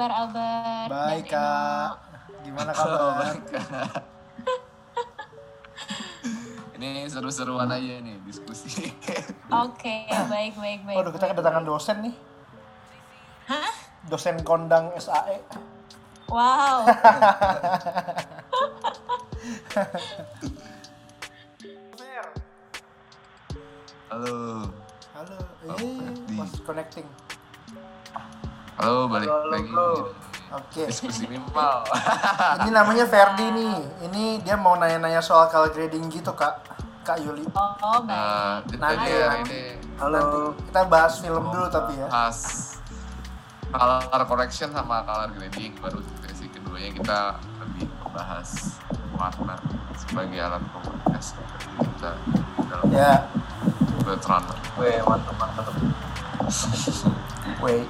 [0.00, 0.88] kabar Albert?
[0.88, 1.44] Baik, dan Eno?
[1.44, 1.92] Kak.
[2.40, 3.12] Gimana kabar?
[3.20, 4.00] baik, Kak.
[6.80, 8.88] Ini seru-seruan aja nih diskusi.
[9.68, 10.96] Oke, baik, baik, baik.
[10.96, 12.16] Waduh, kita kedatangan dosen nih.
[13.52, 13.68] Hah?
[14.08, 14.88] Dosen kondang.
[14.96, 15.44] SAE.
[16.32, 16.88] Wow.
[24.08, 24.64] Halo.
[25.12, 25.36] Halo.
[25.68, 27.04] Oh, Eh, was connecting.
[28.80, 29.76] Halo, balik lagi.
[30.56, 30.88] Oke.
[30.88, 31.84] Diskusi minimal.
[32.64, 33.76] Ini namanya Ferdi nih.
[34.08, 36.64] Ini dia mau nanya-nanya soal color grading gitu, Kak.
[37.04, 37.44] Kak Yuli.
[37.52, 38.72] Oh, oh, baik.
[38.80, 39.28] Nah, Nanti ya.
[39.44, 42.08] ini Nanti kita bahas film dulu tapi ya.
[42.08, 42.38] bahas
[43.68, 47.20] color correction sama color grading baru sesi keduanya kita
[47.60, 47.84] lebih
[48.16, 48.80] bahas
[49.12, 49.60] warna
[49.92, 51.36] sebagai alat komunikasi
[51.84, 52.16] kita
[52.64, 53.28] dalam Ya.
[54.08, 54.56] Runner.
[54.80, 55.68] Weh, mantap mantap.
[57.60, 57.84] Wait.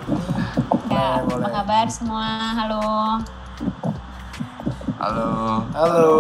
[0.91, 2.27] Ya, boleh, apa kabar semua?
[2.53, 2.83] Halo.
[4.99, 5.31] Halo.
[5.71, 6.11] Halo.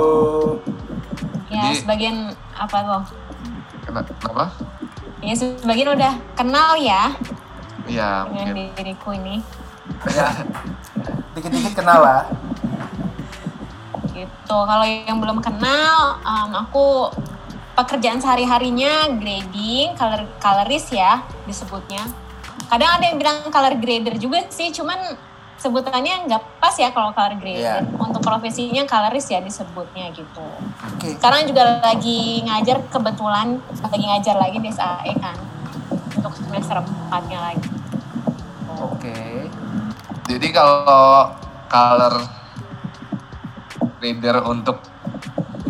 [1.51, 2.17] Ya, Jadi- sebagian
[2.55, 3.03] apa tuh?
[3.83, 4.47] Kena- Kenapa?
[5.21, 7.13] Ya, sebagian udah kenal ya
[7.85, 8.71] Iya, dengan mungkin.
[8.79, 9.43] diriku ini.
[10.07, 10.31] Ya.
[11.35, 12.23] Dikit-dikit kenal lah.
[14.09, 14.57] Gitu.
[14.57, 17.11] Kalau yang belum kenal, um, aku
[17.75, 22.07] pekerjaan sehari-harinya grading, color colorist ya disebutnya.
[22.67, 25.17] Kadang ada yang bilang color grader juga sih, cuman
[25.61, 27.85] sebutannya nggak pas ya kalau color grader.
[27.85, 28.01] Iya.
[28.01, 30.47] Untuk profesinya colorist ya disebutnya gitu.
[30.89, 31.21] Oke.
[31.21, 35.37] Sekarang juga lagi ngajar kebetulan lagi ngajar lagi di SAE kan
[36.17, 36.81] untuk semester
[37.13, 37.69] 4-nya lagi.
[38.81, 39.49] Oke.
[40.25, 41.37] Jadi kalau
[41.69, 42.25] color
[44.01, 44.81] reader untuk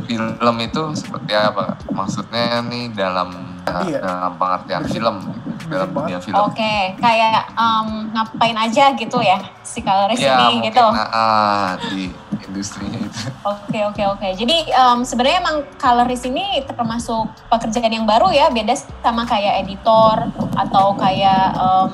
[0.07, 1.75] film itu seperti apa?
[1.91, 3.50] Maksudnya nih dalam
[3.83, 3.99] Iya.
[4.01, 5.17] dalam pengertian film,
[5.65, 6.37] dalam dunia film.
[6.41, 10.83] Oke, kayak um, ngapain aja gitu ya si colorist Ya ini mungkin gitu.
[10.83, 12.11] ah, ah, di
[12.43, 13.19] industrinya itu.
[13.43, 14.29] Oke oke oke.
[14.35, 20.27] Jadi em, sebenarnya emang colorist ini termasuk pekerjaan yang baru ya, beda sama kayak editor
[20.57, 21.93] atau kayak em,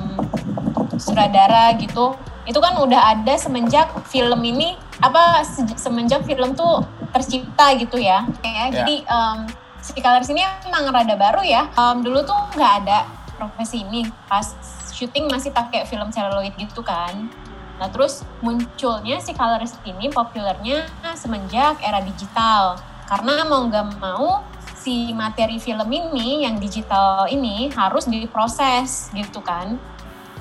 [0.97, 2.17] sutradara gitu.
[2.45, 8.25] Itu kan udah ada semenjak film ini apa se- semenjak film tuh tercipta gitu ya.
[8.41, 8.65] Ya, Ya.
[8.73, 9.39] Jadi em,
[9.87, 11.71] si colorist ini emang rada baru ya.
[11.79, 13.07] Em, dulu tuh nggak ada
[13.39, 14.51] profesi ini pas
[14.91, 17.31] syuting masih pakai film celluloid gitu kan.
[17.79, 22.81] Nah terus munculnya si colorist ini populernya semenjak era digital.
[23.07, 24.43] Karena mau nggak mau
[24.75, 29.79] si materi film ini yang digital ini harus diproses gitu kan.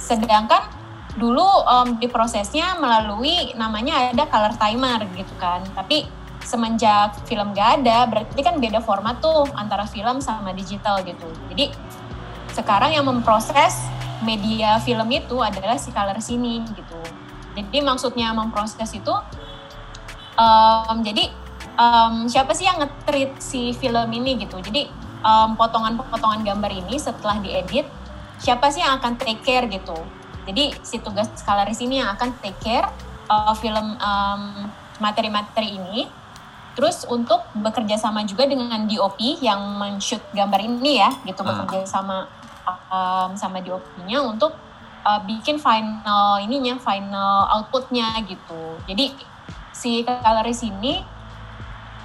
[0.02, 0.66] Sedangkan
[1.22, 5.62] dulu em, diprosesnya melalui namanya ada color timer gitu kan.
[5.78, 11.26] Tapi semenjak film gak ada berarti kan beda format tuh antara film sama digital gitu.
[11.50, 11.74] Jadi
[12.54, 13.82] sekarang yang memproses
[14.24, 17.02] media film itu adalah si color sini gitu.
[17.58, 19.12] Jadi maksudnya memproses itu,
[20.40, 21.34] em, jadi
[21.76, 24.62] em, siapa sih yang nge-treat si film ini gitu.
[24.62, 24.88] Jadi
[25.26, 27.90] em, potongan-potongan gambar ini setelah diedit,
[28.40, 29.98] siapa sih yang akan take care gitu.
[30.46, 32.88] Jadi si tugas coloris ini yang akan take care
[33.28, 34.42] eh, film em,
[35.02, 36.24] materi-materi ini.
[36.76, 41.66] Terus untuk bekerja sama juga dengan DOP yang men-shoot gambar ini ya, gitu Hmm.
[41.66, 42.28] bekerja sama
[42.68, 44.52] um, sama DOP-nya untuk
[45.08, 48.76] uh, bikin final ininya, final outputnya gitu.
[48.86, 49.16] Jadi
[49.72, 51.04] si coloris ini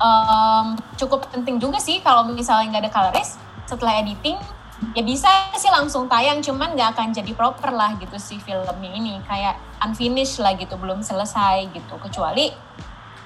[0.01, 3.37] um, cukup penting juga sih kalau misalnya nggak ada coloris
[3.69, 4.41] setelah editing
[4.97, 5.29] ya bisa
[5.61, 10.41] sih langsung tayang cuman nggak akan jadi proper lah gitu si filmnya ini kayak unfinished
[10.41, 12.51] lah gitu belum selesai gitu kecuali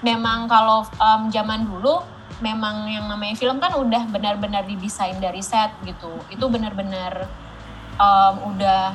[0.04, 2.04] memang kalau um, zaman dulu
[2.44, 6.12] memang yang namanya film kan udah benar-benar didesain dari set gitu.
[6.28, 7.24] Itu benar-benar
[7.96, 8.92] um, udah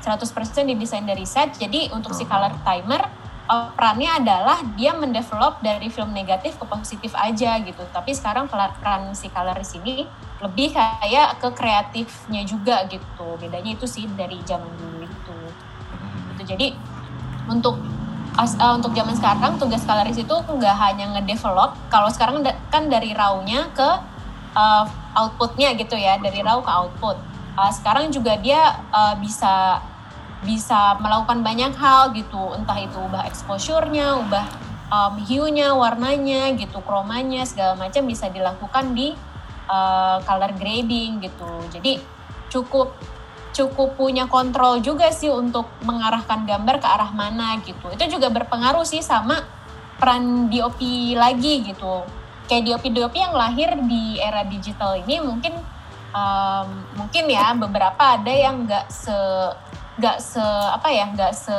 [0.00, 0.24] 100%
[0.64, 1.52] didesain dari set.
[1.60, 3.04] Jadi untuk si color timer
[3.50, 7.84] uh, perannya adalah dia mendevelop dari film negatif ke positif aja gitu.
[7.92, 10.08] Tapi sekarang peran si coloris ini
[10.38, 13.36] lebih kayak ke kreatifnya juga gitu.
[13.36, 15.38] Bedanya itu sih dari zaman dulu itu.
[16.32, 16.42] Gitu.
[16.56, 16.66] Jadi
[17.50, 17.97] untuk
[18.38, 21.74] as- eh, untuk zaman sekarang tugas coloris itu nggak hanya ngedevelop.
[21.90, 23.90] Kalau sekarang da- kan dari raw-nya ke
[24.54, 24.84] eh,
[25.18, 27.18] outputnya gitu ya, dari raw ke output.
[27.58, 29.82] Eh, sekarang juga dia eh, bisa
[30.38, 34.46] bisa melakukan banyak hal gitu, entah itu ubah exposure-nya, ubah
[34.86, 39.18] um, hue-nya, warnanya gitu, kromanya segala macam bisa dilakukan di
[39.66, 41.50] uh, color grading gitu.
[41.74, 41.98] Jadi
[42.48, 42.94] cukup
[43.58, 47.90] cukup punya kontrol juga sih untuk mengarahkan gambar ke arah mana gitu.
[47.90, 49.42] Itu juga berpengaruh sih sama
[49.98, 50.78] peran DOP
[51.18, 52.06] lagi gitu.
[52.46, 55.52] Kayak DOP-DOP yang lahir di era digital ini mungkin
[56.14, 59.18] um, mungkin ya beberapa ada yang nggak se
[59.98, 60.40] nggak se
[60.72, 61.58] apa ya nggak se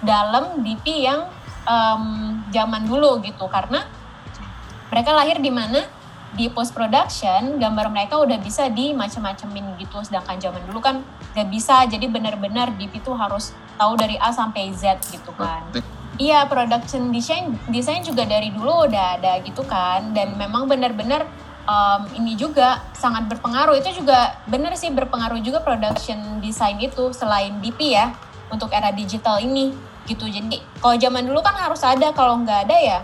[0.00, 1.28] dalam DP yang
[1.68, 2.04] em,
[2.48, 3.84] zaman dulu gitu karena
[4.88, 5.84] mereka lahir di mana
[6.34, 11.02] di post production gambar mereka udah bisa di macam-macamin gitu sedangkan zaman dulu kan
[11.34, 11.86] nggak bisa.
[11.86, 15.66] Jadi benar-benar DP itu harus tahu dari A sampai Z gitu kan.
[16.20, 20.12] Iya, production design desain juga dari dulu udah ada gitu kan.
[20.12, 21.24] Dan memang benar-benar
[21.64, 23.78] em, ini juga sangat berpengaruh.
[23.80, 28.12] Itu juga benar sih berpengaruh juga production design itu selain DP ya
[28.52, 29.72] untuk era digital ini
[30.04, 30.28] gitu.
[30.28, 33.00] Jadi kalau zaman dulu kan harus ada kalau nggak ada ya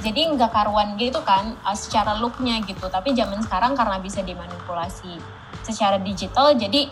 [0.00, 5.20] jadi nggak karuan gitu kan uh, secara looknya gitu tapi zaman sekarang karena bisa dimanipulasi
[5.60, 6.88] secara digital jadi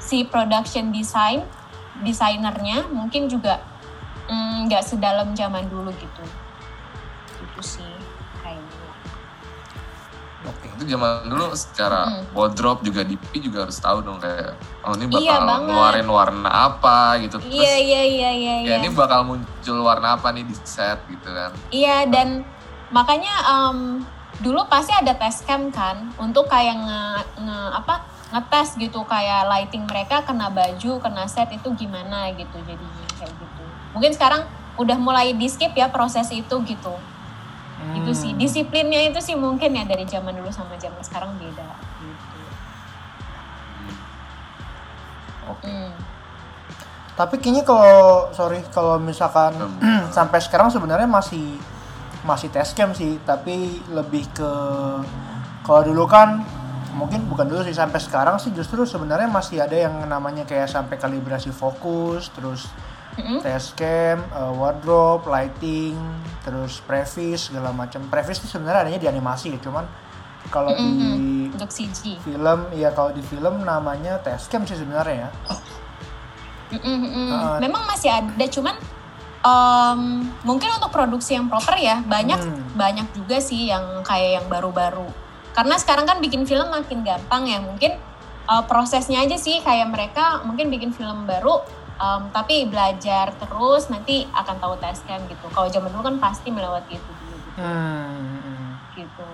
[0.00, 1.44] si production design
[2.00, 3.60] desainernya mungkin juga
[4.26, 6.24] mm, nggak sedalam zaman dulu gitu
[7.44, 7.92] gitu sih
[8.40, 8.88] kayaknya
[10.44, 10.66] Oke.
[10.76, 12.24] itu zaman dulu secara Hmm.
[12.36, 15.66] wardrobe juga DP juga harus tahu dong kayak oh ini bakal Iya banget.
[15.66, 18.74] ngeluarin warna apa gitu terus iya iya iya iya ya iya.
[18.78, 22.44] ini bakal muncul warna apa nih di set gitu kan Iya dan
[22.90, 23.78] makanya em,
[24.36, 27.02] dulu pasti ada test cam kan untuk kayak nge,
[27.38, 27.94] nge- apa
[28.30, 33.62] ngetes gitu kayak lighting mereka kena baju kena set itu gimana gitu jadinya kayak gitu.
[33.90, 34.42] Mungkin sekarang
[34.74, 36.94] udah mulai di skip ya proses itu gitu.
[37.94, 38.40] Itu sih Hmm.
[38.40, 41.68] disiplinnya itu sih mungkin ya dari zaman dulu sama zaman sekarang beda
[45.50, 45.66] Oke.
[45.66, 45.92] Hmm.
[47.14, 50.10] Tapi kayaknya kalau sorry kalau misalkan Hmm.
[50.16, 51.58] sampai sekarang sebenarnya masih
[52.24, 54.50] masih test cam sih, tapi lebih ke
[55.64, 56.40] kalau dulu kan
[56.94, 60.96] mungkin bukan dulu sih sampai sekarang sih justru sebenarnya masih ada yang namanya kayak sampai
[60.96, 62.70] kalibrasi fokus, terus
[63.18, 63.42] Mm-mm.
[63.44, 65.98] test cam, eh, wardrobe, lighting,
[66.42, 68.02] terus previs segala macam.
[68.08, 69.84] Previs itu sebenarnya adanya di animasi ya, cuman
[70.48, 71.54] kalau di Mm-mm.
[71.54, 72.18] Untuk CG.
[72.20, 75.30] film ya kalau di film namanya test cam sih sebenarnya ya.
[76.74, 78.74] Uh, Memang masih ada, cuman
[79.44, 80.00] em,
[80.42, 82.64] mungkin untuk produksi yang proper ya banyak Hmm.
[82.74, 85.06] banyak juga sih yang kayak yang baru-baru.
[85.54, 87.94] Karena sekarang kan bikin film makin gampang ya, mungkin
[88.50, 91.62] uh, prosesnya aja sih kayak mereka mungkin bikin film baru,
[91.94, 95.46] em, tapi belajar terus nanti akan tahu test cam gitu.
[95.54, 97.62] Kalau zaman dulu kan pasti melewati itu dulu gitu.
[97.62, 98.10] Hmm,
[98.42, 98.70] hmm.
[98.98, 99.26] gitu.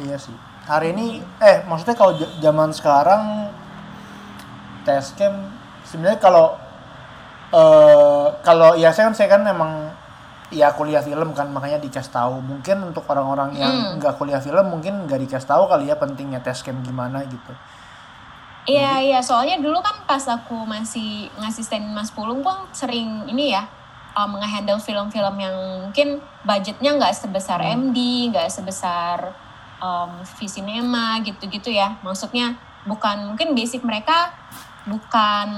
[0.00, 0.34] Iya sih.
[0.64, 3.52] Hari ini eh maksudnya kalau zaman sekarang
[4.82, 5.52] test cam
[5.84, 6.56] sebenarnya kalau
[7.54, 9.92] eh kalau ya saya kan saya kan emang
[10.50, 12.42] ya kuliah film kan makanya dikasih tahu.
[12.42, 14.02] Mungkin untuk orang-orang yang Hmm.
[14.02, 17.52] nggak kuliah film mungkin nggak dikasih tahu kali ya pentingnya test cam gimana gitu.
[18.64, 23.68] Iya iya soalnya dulu kan pas aku masih ngasisten Mas Pulung pun sering ini ya
[24.16, 26.16] um, nge-handle film-film yang mungkin
[26.48, 29.36] budgetnya nggak sebesar MD, nggak sebesar
[29.84, 32.00] um, V-Cinema gitu-gitu ya.
[32.00, 32.56] Maksudnya
[32.88, 34.32] bukan mungkin basic mereka
[34.88, 35.48] bukan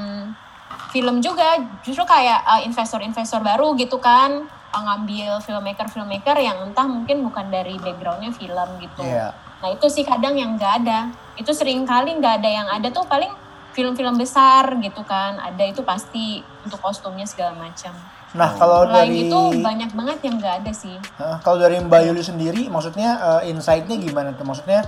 [0.90, 7.22] film juga, justru kayak uh, investor-investor baru gitu kan uh, ngambil filmmaker-filmmaker yang entah mungkin
[7.22, 9.06] bukan dari backgroundnya film gitu.
[9.06, 9.30] Iya.
[9.62, 11.10] Nah itu sih kadang yang nggak ada.
[11.38, 13.30] Itu sering kali nggak ada yang ada tuh paling
[13.72, 15.38] film-film besar gitu kan.
[15.38, 17.94] Ada itu pasti untuk kostumnya segala macam.
[18.36, 20.96] Nah kalau Selain dari itu banyak banget yang nggak ada sih.
[21.16, 24.44] Hah, kalau dari Mbak Yuli sendiri, maksudnya eh, insight-nya gimana tuh?
[24.44, 24.84] Maksudnya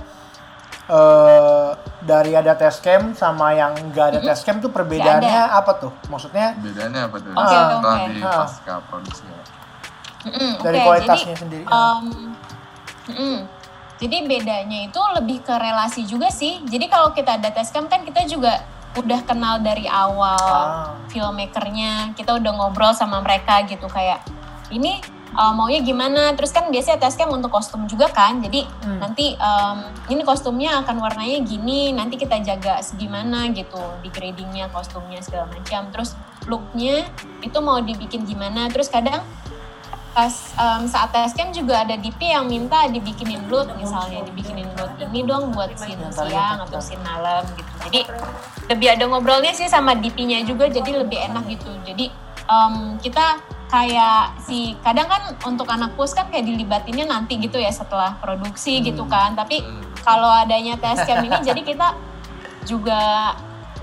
[0.89, 1.69] eh
[2.01, 5.91] dari ada test cam sama yang nggak ada test cam tuh perbedaannya apa tuh?
[6.07, 8.13] Maksudnya bedanya apa tuh Oke, setelah oke.
[8.13, 9.41] di pasca produksinya
[10.59, 11.63] dari oke, kualitasnya jadi, sendiri.
[11.71, 12.35] um,
[13.07, 13.37] mm-mm.
[14.03, 16.59] jadi bedanya itu lebih ke relasi juga sih.
[16.67, 18.59] Jadi kalau kita ada test cam kan kita juga
[18.97, 20.97] udah kenal dari awal Ah.
[21.07, 22.13] filmmakernya.
[22.17, 24.25] Kita udah ngobrol sama mereka gitu kayak
[24.69, 24.97] ini
[25.33, 26.33] uh, maunya gimana.
[26.33, 28.41] Terus kan biasanya test cam untuk kostum juga kan.
[28.41, 28.97] Jadi Hmm.
[28.97, 29.77] nanti um,
[30.09, 31.93] ini kostumnya akan warnanya gini.
[31.93, 35.93] Nanti kita jaga segimana gitu di gradingnya kostumnya segala macam.
[35.93, 36.17] Terus
[36.49, 37.05] looknya
[37.41, 38.69] itu mau dibikin gimana.
[38.73, 39.21] Terus kadang
[40.09, 44.91] pas um, saat test cam juga ada DP yang minta dibikinin loot misalnya dibikinin loot
[44.99, 47.73] ini dong buat scene siang atau scene malam gitu.
[47.87, 48.01] Jadi
[48.73, 51.71] lebih ada ngobrolnya sih sama DP-nya juga jadi lebih enak gitu.
[51.85, 52.09] Jadi
[52.49, 53.37] um, kita
[53.69, 58.81] kayak si kadang kan untuk anak pus kan kayak dilibatinnya nanti gitu ya setelah produksi
[58.81, 59.37] gitu kan.
[59.37, 59.81] Tapi Hmm.
[60.01, 61.93] kalau adanya test cam ini jadi kita
[62.65, 63.33] juga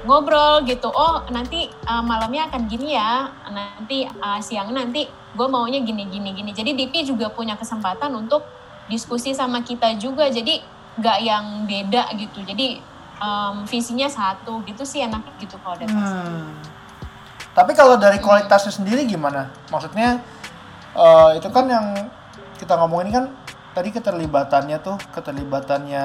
[0.06, 0.90] ngobrol gitu.
[0.90, 3.30] Oh nanti uh, malamnya akan gini ya.
[3.50, 5.06] Nanti uh, siang nanti
[5.36, 8.42] gue maunya gini gini gini jadi DP juga punya kesempatan untuk
[8.88, 10.64] diskusi sama kita juga jadi
[10.96, 12.80] nggak yang beda gitu jadi
[13.20, 15.88] um, visinya satu gitu sih enak gitu kalau cam.
[15.92, 16.56] Hmm.
[17.56, 19.48] Tapi kalau dari kualitasnya sendiri gimana?
[19.72, 20.20] Maksudnya
[20.92, 21.86] eh, itu kan yang
[22.60, 23.24] kita ngomongin kan
[23.72, 26.04] tadi keterlibatannya tuh keterlibatannya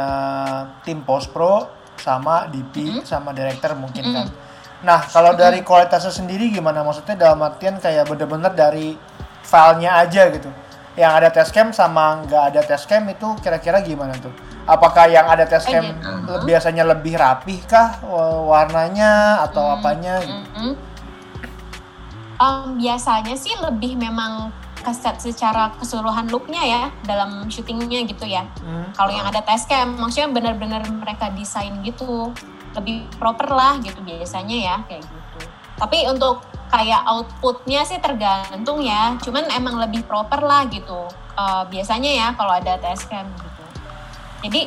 [0.88, 1.68] tim post pro
[2.00, 4.28] sama DP sama director mungkin kan.
[4.82, 6.82] Nah, kalau dari kualitasnya sendiri gimana?
[6.82, 8.96] Maksudnya dalam artian kayak bener-bener dari
[9.52, 10.48] filenya aja gitu.
[10.96, 14.32] Yang ada testcam sama nggak ada testcam itu kira-kira gimana tuh?
[14.64, 16.32] Apakah yang ada testcam Eh, gitu.
[16.32, 20.24] le- biasanya lebih rapih kah wa- warnanya atau apanya?
[20.24, 20.32] Gitu?
[20.32, 20.72] Mm-mm.
[22.42, 24.50] Um, biasanya sih lebih memang
[24.82, 28.42] keset secara keseluruhan looknya ya dalam syutingnya gitu ya.
[28.66, 28.90] Hmm.
[28.98, 32.34] Kalau yang ada test cam, maksudnya benar-benar mereka desain gitu,
[32.74, 35.21] lebih proper lah gitu biasanya ya kayak gitu.
[35.82, 41.10] Tapi untuk kayak outputnya sih tergantung ya, cuman emang lebih proper lah gitu.
[41.34, 43.64] Eh, biasanya ya kalau ada test cam gitu.
[44.46, 44.62] Jadi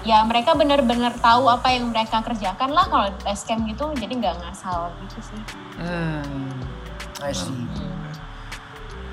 [0.00, 4.36] ya mereka benar-benar tahu apa yang mereka kerjakan lah kalau test cam gitu, jadi nggak
[4.40, 5.40] ngasal gitu sih.
[5.76, 6.54] Hmm.
[7.20, 7.50] I see.
[7.52, 8.08] Hmm.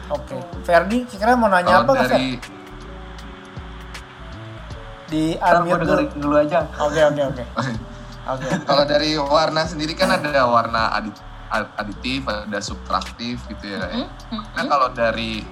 [0.07, 0.39] Oke.
[0.63, 2.15] Ferdi, kira mau nanya Kalau apa Fer?
[2.15, 2.29] dari
[5.07, 5.87] Di Ntar gue unmute dulu.
[5.87, 6.59] dengerin dulu aja.
[6.79, 7.43] Oke, oke, oke.
[8.27, 8.43] Oke.
[8.67, 11.15] kalau dari warna sendiri kan ada warna adit,
[11.51, 13.87] aditif, ada subtraktif gitu ya.
[13.91, 15.43] Mm, mm, Nah kalau dari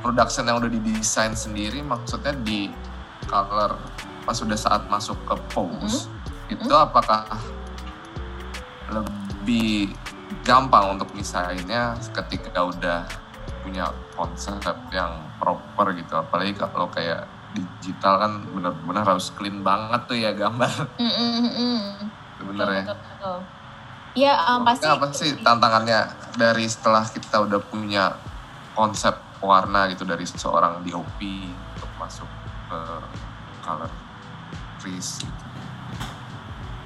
[0.00, 2.72] production yang udah didesain sendiri, maksudnya di
[3.28, 3.76] color
[4.24, 6.08] pas sudah saat masuk ke pose,
[6.48, 7.24] itu apakah
[8.90, 9.92] lebih
[10.42, 13.00] gampang untuk misainnya ketika udah
[13.60, 20.14] punya konsep yang proper gitu, apalagi kalau kayak digital kan benar-benar harus clean banget tuh
[20.14, 21.82] ya gambar mm, mm, mm, mm.
[22.38, 22.82] sebenarnya.
[22.86, 23.59] Betul, betul.
[24.18, 24.86] Ya um, pasti.
[24.86, 28.18] Apa sih tantangannya dari setelah kita udah punya
[28.74, 31.20] konsep warna gitu dari seorang DOP
[31.76, 32.28] untuk masuk
[32.68, 32.80] ke
[33.64, 33.90] color
[34.80, 35.44] trees gitu.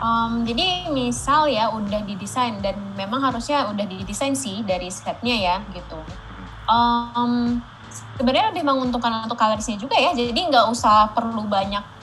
[0.05, 5.57] Um, jadi misal ya udah didesain dan memang harusnya udah didesain sih dari setnya ya
[5.73, 5.97] gitu.
[6.69, 7.63] Um,
[8.19, 10.13] sebenarnya lebih menguntungkan untuk colorsnya juga ya.
[10.13, 11.94] Jadi nggak usah perlu banyak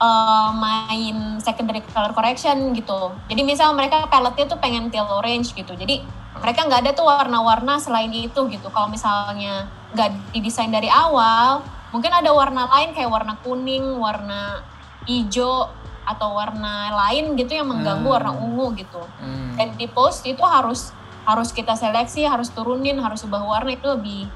[0.00, 3.12] uh, main secondary color correction gitu.
[3.28, 5.76] Jadi misal mereka paletnya tuh pengen teal orange gitu.
[5.76, 6.02] Jadi
[6.40, 8.66] mereka nggak ada tuh warna-warna selain itu gitu.
[8.72, 11.60] Kalau misalnya nggak didesain dari awal,
[11.92, 14.64] mungkin ada warna lain kayak warna kuning, warna
[15.04, 15.68] hijau
[16.08, 18.16] atau warna lain gitu yang mengganggu Hmm.
[18.16, 19.02] warna ungu gitu.
[19.20, 19.54] Hmm.
[19.54, 20.90] Dan di post itu harus
[21.28, 24.26] harus kita seleksi, harus turunin, harus ubah warna itu lebih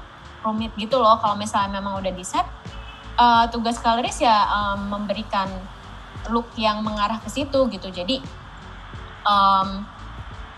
[0.45, 1.17] rumit gitu loh.
[1.17, 2.45] Kalau misalnya memang udah di set,
[3.15, 5.47] eh, tugas coloris ya em, memberikan
[6.31, 7.87] look yang mengarah ke situ gitu.
[7.89, 8.21] Jadi
[9.25, 9.67] em,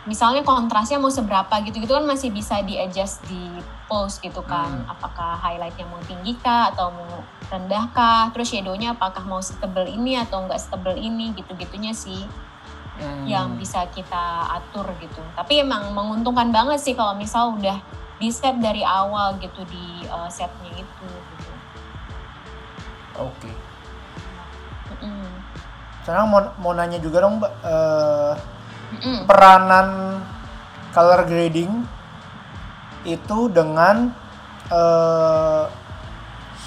[0.08, 4.84] misalnya kontrasnya mau seberapa gitu-gitu kan masih bisa di adjust di post gitu kan.
[4.84, 4.94] Hmm.
[4.94, 8.32] Apakah highlightnya mau tinggi kah atau mau rendah kah?
[8.32, 12.24] Terus shadownya apakah mau setebel ini atau enggak setebel ini gitu-gitunya sih
[12.98, 13.30] Hmm.
[13.30, 15.22] yang bisa kita atur gitu.
[15.38, 17.78] Tapi emang menguntungkan banget sih kalau misal udah
[18.18, 21.10] di set dari awal gitu di uh, setnya itu.
[23.18, 23.52] Oke.
[24.98, 25.26] Mm-mm.
[26.06, 27.54] Sekarang mau, mau nanya juga dong, Mbak.
[28.88, 29.28] Mm-mm.
[29.28, 30.20] peranan
[30.96, 31.84] color grading
[33.04, 34.16] itu dengan
[34.72, 35.64] eh,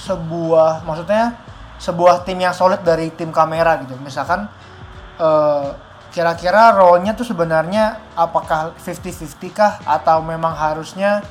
[0.05, 1.37] sebuah maksudnya
[1.81, 4.53] sebuah tim yang solid dari tim kamera gitu misalkan
[5.17, 5.69] eh,
[6.13, 11.25] kira-kira role-nya tuh sebenarnya apakah 50-50 kah atau memang harusnya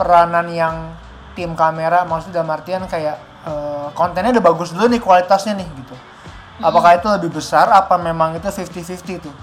[0.00, 0.96] peranan yang
[1.36, 5.94] tim kamera maksudnya dalam artian kayak eh, kontennya udah bagus dulu nih kualitasnya nih gitu
[6.62, 9.34] apakah itu lebih besar apa memang itu 50-50 tuh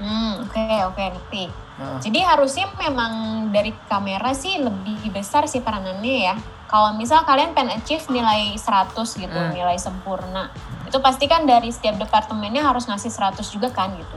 [0.00, 1.44] Hmm, oke oke ngerti.
[1.76, 2.00] Nah.
[2.00, 3.12] Jadi harusnya memang
[3.52, 6.34] dari kamera sih lebih besar sih peranannya ya.
[6.72, 9.52] Kalau misal kalian pengen achieve nilai 100 gitu, Hmm.
[9.52, 10.48] nilai sempurna.
[10.88, 14.16] Itu pasti kan dari setiap departemennya harus ngasih 100 juga kan gitu.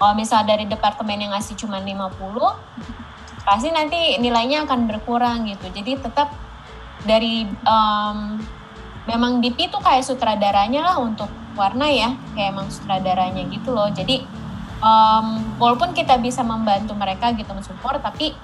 [0.00, 2.56] Kalau misal dari departemen yang ngasih cuma 50,
[3.44, 5.68] pasti nanti nilainya akan berkurang gitu.
[5.74, 6.32] Jadi tetap
[7.06, 8.18] dari em,
[9.06, 13.90] memang DP tuh kayak sutradaranya lah untuk warna ya, kayak emang sutradaranya gitu loh.
[13.90, 14.24] Jadi
[14.82, 15.26] em,
[15.58, 18.34] walaupun kita bisa membantu mereka gitu mensupport, tapi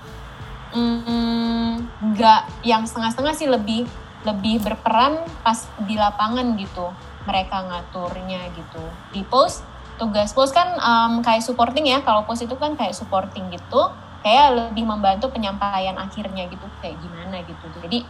[0.75, 1.73] mm,
[2.15, 3.87] nggak yang setengah-setengah sih lebih
[4.25, 6.91] lebih berperan pas di lapangan gitu
[7.29, 8.83] mereka ngaturnya gitu
[9.13, 9.65] di post
[10.01, 13.93] tugas post kan em, kayak supporting ya kalau post itu kan kayak supporting gitu
[14.25, 18.03] kayak lebih membantu penyampaian akhirnya gitu kayak gimana gitu jadi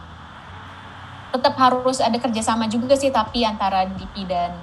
[1.35, 4.55] tetap harus ada kerjasama juga sih tapi antara DP dan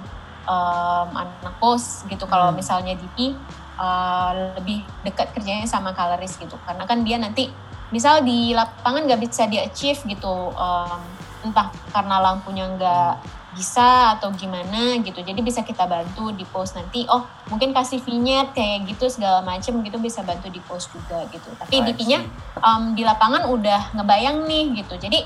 [0.43, 2.25] em, anak post gitu.
[2.25, 2.57] Kalau Hmm.
[2.57, 3.37] misalnya DP
[3.73, 6.57] eh, lebih dekat kerjanya sama coloris gitu.
[6.65, 7.49] Karena kan dia nanti
[7.89, 11.01] misal di lapangan nggak bisa di achieve gitu em,
[11.43, 13.13] entah karena lampunya nggak
[13.53, 15.21] bisa atau gimana gitu.
[15.21, 17.21] Jadi bisa kita bantu di post nanti oh
[17.53, 21.53] mungkin kasih vignette kayak gitu segala macem gitu bisa bantu di post juga gitu.
[21.61, 22.19] Tapi I DP-nya
[22.57, 24.97] um, di lapangan udah ngebayang nih gitu.
[24.97, 25.21] Jadi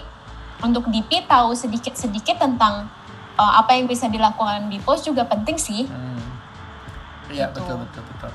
[0.60, 2.90] untuk DP tahu sedikit-sedikit tentang
[3.34, 5.86] uh, apa yang bisa dilakukan di pos juga penting sih.
[5.86, 6.18] Hmm.
[7.28, 7.60] Iya Gitu.
[7.60, 8.32] betul betul betul.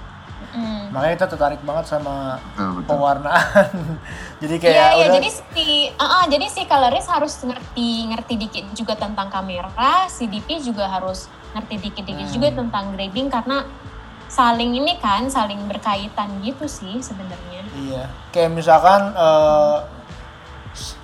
[0.53, 0.93] Mm.
[0.93, 2.89] Makanya kita tertarik banget sama Betul, betul.
[2.93, 3.73] pewarnaan.
[4.43, 4.93] jadi kayak Iya, iya.
[5.01, 10.05] udah Jadi si, uh, uh, jadi si colorist harus ngerti ngerti dikit juga tentang kamera,
[10.07, 11.25] si DP juga harus
[11.57, 12.35] ngerti dikit-dikit Hmm.
[12.37, 13.65] juga tentang grading karena
[14.29, 17.65] saling ini kan, saling berkaitan gitu sih sebenarnya.
[17.73, 19.81] Iya, kayak misalkan s-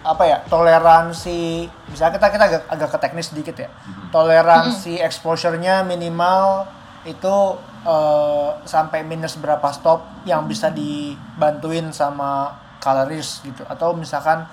[0.01, 3.69] apa ya toleransi, misalnya kita kita agak, agak ke teknis sedikit ya,
[4.09, 6.65] toleransi exposure-nya minimal
[7.05, 7.37] itu
[7.85, 14.49] eh, sampai minus berapa stop yang bisa dibantuin sama colorist gitu, atau misalkan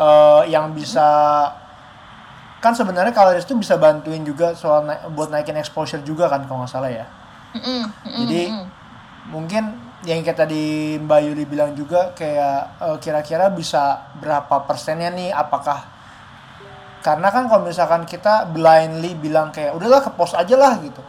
[0.00, 1.04] eh, yang bisa
[2.64, 6.64] kan sebenarnya colorist itu bisa bantuin juga soal na- buat naikin exposure juga kan kalau
[6.64, 7.04] nggak salah ya.
[8.24, 8.48] Jadi
[9.28, 15.32] mungkin yang kayak tadi Mbak Yuli bilang juga kayak eh, kira-kira bisa berapa persennya nih
[15.32, 15.80] apakah
[17.04, 21.04] karena kan kalau misalkan kita blindly bilang kayak udahlah ke post aja lah gitu.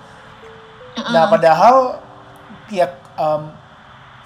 [1.12, 2.04] Nah padahal
[2.68, 3.44] ya em,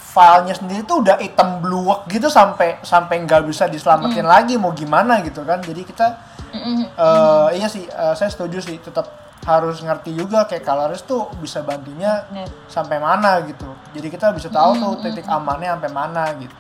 [0.02, 5.22] filenya sendiri tuh udah hitam bluak gitu sampai sampai nggak bisa diselamatin lagi mau gimana
[5.22, 5.62] gitu kan.
[5.62, 6.18] Jadi kita
[6.50, 6.90] Mm-mm.
[6.90, 9.06] eh, iya sih eh, saya setuju sih tetap
[9.40, 12.50] harus ngerti juga kayak colorist tuh bisa bantunya Bener.
[12.68, 13.72] sampai mana gitu.
[13.96, 16.56] Jadi kita bisa tahu tuh titik amannya sampai mana gitu.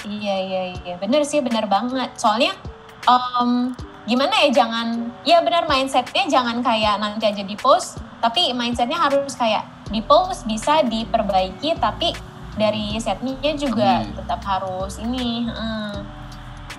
[0.00, 2.56] Iya iya iya bener sih bener banget soalnya
[3.04, 3.76] em,
[4.08, 9.36] gimana ya jangan ya benar mindsetnya jangan kayak nanti aja di post tapi mindsetnya harus
[9.36, 9.60] kayak
[9.92, 12.16] di post bisa diperbaiki tapi
[12.56, 14.16] dari setnya juga Lebih.
[14.24, 15.92] tetap harus ini heeh.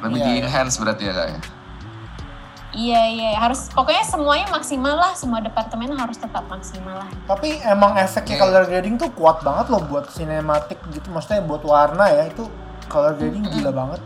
[0.01, 1.39] Lebih Iya, di enhance berarti ya kak ya?
[2.73, 3.29] Iya iya.
[3.35, 5.11] Harus pokoknya semuanya maksimal lah.
[5.13, 7.09] Semua departemen harus tetap maksimal lah.
[7.27, 8.41] Tapi emang efeknya Oke.
[8.43, 11.07] color grading tuh kuat banget loh buat sinematik gitu.
[11.11, 12.47] Maksudnya buat warna ya itu
[12.87, 14.01] color grading gila banget.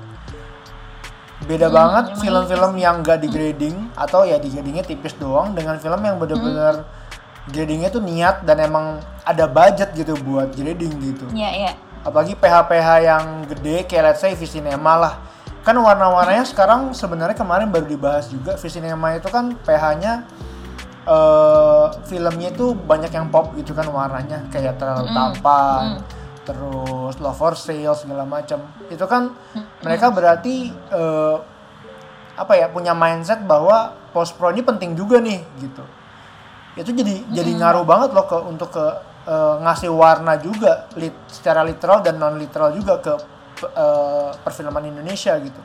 [1.45, 5.53] Beda Hmm, banget emang film-film yang gak di grading atau ya di gradingnya tipis doang
[5.53, 6.87] dengan film yang bener-bener
[7.45, 11.25] gradingnya tuh niat dan emang ada budget gitu buat grading gitu.
[11.29, 11.71] iya iya.
[12.01, 15.13] Apalagi PH-PH yang gede kayak let's say Visinema lah
[15.65, 18.53] kan warna-warnanya sekarang sebenarnya kemarin baru dibahas juga.
[18.53, 20.13] Visinema itu kan PH-nya
[21.05, 24.45] eh filmnya itu banyak yang pop gitu kan warnanya.
[24.53, 26.05] Kayak terlalu tampan
[26.45, 28.61] terus love for sale segala macam
[28.93, 29.33] itu kan
[29.81, 31.37] mereka berarti eh,
[32.37, 35.81] apa ya punya mindset bahwa post pro ini penting juga nih gitu.
[36.77, 38.85] Itu jadi jadi ngaruh banget loh ke untuk ke
[39.25, 43.13] eh, ngasih warna juga lit, secara literal dan non literal juga ke
[43.71, 45.61] eh, perfilman Indonesia gitu.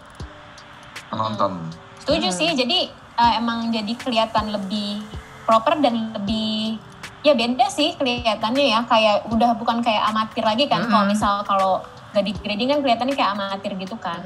[1.11, 1.59] Penonton.
[2.01, 2.89] Setuju sih, jadi
[3.21, 5.05] uh, emang jadi kelihatan lebih
[5.45, 6.81] proper dan lebih
[7.21, 11.85] ya beda sih kelihatannya ya kayak udah bukan kayak amatir lagi kan kalau misal kalau
[12.17, 14.25] gak di grading kan kelihatannya kayak amatir gitu kan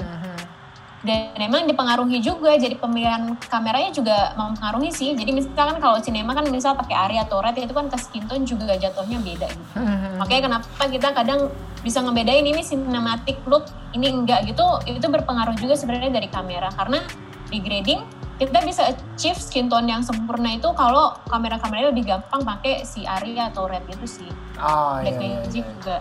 [1.05, 5.13] dan emang dipengaruhi juga jadi pemilihan kameranya juga mempengaruhi sih.
[5.13, 8.43] Jadi misalkan kalau sinema kan misal pakai Arri atau Red itu kan ke skin tone
[8.43, 9.73] juga jatuhnya beda gitu.
[10.17, 11.53] Makanya kenapa kita kadang
[11.85, 16.73] bisa ngebedain ini cinematic look ini enggak gitu itu berpengaruh juga sebenarnya dari kamera.
[16.73, 17.05] Karena
[17.53, 18.01] di grading
[18.41, 23.37] kita bisa achieve skin tone yang sempurna itu kalau kamera-kameranya lebih gampang pakai si Arri
[23.37, 24.31] atau Red gitu sih.
[24.57, 25.71] Iya, Black iya, Magic iya.
[25.71, 25.97] juga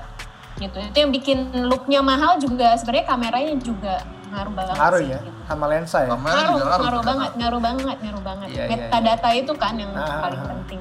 [0.58, 0.78] gitu.
[0.80, 1.38] Itu yang bikin
[1.68, 4.02] looknya mahal juga sebenarnya kameranya juga
[4.34, 5.30] ngaruh banget Ngaruh sih, ya gitu.
[5.44, 6.08] sama lensa ya.
[6.10, 7.06] Ngaruh juga ngaruh kan?
[7.06, 10.50] banget ngaruh banget ngaruh banget Iya, iya, metadata itu kan yang Ah, paling ah, ah.
[10.52, 10.80] penting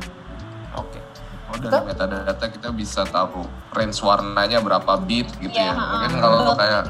[0.73, 0.99] Oke.
[1.45, 5.71] Oh dari metadata kita bisa tahu range warnanya berapa bit gitu Iya, ya.
[5.71, 5.91] ha-ha.
[5.93, 6.55] Mungkin kalau Betul.
[6.57, 6.83] kayak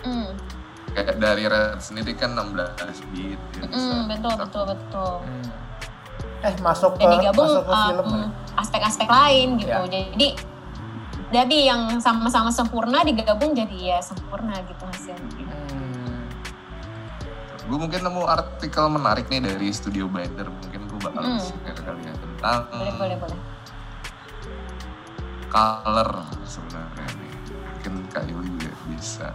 [0.00, 0.28] Hmm,
[0.88, 2.62] kayak dari red sendiri kan 16
[3.10, 3.40] bit.
[3.52, 5.46] Ya, bisa hmm, betul kita- betul betul Hmm.
[6.38, 8.26] Eh masuk ke dan digabung masuk ke um, film ya?
[8.56, 9.82] aspek-aspek lain gitu Ya.
[9.84, 10.28] jadi
[11.26, 15.55] jadi yang sama-sama sempurna digabung jadi ya sempurna gitu hasilnya Hmm.
[17.66, 20.46] Gue mungkin nemu artikel menarik nih dari Studio Blender.
[20.46, 21.42] Mungkin gue bakal Hmm.
[21.42, 23.40] share kali ya tentang boleh boleh boleh
[25.50, 26.10] color
[26.46, 27.32] sebenarnya nih.
[27.50, 29.28] Mungkin Kak Yuli juga bisa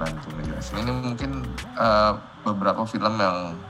[0.00, 0.80] bantu ngejelasin.
[0.80, 1.30] Ini mungkin
[1.76, 3.60] eh, beberapa film yang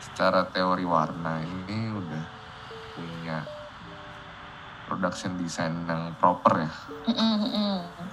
[0.00, 2.24] secara teori warna ini udah
[2.92, 3.44] punya
[4.84, 6.72] production design yang proper ya.
[7.08, 8.08] Mm, mm, mm, mm.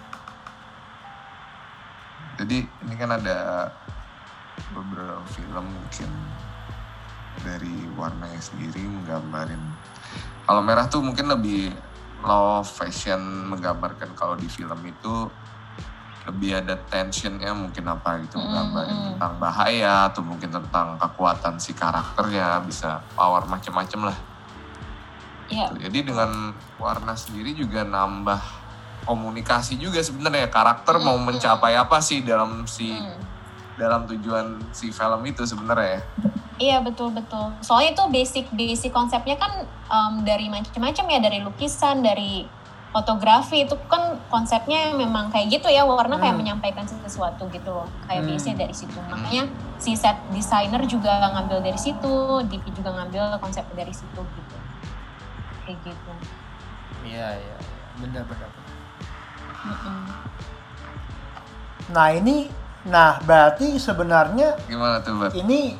[2.37, 3.67] Jadi ini kan ada
[4.71, 6.09] beberapa film mungkin
[7.45, 9.61] dari warnanya sendiri menggambarin.
[10.47, 11.69] Kalau merah tuh mungkin lebih
[12.25, 15.29] low fashion menggambarkan kalau di film itu
[16.27, 19.05] lebih ada tensionnya mungkin apa gitu Mm, menggambarin mm.
[19.15, 24.17] tentang bahaya atau mungkin tentang kekuatan si karakternya bisa power macem-macem lah.
[25.47, 28.43] ya Jadi dengan warna sendiri juga nambah
[29.07, 33.36] komunikasi juga sebenarnya karakter mau mencapai apa sih dalam si mm.
[33.77, 36.01] Dalam tujuan si film itu sebenarnya ya.
[36.57, 37.53] Iya betul betul.
[37.61, 42.49] Soalnya itu basic basic konsepnya kan em, dari macam-macam ya dari lukisan, dari
[42.89, 46.41] fotografi itu kan konsepnya memang kayak gitu ya warna kayak Hmm.
[46.41, 48.33] menyampaikan sesuatu gitu loh kayak Hmm.
[48.33, 49.43] biasanya dari situ makanya
[49.77, 52.13] si set designer juga ngambil dari situ
[52.49, 54.55] DP juga ngambil konsep dari situ gitu
[55.63, 56.11] kayak gitu
[57.05, 57.57] Iya, iya, iya.
[57.99, 58.49] benar benar.
[58.49, 58.75] benar.
[59.67, 59.99] Mm-mm.
[61.87, 62.49] Nah, ini
[62.87, 65.31] nah berarti sebenarnya Gimana tuh, Bat?
[65.35, 65.75] ini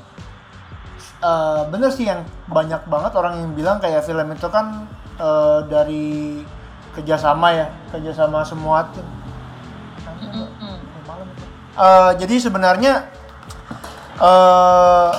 [1.24, 4.86] eh, bener sih yang banyak banget orang yang bilang kayak film itu kan
[5.17, 6.43] eh, dari
[6.93, 9.06] kerjasama ya kerjasama semua tim.
[11.78, 13.06] Eh, jadi sebenarnya
[14.17, 15.12] eh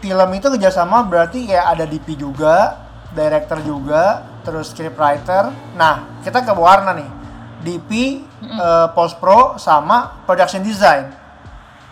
[0.00, 2.76] film itu kerjasama berarti kayak ada DP juga,
[3.16, 5.48] director juga, terus scriptwriter.
[5.76, 7.08] Nah kita ke warna nih,
[7.60, 7.90] DP,
[8.42, 11.12] eh, post pro sama production design.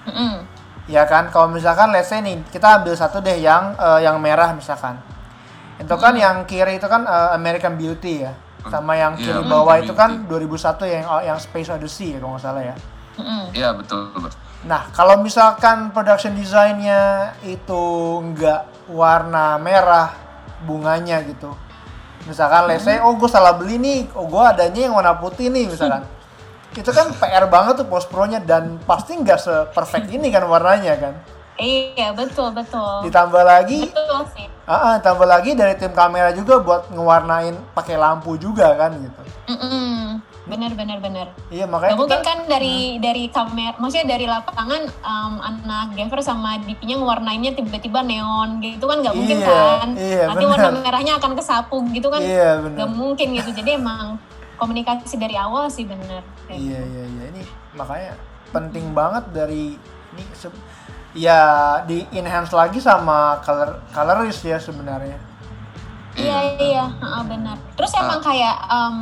[0.08, 0.44] Mm-mm.
[0.88, 4.56] Ya kan, kalau misalkan let's say nih, kita ambil satu deh yang eh, yang merah
[4.56, 4.96] misalkan.
[5.76, 8.32] Itu kan yang kiri itu kan eh, American Beauty ya.
[8.68, 10.48] Sama yang Iya, kiri American bawah itu kan Beauty.
[10.48, 12.76] 2001 yang yang Space Odyssey ya kalau nggak salah ya.
[13.52, 14.30] Iya, betul, betul.
[14.66, 17.82] Nah, kalau misalkan production desainnya itu
[18.18, 20.10] nggak warna merah
[20.66, 21.54] bunganya gitu.
[22.28, 26.04] Misalkan say, oh gue salah beli nih, oh gue adanya yang warna putih nih misalkan.
[26.76, 31.14] itu kan PR banget tuh post pro-nya dan pasti nggak se-perfect ini kan warnanya kan.
[31.58, 36.60] iya betul betul Ditambah lagi, betul sih ah, ah, tambah lagi dari tim kamera juga
[36.60, 39.22] buat ngewarnain pakai lampu juga kan gitu.
[39.50, 40.20] Mm-mm.
[40.48, 44.82] Bener bener bener Iya makanya Gak mungkin kita- kan dari dari kamera, maksudnya dari lapangan
[45.00, 49.88] um, anak Gaver sama DP-nya ngewarnainnya tiba-tiba neon gitu kan nggak mungkin Iya, kan?
[49.94, 50.52] iya, Nanti benar.
[50.58, 52.20] warna merahnya akan kesapu gitu kan?
[52.20, 52.76] Iya, benar.
[52.78, 53.50] Gak mungkin gitu.
[53.52, 54.16] Jadi emang
[54.56, 56.24] komunikasi dari awal sih bener.
[56.44, 56.90] Kayak Iya gitu.
[56.90, 58.12] iya iya ini makanya
[58.48, 59.76] penting banget dari
[60.10, 60.24] ini
[61.14, 61.40] ya
[61.84, 65.16] di enhance lagi sama color colorist ya sebenarnya.
[66.14, 67.54] Iya iya, heeh, benar.
[67.78, 68.02] Terus Ah.
[68.02, 68.96] emang kayak um,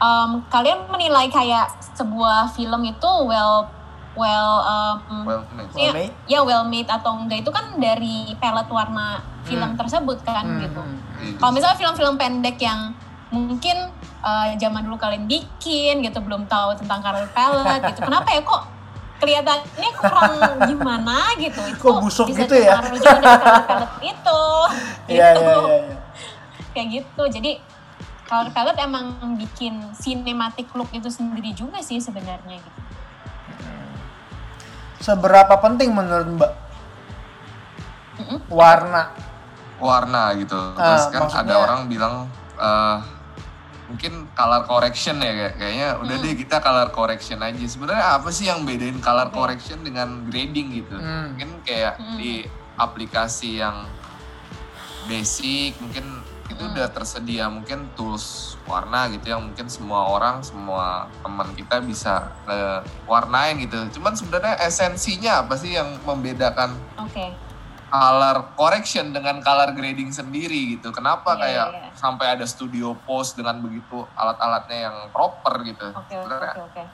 [0.00, 3.68] um, kalian menilai kayak sebuah film itu well
[4.12, 5.70] well um, Well, made.
[5.70, 6.14] ya, Well made?
[6.26, 10.80] ya well made atau enggak itu kan dari palette warna film tersebut kan Hmm, gitu.
[10.80, 10.98] hmm.
[11.20, 11.36] Iya.
[11.36, 12.92] Kalau misalnya film-film pendek yang
[13.30, 13.76] mungkin
[14.20, 18.62] uh, zaman dulu kalian bikin gitu belum tahu tentang color palette gitu, kenapa ya kok
[19.20, 20.32] kelihatannya kurang
[20.66, 21.60] gimana gitu?
[21.62, 22.80] Itu Kok busuk bisa gitu ya?
[22.80, 24.42] juga dari color palette itu.
[25.10, 25.44] Iya gitu.
[25.44, 25.76] iya iya.
[25.86, 25.96] iya.
[26.70, 27.22] Kayak gitu.
[27.30, 27.50] Jadi
[28.30, 32.80] color palette emang bikin cinematic look itu sendiri juga sih sebenarnya gitu.
[35.00, 36.52] Seberapa penting menurut Mbak
[38.46, 39.10] warna?
[39.80, 40.76] warna gitu.
[40.76, 42.14] Ah, Terus kan maksudnya- ada orang bilang
[42.54, 42.96] eh,
[43.88, 46.24] mungkin color correction ya kayak kayaknya udah Hmm.
[46.28, 47.64] deh kita color correction aja.
[47.64, 50.94] Sebenarnya apa sih yang bedain color correction dengan grading gitu?
[50.94, 51.32] Hmm.
[51.32, 52.20] Mungkin kayak Hmm.
[52.20, 52.44] di
[52.76, 53.88] aplikasi yang
[55.08, 56.20] basic mungkin
[56.60, 62.28] itu udah tersedia mungkin tools warna gitu yang mungkin semua orang semua teman kita bisa
[62.44, 63.80] eh, warnain gitu.
[63.96, 67.32] Cuman sebenarnya esensinya apa sih yang membedakan Oke.
[67.88, 70.92] color correction dengan color grading sendiri gitu.
[70.92, 71.88] Kenapa Iya, kayak iya.
[71.96, 75.88] sampai ada studio post dengan begitu alat-alatnya yang proper gitu.
[75.90, 76.84] Oke Sebenarnya oke oke.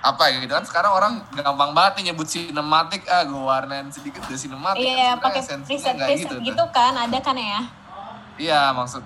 [0.00, 4.24] apa ya gitu kan sekarang orang gampang banget nih nyebut sinematik ah gue warnain sedikit
[4.24, 4.80] udah sinematik.
[4.82, 6.40] Iya, Kan pakai preset preset tuh.
[6.40, 7.60] gitu kan ada kan ya?
[8.40, 9.04] Iya maksud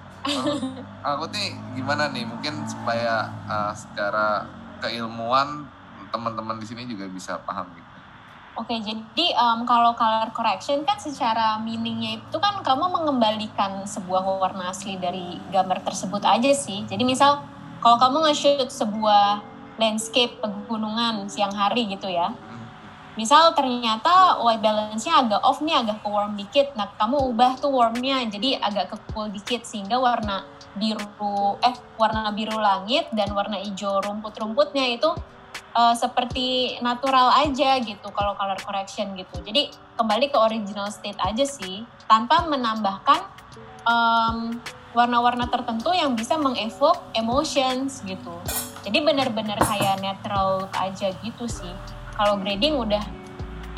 [1.05, 4.47] aku nih gimana nih mungkin supaya uh, secara
[4.81, 5.66] keilmuan
[6.14, 7.90] teman-teman di sini juga bisa paham gitu.
[8.55, 14.70] Oke, jadi em, kalau color correction kan secara meaningnya itu kan kamu mengembalikan sebuah warna
[14.70, 16.87] asli dari gambar tersebut aja sih.
[16.87, 17.42] Jadi misal
[17.83, 19.42] kalau kamu nge-shoot sebuah
[19.75, 22.31] landscape pegunungan siang hari gitu ya.
[23.14, 26.74] Misal ternyata white balance-nya agak off nih, agak ke warm dikit.
[26.74, 30.42] Nah, kamu ubah tuh warmnya jadi agak ke cool dikit sehingga warna
[30.74, 35.14] biru eh warna biru langit dan warna hijau rumput-rumputnya itu
[35.79, 39.38] eh, seperti natural aja gitu kalau color correction gitu.
[39.46, 43.22] Jadi kembali ke original state aja sih tanpa menambahkan
[43.87, 44.59] em,
[44.94, 48.35] warna-warna tertentu yang bisa mengevoke emotions gitu.
[48.83, 51.74] Jadi benar-benar kayak natural aja gitu sih.
[52.14, 53.05] Kalau grading udah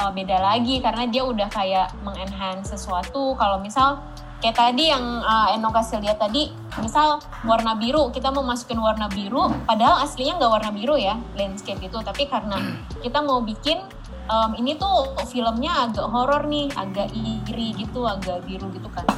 [0.01, 3.33] uh, beda lagi karena dia udah kayak mengenhance sesuatu.
[3.41, 4.05] Kalau misal
[4.45, 9.09] kayak tadi yang uh, Eno kasih lihat tadi, misal warna biru, kita mau masukin warna
[9.09, 12.61] biru, padahal aslinya nggak warna biru ya landscape itu, tapi karena
[13.01, 13.81] kita mau bikin
[14.29, 19.09] um, ini tuh filmnya agak horor nih, agak iri gitu, agak biru gitu kan,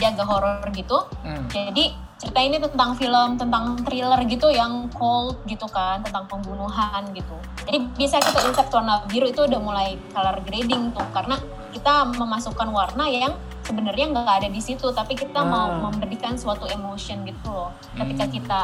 [0.00, 1.04] dia agak horor gitu.
[1.20, 1.44] Hmm.
[1.52, 7.36] Jadi cerita ini tentang film, tentang thriller gitu yang cold gitu kan, tentang pembunuhan gitu.
[7.68, 11.36] Jadi bisa kita insert warna biru itu udah mulai color grading tuh, karena
[11.72, 13.32] kita memasukkan warna yang
[13.64, 15.92] sebenarnya nggak ada di situ tapi kita mau Hmm.
[15.92, 18.34] memberikan suatu emotion gitu loh ketika Hmm.
[18.34, 18.60] kita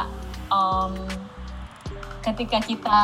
[0.51, 0.93] um,
[2.19, 2.99] ketika kita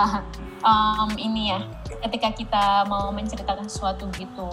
[0.68, 1.64] um, ini ya
[2.04, 4.50] ketika kita mau menceritakan sesuatu gitu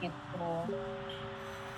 [0.00, 0.48] gitu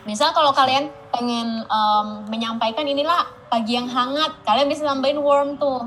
[0.07, 5.85] misal kalau kalian pengen um, menyampaikan inilah pagi yang hangat kalian bisa tambahin warm tuh.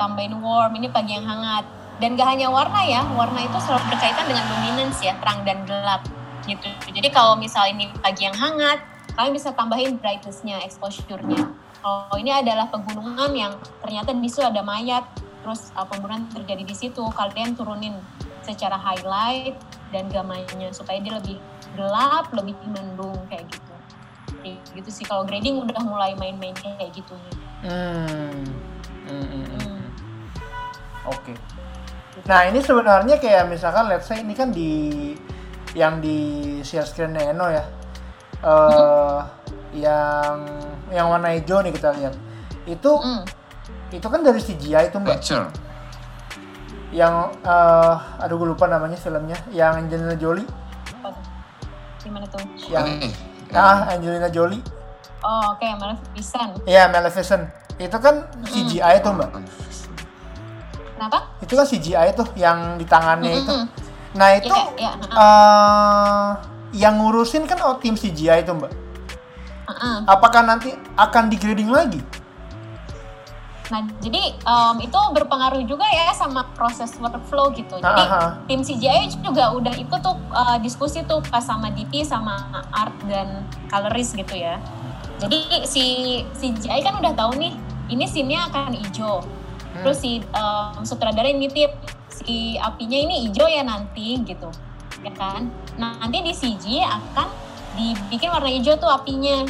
[0.00, 1.68] Tambahin warm ini pagi yang hangat.
[2.00, 6.00] Dan gak hanya warna ya warna itu selalu berkaitan dengan dominance ya terang dan gelap
[6.48, 6.64] gitu.
[6.88, 8.80] Jadi kalau misal ini pagi yang hangat
[9.12, 11.52] kalian bisa tambahin brightness-nya exposure-nya.
[11.84, 13.52] Kalau ini adalah pegunungan yang
[13.84, 15.04] ternyata di situ ada mayat
[15.40, 17.96] terus uh, pembunuhan terjadi di situ kalian turunin
[18.44, 19.56] secara highlight
[19.92, 21.36] dan gamanya supaya dia lebih
[21.74, 23.72] gelap lebih mendung kayak gitu
[24.40, 28.40] kayak gitu sih kalau grading udah mulai main-main kayak gitu nih Hmm.
[29.04, 29.60] Hmm, hmm, hmm.
[29.60, 29.84] Hmm.
[31.04, 31.36] Oke.
[32.24, 35.12] Nah ini sebenarnya kayak misalkan let's say ini kan di
[35.76, 36.16] yang di
[36.64, 37.64] share screen Eno ya.
[38.40, 39.20] eh
[39.76, 40.48] yang
[40.88, 42.16] yang warna hijau nih kita lihat.
[42.64, 43.28] Itu Hmm.
[43.92, 45.20] itu kan dari CGI itu mbak.
[45.20, 45.46] Picture.
[46.96, 49.36] Yang eh aduh gue lupa namanya filmnya.
[49.52, 50.48] Yang Angelina Jolie.
[52.00, 52.40] Gimana tuh?
[52.68, 53.12] Yang
[53.52, 54.62] ah Angelina Jolie.
[55.20, 56.64] Oh, oke, Maleficent.
[56.64, 57.44] Iya Maleficent.
[57.76, 59.30] Itu kan CGI tuh mbak.
[60.96, 61.18] Kenapa?
[61.40, 63.52] Itu kan CGI tuh yang di tangannya itu.
[63.52, 63.66] Mm-mm.
[64.16, 66.28] Nah itu Ya, ya, uh-uh, eh
[66.76, 68.72] yang ngurusin kan oh, tim CGI itu mbak.
[69.68, 69.96] uh-uh.
[70.08, 72.00] Apakah nanti akan di grading lagi?
[73.70, 77.78] Nah, jadi em, itu berpengaruh juga ya sama proses workflow gitu.
[77.78, 78.42] Jadi Aha.
[78.50, 83.46] tim CGI juga udah ikut tuh eh, diskusi tuh pas sama DP sama art dan
[83.70, 84.58] colorist gitu ya.
[85.22, 85.84] Jadi si
[86.34, 87.54] CGI kan udah tahu nih,
[87.94, 89.22] ini scene-nya akan hijau.
[89.86, 91.70] Terus si em, sutradara nitip
[92.10, 94.50] si apinya ini hijau ya nanti gitu,
[95.06, 95.46] ya kan?
[95.78, 97.28] Nah nanti di CG akan
[97.78, 99.46] dibikin warna hijau tuh apinya.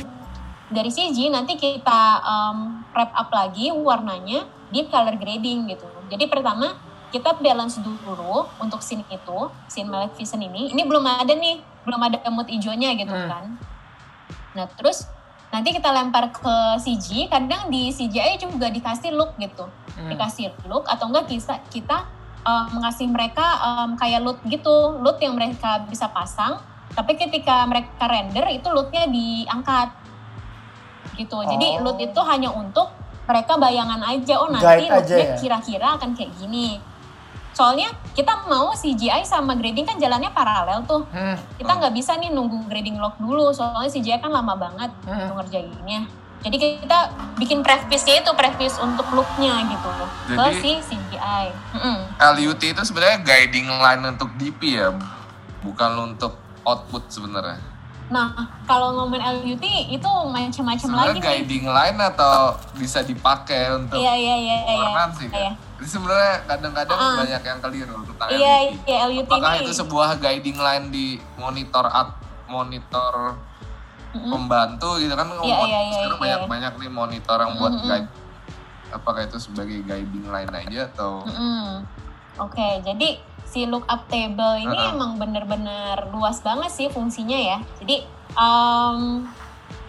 [0.70, 5.86] Dari CG nanti kita em, wrap up lagi warnanya di color grading gitu.
[6.06, 6.78] Jadi pertama
[7.10, 10.70] kita balance dulu untuk scene itu, scene Maleficent ini.
[10.70, 13.26] Ini belum ada nih, belum ada mood hijaunya gitu Hmm.
[13.26, 13.44] kan.
[14.54, 15.10] Nah terus
[15.50, 19.66] nanti kita lempar ke CG, kadang di CGI juga dikasih look gitu
[19.98, 20.06] Hmm.
[20.06, 22.06] dikasih look atau enggak kita kita
[22.46, 26.62] uh, mengasih mereka um, kayak loot gitu loot yang mereka bisa pasang
[26.94, 29.90] tapi ketika mereka render itu lootnya diangkat
[31.14, 31.86] gitu jadi Oh.
[31.86, 32.90] loot itu hanya untuk
[33.24, 35.36] mereka bayangan aja oh nanti lootnya ya?
[35.36, 36.82] kira-kira akan kayak gini
[37.50, 41.34] soalnya kita mau CGI sama grading kan jalannya paralel tuh Hmm.
[41.54, 45.18] kita nggak bisa nih nunggu grading lock dulu soalnya CGI kan lama banget Hmm.
[45.20, 46.06] untuk ngerjainnya
[46.40, 46.98] jadi kita
[47.36, 49.88] bikin preface-nya itu preface untuk looknya gitu
[50.26, 51.96] ke Jadi- si CGI Mm-mm.
[52.16, 54.88] LUT itu sebenarnya guiding line untuk DP ya,
[55.60, 57.60] bukan untuk output sebenarnya.
[58.10, 58.34] Nah
[58.66, 64.34] kalau ngomongin LUT itu macam-macam lagi Sebenarnya guiding line atau bisa dipakai untuk iya iya
[64.34, 65.54] iya iya sih iya kan?
[65.80, 67.16] Jadi sebenarnya kadang-kadang Ah.
[67.22, 68.82] banyak yang keliru tentang iya LUT.
[68.84, 71.06] iya LUT Apakah ini itu sebuah guiding line di
[71.38, 72.10] monitor at
[72.50, 73.38] monitor
[74.10, 74.26] Mm-mm.
[74.26, 75.30] pembantu gitu kan?
[75.30, 76.22] Iya, iya, iya, sekarang iya.
[76.26, 77.86] banyak-banyak nih monitor yang buat Mm-mm.
[77.86, 78.10] guide.
[78.90, 81.22] Apakah itu sebagai guiding line aja atau?
[81.22, 81.86] Mm-mm.
[82.42, 84.94] Oke, jadi si lookup table ini Uh-uh.
[84.94, 87.58] emang bener-bener luas banget sih fungsinya ya.
[87.82, 88.06] Jadi
[88.38, 89.26] um,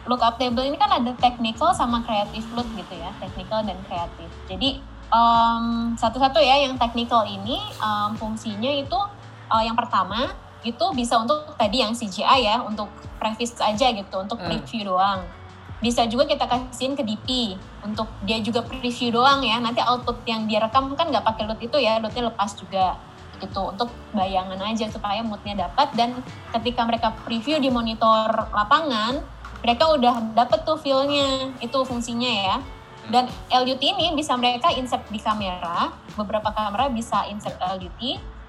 [0.09, 4.29] lookup table ini kan ada technical sama creative look gitu ya, technical dan kreatif.
[4.49, 4.81] Jadi
[5.13, 8.97] um, satu-satu ya yang technical ini um, fungsinya itu
[9.53, 10.33] uh, yang pertama
[10.65, 12.89] itu bisa untuk tadi yang CGI ya, untuk
[13.21, 14.49] preface aja gitu, untuk Hmm.
[14.49, 15.21] preview doang.
[15.81, 19.57] Bisa juga kita kasihin ke DP untuk dia juga preview doang ya.
[19.57, 22.97] Nanti output yang dia rekam kan nggak pakai loot itu ya, lootnya lepas juga
[23.41, 25.91] gitu untuk bayangan aja supaya moodnya dapat.
[25.97, 26.21] Dan
[26.53, 29.19] ketika mereka preview di monitor lapangan
[29.61, 32.55] mereka udah dapet tuh feel-nya itu fungsinya ya.
[33.09, 38.01] Dan LUT ini bisa mereka insert di kamera beberapa kamera bisa insert LUT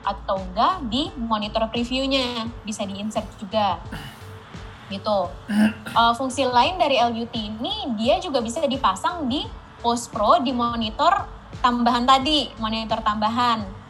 [0.03, 3.81] atau enggak di monitor previewnya bisa di insert juga.
[4.93, 5.19] Gitu.
[5.97, 9.45] Uh, fungsi lain dari LUT ini dia juga bisa dipasang di
[9.81, 11.27] post pro di monitor
[11.61, 13.82] tambahan tadi monitor tambahan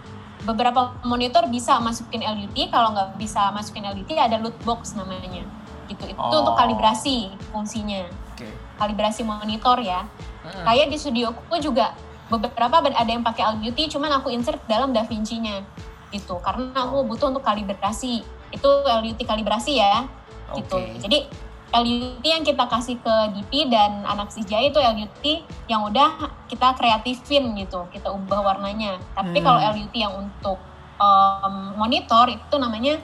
[0.43, 5.47] beberapa monitor bisa masukin LUT kalau nggak bisa masukin LUT ada loot box namanya.
[5.87, 6.03] Gitu.
[6.11, 6.43] Itu Oh.
[6.43, 8.07] untuk kalibrasi fungsinya.
[8.33, 8.49] Oke.
[8.81, 10.03] kalibrasi monitor ya.
[10.43, 10.67] Hmm.
[10.67, 11.95] kayak di studioku juga
[12.27, 15.63] beberapa ada yang pakai LUT cuman aku insert dalam DaVinci-nya
[16.11, 16.43] gitu.
[16.43, 18.27] Karena aku butuh untuk kalibrasi.
[18.51, 20.09] Itu LUT kalibrasi ya.
[20.57, 20.77] Gitu.
[20.99, 21.31] Jadi
[21.73, 25.25] LUT yang kita kasih ke DP dan anak CGI itu LUT
[25.69, 29.47] yang udah kita kreatifin gitu kita ubah warnanya tapi Hmm.
[29.49, 30.61] kalau LUT yang untuk
[31.01, 33.01] um, monitor itu namanya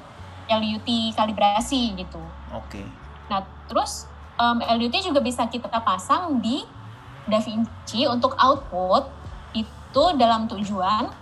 [0.49, 2.21] LUT kalibrasi gitu
[2.53, 2.81] Oke.
[3.29, 4.09] Nah, terus
[4.41, 6.65] um, LUT juga bisa kita pasang di
[7.29, 9.05] DaVinci untuk output
[9.53, 11.13] itu dalam tujuan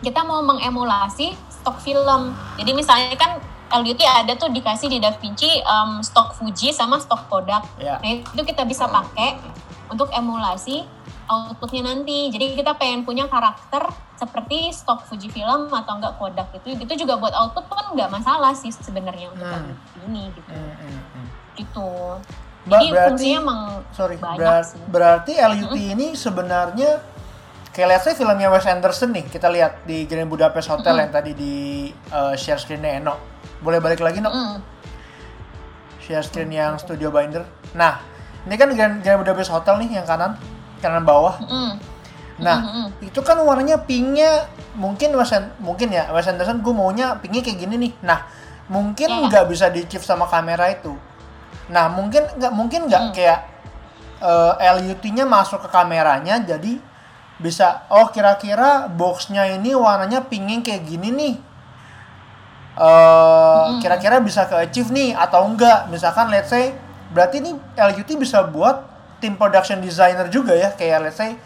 [0.00, 2.32] kita mau mengemulasi stok film.
[2.56, 3.36] Jadi misalnya kan
[3.72, 7.62] LUT ada tuh dikasih di DaVinci um, stok Fuji sama stok Kodak.
[7.76, 7.96] Ya.
[7.96, 9.38] Nah itu kita bisa pakai
[9.86, 10.82] untuk emulasi
[11.24, 12.28] outputnya nanti.
[12.28, 17.30] Jadi kita pengen punya karakter seperti stok Fujifilm atau enggak Kodak itu itu juga buat
[17.32, 19.74] output kan nggak masalah sih sebenarnya untuk Hmm.
[20.04, 20.50] Ini gitu.
[20.50, 21.26] Hmm, hmm, hmm.
[21.54, 21.88] Gitu.
[22.60, 24.80] Mbak, Jadi berarti- fungsinya emang Sorry, banyak berar- sih.
[24.84, 26.90] berarti LUT ini sebenarnya
[27.70, 31.00] kayak let's say filmnya Wes Anderson nih, kita lihat di Grand Budapest Hotel Mm-mm.
[31.00, 31.54] yang tadi di
[32.10, 33.16] uh, share screennya Eno.
[33.60, 34.32] Boleh balik lagi, no?
[34.32, 34.56] Mm.
[36.00, 37.44] Share screen yang Studio Binder.
[37.76, 38.00] Nah,
[38.48, 40.36] ini kan Grand, Grand Budapest Hotel nih yang kanan,
[40.80, 41.36] kanan bawah.
[41.44, 41.72] Mm.
[42.40, 42.86] Nah, Mm-mm.
[43.04, 45.28] itu kan warnanya pinknya mungkin Wes
[45.60, 47.92] mungkin ya Wes Anderson gue maunya pinknya kayak gini nih.
[48.00, 48.24] Nah,
[48.72, 50.96] mungkin nggak bisa di achieve sama kamera itu.
[51.68, 53.12] Nah, mungkin nggak mungkin nggak Hmm.
[53.12, 53.38] kayak
[54.24, 56.80] eh, LUT-nya masuk ke kameranya jadi
[57.40, 61.34] bisa oh kira-kira boxnya ini warnanya pinknya kayak gini nih.
[62.80, 63.76] Eh, Hmm.
[63.76, 65.92] kira-kira bisa ke achieve nih atau enggak?
[65.92, 66.72] Misalkan let's say
[67.12, 68.88] berarti ini LUT bisa buat
[69.20, 71.36] tim production designer juga ya kayak let's say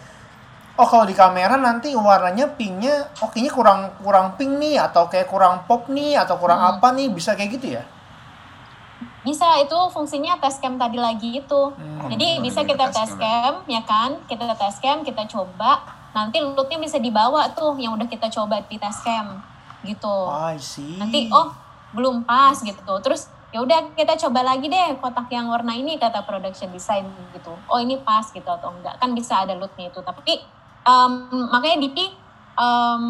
[0.75, 5.27] oh kalau di kamera nanti warnanya pinknya oh kayaknya kurang kurang pink nih atau kayak
[5.27, 6.71] kurang pop nih atau kurang Hmm.
[6.79, 7.85] apa nih bisa kayak gitu ya
[9.25, 11.63] Bisa itu fungsinya test cam tadi lagi itu.
[11.73, 12.13] Hmm.
[12.13, 15.25] Jadi Oh, bisa iya, kita test test cam cam ya kan, kita test cam, kita
[15.25, 15.81] coba,
[16.13, 19.41] nanti looknya bisa dibawa tuh yang udah kita coba di test cam
[19.85, 20.11] gitu.
[20.11, 21.53] Oh, I see Nanti oh
[21.95, 22.95] belum pas gitu.
[23.05, 27.55] Terus ya udah kita coba lagi deh kotak yang warna ini kata production design gitu.
[27.71, 30.01] Oh ini pas gitu atau enggak kan bisa ada looknya itu.
[30.03, 30.43] Tapi
[30.85, 31.13] em,
[31.53, 31.99] makanya DP
[32.59, 33.03] em,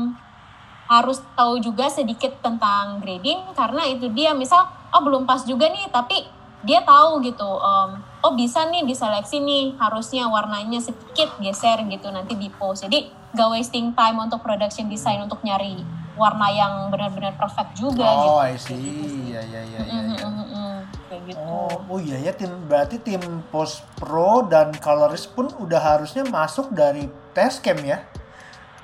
[0.85, 5.89] harus tahu juga sedikit tentang grading karena itu dia misal oh belum pas juga nih
[5.89, 6.29] tapi
[6.65, 12.37] dia tahu gitu em, oh bisa nih diseleksi nih harusnya warnanya sedikit geser gitu nanti
[12.37, 15.81] di post jadi gak wasting time untuk production design untuk nyari
[16.15, 20.15] warna yang benar-benar perfect juga gitu oh I see ya ya ya ya, Mm, ya.
[20.15, 20.75] mm, mm, mm.
[21.05, 25.81] kayak gitu Oh, oh iya ya tim berarti tim post pro dan colorist pun udah
[25.81, 28.03] harusnya masuk dari test cam ya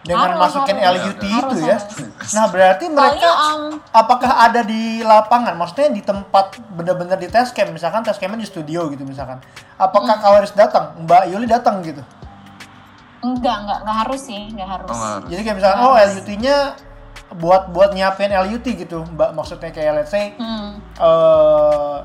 [0.01, 0.97] dengan Harus, masukin harus.
[1.12, 1.77] LUT Harus, itu ya.
[1.77, 2.33] harus.
[2.33, 3.62] Nah berarti mereka Soalnya, um,
[3.93, 5.53] apakah ada di lapangan?
[5.53, 9.45] Maksudnya di tempat bener-bener di test cam, misalkan test camnya di studio gitu misalkan.
[9.77, 10.25] Apakah Hmm.
[10.25, 12.01] colorist datang, Mbak Yuli datang gitu?
[13.21, 15.29] enggak enggak enggak harus sih enggak harus Oh, nggak harus.
[15.29, 15.93] Jadi kayak misalkan oh.
[15.93, 16.57] LUT-nya
[17.33, 19.31] buat buat nyiapin LUT gitu, Mbak.
[19.33, 20.83] Maksudnya kayak let's say Hmm.
[20.99, 21.97] eh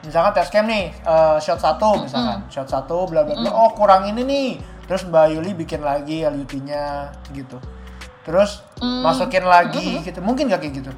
[0.00, 2.40] misalkan test cam nih eh, shot satu misalkan.
[2.48, 3.50] shot satu bla bla bla.
[3.50, 4.50] Oh kurang ini nih.
[4.88, 7.60] Terus Mbak Yuli bikin lagi LUT-nya gitu.
[8.24, 9.04] Terus Hmm.
[9.04, 10.20] masukin lagi gitu.
[10.20, 10.92] Mungkin gak kayak gitu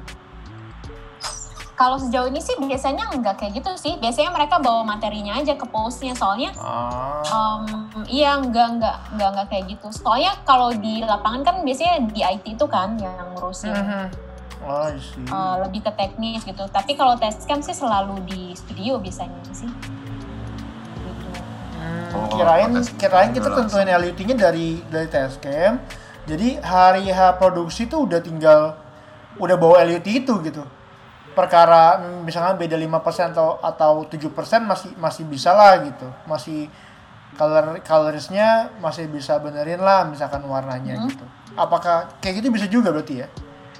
[1.81, 3.97] Kalau sejauh ini sih biasanya nggak kayak gitu sih.
[3.97, 6.13] Biasanya mereka bawa materinya aja ke postnya.
[6.13, 7.65] Soalnya ah um,
[8.05, 9.89] iya nggak nggak nggak nggak kayak gitu.
[9.89, 14.05] Soalnya kalau di lapangan kan biasanya di IT itu kan yang ngurusin Mhm.
[14.61, 15.25] oh I see.
[15.25, 16.61] uh, lebih ke teknis gitu.
[16.69, 19.65] Tapi kalau test cam sih selalu di studio biasanya sih.
[21.01, 21.27] Gitu.
[21.81, 25.81] Hmm, Oh, kirain kirain kita tentuin LUT-nya dari dari test cam
[26.29, 28.77] jadi hari H produksi tuh udah tinggal
[29.41, 30.61] udah bawa LUT itu gitu
[31.31, 34.27] perkara mm, misalnya beda 5% atau atau 7%
[34.63, 36.07] masih masih bisa lah gitu.
[36.27, 36.67] Masih
[37.39, 41.07] color colorsnya masih bisa benerin lah misalkan warnanya Hmm.
[41.09, 41.25] gitu.
[41.55, 43.27] Apakah kayak gitu bisa juga berarti ya?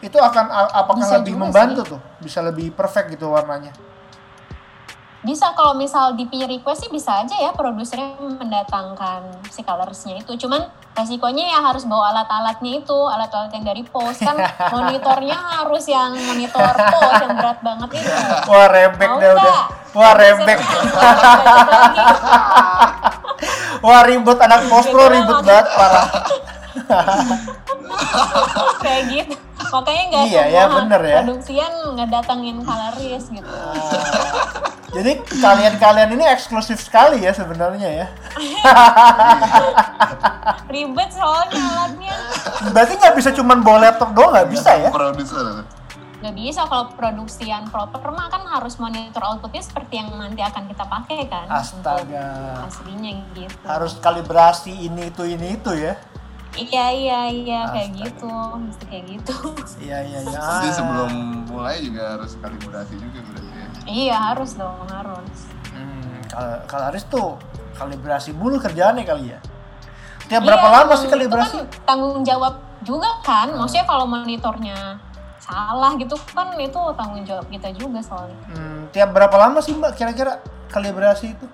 [0.01, 2.01] Itu akan apakah Bisa lebih membantu tuh?
[2.23, 3.90] Bisa lebih perfect gitu warnanya
[5.21, 10.33] Bisa kalau misal di punya request sih bisa aja ya produsernya mendatangkan si colorsnya itu.
[10.33, 10.65] Cuman
[10.97, 14.33] resikonya ya harus bawa alat-alatnya itu, alat-alat yang dari post kan
[14.73, 18.09] monitornya harus yang monitor post yang berat banget itu.
[18.49, 19.55] wah rebek Mau deh udah
[19.93, 20.57] wah Lagi.
[23.81, 25.45] Wah ribut anak post pro ribut doang.
[25.45, 26.07] banget parah.
[28.83, 29.35] Kayak gitu.
[29.71, 31.17] Makanya nggak Iya, ya, semua bener ya.
[31.23, 33.51] produksian ngedatengin colorist gitu.
[34.91, 38.07] Jadi kalian-kalian ini eksklusif sekali ya sebenarnya ya.
[40.73, 42.15] Ribet soalnya alatnya.
[42.75, 44.91] Berarti nggak bisa cuman bawa laptop doang nggak bisa ya?
[44.91, 45.63] Produser.
[46.21, 50.83] Nggak bisa kalau produksian proper mah kan harus monitor outputnya seperti yang nanti akan kita
[50.83, 51.47] pakai kan.
[51.47, 52.67] Astaga.
[52.67, 53.63] Aslinya gitu.
[53.63, 55.95] Harus kalibrasi ini itu ini itu ya.
[56.51, 58.27] Iya iya iya kayak gitu,
[58.59, 59.35] mesti kayak gitu.
[59.79, 60.35] Iya iya iya.
[60.35, 61.11] Jadi sebelum
[61.47, 63.67] mulai juga harus kalibrasi juga berarti ya.
[63.87, 65.39] iya harus dong harus.
[65.71, 67.39] Hmm, kalau kalau Aris tuh
[67.73, 69.39] kalibrasi mulu kerjaannya kali ya.
[70.27, 71.55] Tiap berapa Iya, lama emang sih itu kalibrasi?
[71.55, 74.99] kan tanggung jawab juga kan, maksudnya kalau monitornya
[75.39, 78.37] salah gitu kan itu tanggung jawab kita juga soalnya.
[78.47, 81.47] Hmm, tiap berapa lama sih mbak kira-kira kalibrasi itu?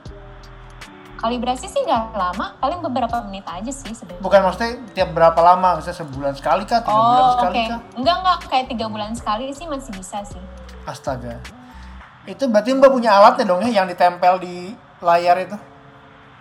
[1.17, 4.21] Kalibrasi sih nggak lama, paling beberapa menit aja sih sebenarnya.
[4.21, 5.81] Bukan maksudnya tiap berapa lama?
[5.81, 6.85] Misalnya sebulan sekali kah?
[6.85, 7.65] Tiga bulan Oh, sekali oke.
[7.65, 7.79] kah?
[7.97, 10.41] Enggak enggak kayak tiga bulan sekali sih masih bisa sih.
[10.85, 11.41] Astaga.
[12.23, 15.57] Itu berarti mbak punya alatnya dong ya yang ditempel di layar itu?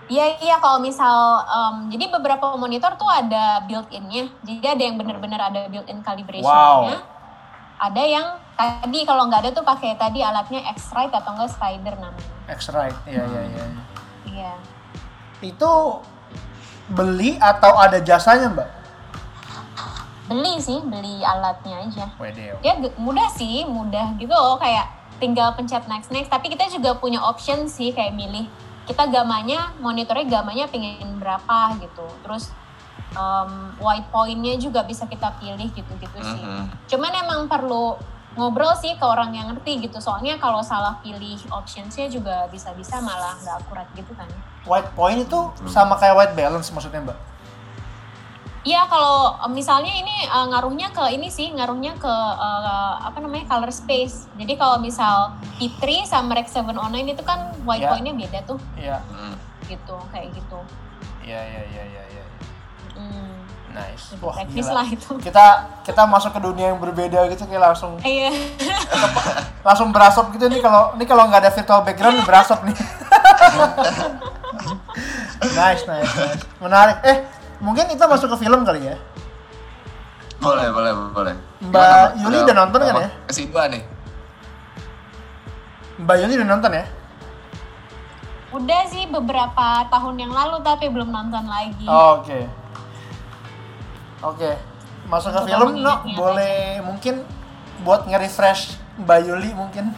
[0.06, 4.30] Iya iya kalau misal em, jadi beberapa monitor tuh ada built-innya.
[4.44, 7.00] Jadi ada yang benar-benar ada built-in calibration-nya.
[7.76, 12.30] Ada yang tadi kalau nggak ada tuh pakai tadi alatnya X-Rite atau enggak Spider namanya.
[12.54, 13.64] X-Rite, iya iya iya.
[14.36, 14.54] Iya.
[15.40, 16.04] Itu
[16.92, 18.68] beli atau ada jasanya mbak?
[20.26, 22.04] Beli sih, beli alatnya aja.
[22.18, 22.58] Wedeo.
[22.60, 24.90] Ya ge- mudah sih, mudah gitu loh kayak
[25.22, 26.28] tinggal pencet next next.
[26.28, 28.46] Tapi kita juga punya option sih kayak milih
[28.86, 32.06] kita gamanya monitornya gamanya pengen berapa gitu.
[32.26, 32.50] Terus
[33.14, 36.42] em, white point-nya juga bisa kita pilih gitu-gitu sih.
[36.42, 36.90] Mhm.
[36.90, 37.94] Cuman emang perlu
[38.36, 39.98] ngobrol sih ke orang yang ngerti gitu.
[39.98, 44.28] Soalnya kalau salah pilih optionsnya juga bisa-bisa malah nggak akurat gitu kan.
[44.62, 47.18] White point itu sama kayak white balance maksudnya mbak?
[48.62, 53.46] Iya kalau eh, misalnya ini eh, ngaruhnya ke ini sih ngaruhnya ke eh, apa namanya
[53.46, 54.26] color space.
[54.34, 56.76] Jadi kalau misal P3 sama Rec 709
[57.08, 57.94] itu kan white Ya.
[57.94, 58.98] point-nya beda tuh Iya.
[59.06, 59.34] Mhm.
[59.66, 60.58] gitu kayak gitu.
[61.22, 62.02] Iya iya iya iya.
[62.10, 62.24] iya.
[62.98, 63.45] Hmm,
[63.76, 64.16] Nice.
[64.18, 64.80] Wah teknis gila.
[64.80, 65.10] lah itu.
[65.20, 65.46] Kita
[65.84, 68.32] kita masuk ke dunia yang berbeda gitu kayak langsung Iya.
[69.66, 72.72] langsung berasap gitu nih kalau ini kalau nggak ada virtual background berasap nih.
[75.60, 76.42] nice nice nice.
[76.56, 76.96] Menarik.
[77.04, 77.16] Eh
[77.60, 78.96] mungkin kita masuk ke film kali ya.
[80.36, 81.34] Boleh, boleh, boleh.
[81.64, 83.08] Mbak Yuli udah nonton kan ya?
[83.24, 83.82] Kasih dua nih.
[85.96, 86.84] Mbak Yuli udah nonton ya?
[88.52, 91.84] Udah sih beberapa tahun yang lalu tapi belum nonton lagi.
[91.84, 92.46] Oh, Oke.
[94.24, 94.56] Oke.
[95.06, 97.22] Masuk ke Untuk film, no, boleh mungkin
[97.86, 99.94] buat nge-refresh Mbak Yuli mungkin.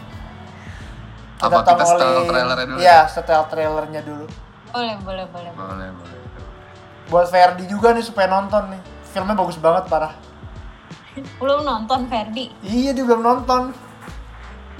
[1.38, 4.26] Apa, kita setel trailernya dulu Iya, setel trailernya dulu.
[4.74, 5.50] Boleh, boleh, boleh.
[5.54, 6.18] Boleh, boleh.
[7.08, 8.82] Buat Ferdi juga nih supaya nonton nih.
[9.14, 10.12] Filmnya bagus banget parah.
[11.40, 12.52] Belum nonton Ferdi.
[12.60, 13.72] Iya, dia belum nonton.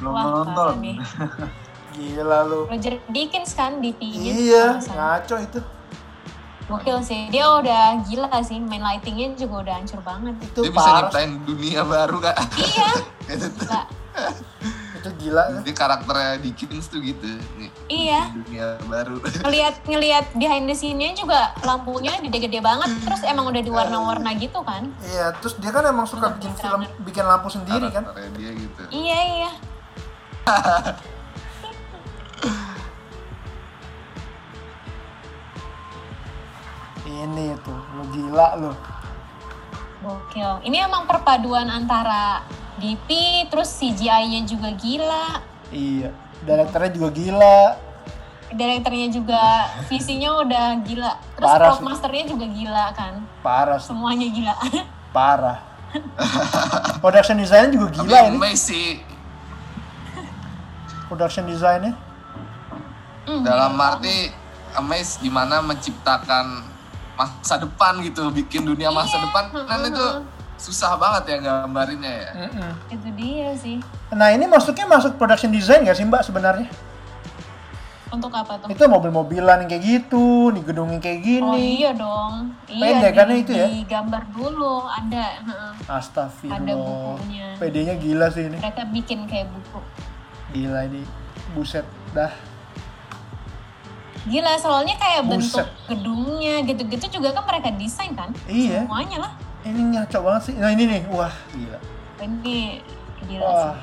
[0.02, 0.82] Belum Wah, nonton.
[0.82, 0.98] nih.
[1.96, 2.68] Gila lu.
[2.68, 3.80] Roger Dickens kan.
[3.80, 4.98] Iya, kalau nggak salah.
[5.18, 5.60] ngaco itu.
[6.68, 7.22] Gokil sih.
[7.28, 8.60] Dia udah gila sih.
[8.60, 10.36] Main lightingnya juga udah hancur banget.
[10.44, 12.36] Itu Dia bisa nyiptain dunia baru, Kak.
[12.54, 12.90] iya.
[13.32, 13.48] Itu.
[13.56, 13.80] Gila.
[14.94, 15.42] Itu gila.
[15.56, 17.24] Jadi karakternya Dickens tuh gitu.
[17.56, 18.28] Nih, Iya.
[18.34, 19.16] dunia baru.
[19.44, 22.92] Ngeliat ngeliat behind the scene-nya juga lampunya gede-gede banget.
[23.00, 24.92] Terus emang udah diwarna-warna gitu kan.
[25.00, 28.04] Iya, terus dia kan emang suka bikin film, bikin lampu sendiri kan.
[28.04, 28.82] Karakternya dia gitu.
[28.90, 29.50] Iya iya.
[37.08, 38.72] Ini tuh, lu gila lu.
[40.04, 40.68] Gokil.
[40.68, 42.44] Ini emang perpaduan antara
[42.76, 43.08] DP
[43.48, 45.40] terus CGI-nya juga gila.
[45.72, 46.12] Iya,
[46.44, 47.60] direkturnya juga gila.
[48.48, 49.42] Direkturnya juga
[49.88, 51.12] visinya udah gila.
[51.36, 53.24] Terus Parah prop masternya juga gila kan.
[53.40, 54.54] Parah Semuanya gila.
[55.16, 55.64] parah.
[57.02, 58.36] Production design juga gila ini.
[58.36, 59.00] Messi
[61.08, 61.96] Production design-nya.
[63.24, 63.96] Hmm, dalam gila.
[63.96, 64.16] arti
[64.76, 66.77] amaze gimana menciptakan
[67.18, 70.06] masa depan gitu, bikin dunia masa Iya, depan kan itu
[70.56, 72.30] susah banget ya gambarinnya ya.
[72.40, 72.70] Mm-mm.
[72.88, 73.82] Itu dia sih.
[74.10, 76.70] Nah ini masuknya masuk production design gak sih mbak sebenarnya?
[78.08, 78.72] Untuk apa tuh?
[78.72, 81.76] Itu mobil-mobilan yang kayak gitu, nih gedung yang kayak Oh gini.
[81.76, 82.56] iya dong.
[82.64, 83.66] Pede Iya, kan di- itu ya?
[83.68, 85.24] Di gambar dulu ada.
[85.38, 85.72] heeh.
[85.84, 86.72] Ada Astagfirullah.
[86.72, 87.48] bukunya.
[87.60, 88.56] PD-nya gila sih ini.
[88.56, 89.78] Mereka bikin kayak buku.
[90.50, 91.04] Gila ini.
[91.52, 92.32] Buset dah.
[94.28, 95.88] Gila, soalnya kayak bentuk Buset.
[95.88, 98.28] gedungnya gitu-gitu juga kan mereka desain kan?
[98.44, 98.84] Iya.
[98.84, 99.32] Semuanya lah.
[99.64, 100.54] Ini ngaco banget sih.
[100.54, 101.78] Nah ini nih, wah gila.
[102.20, 102.58] Ini
[103.24, 103.56] gila Wah.
[103.56, 103.76] sih.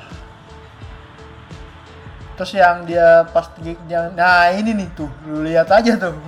[2.36, 6.14] Terus yang dia pas di- yang nah ini nih tuh, lu lihat aja tuh.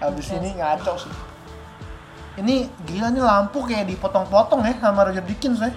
[0.00, 1.12] Habis ini ngaco sih.
[2.34, 5.70] Ini gila nih lampu kayak dipotong-potong ya sama Roger Dickens ya.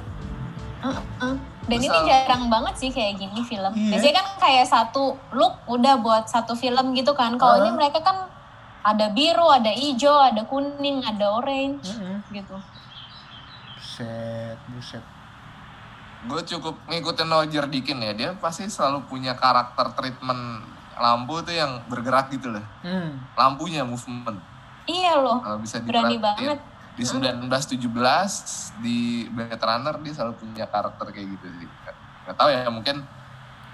[0.81, 1.35] Heeh.
[1.67, 3.71] Dan Terus ini jarang banget sih kayak gini film.
[3.75, 3.99] Iya.
[3.99, 7.35] Biasanya kan kayak satu look udah buat satu film gitu kan.
[7.35, 7.75] Kalau ini Heeh.
[7.75, 8.31] mereka kan
[8.87, 12.23] ada biru, ada hijau, ada kuning, ada orange Mm-mm.
[12.31, 12.55] gitu.
[13.75, 15.03] Buset, buset.
[16.23, 20.63] Gue cukup ngikutin Roger Dickens ya, dia pasti selalu punya karakter treatment
[20.97, 22.63] lampu tuh yang bergerak gitu loh.
[22.81, 23.21] Hmm.
[23.35, 24.39] Lampunya movement.
[24.87, 25.43] Iya loh.
[25.59, 26.23] Bisa Berani diperhatiin.
[26.23, 26.59] banget.
[26.97, 27.77] Di 1917
[28.81, 31.67] di Blade Runner dia selalu punya karakter kayak gitu sih.
[32.25, 33.05] Gak tau ya mungkin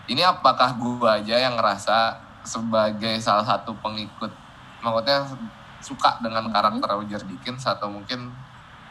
[0.06, 4.28] ini apakah gua aja yang ngerasa sebagai salah satu pengikut
[4.84, 5.24] maksudnya
[5.80, 8.36] suka dengan karakter Roger Dickens atau mungkin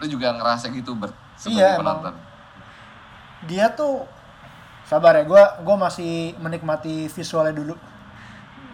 [0.00, 2.00] lu juga ngerasa gitu ber sebagai Iya, emang.
[2.00, 2.14] penonton.
[3.44, 4.08] dia tuh
[4.82, 7.76] sabar ya gue gua masih menikmati visualnya dulu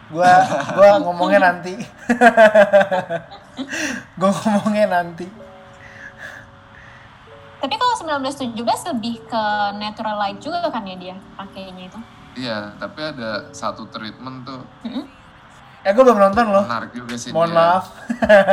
[0.08, 0.30] gue
[0.72, 1.74] gua ngomongnya nanti
[4.18, 5.26] gue ngomongnya nanti
[7.58, 8.54] Tapi kalau 1917
[8.88, 9.42] lebih ke
[9.74, 11.98] natural light juga kan ya dia pakainya itu.
[12.36, 15.04] Iya, tapi ada satu treatment tuh Mm-mm.
[15.80, 17.30] eh gue belum nonton loh menarik juga sih.
[17.30, 17.58] mohon dia.
[17.58, 17.84] maaf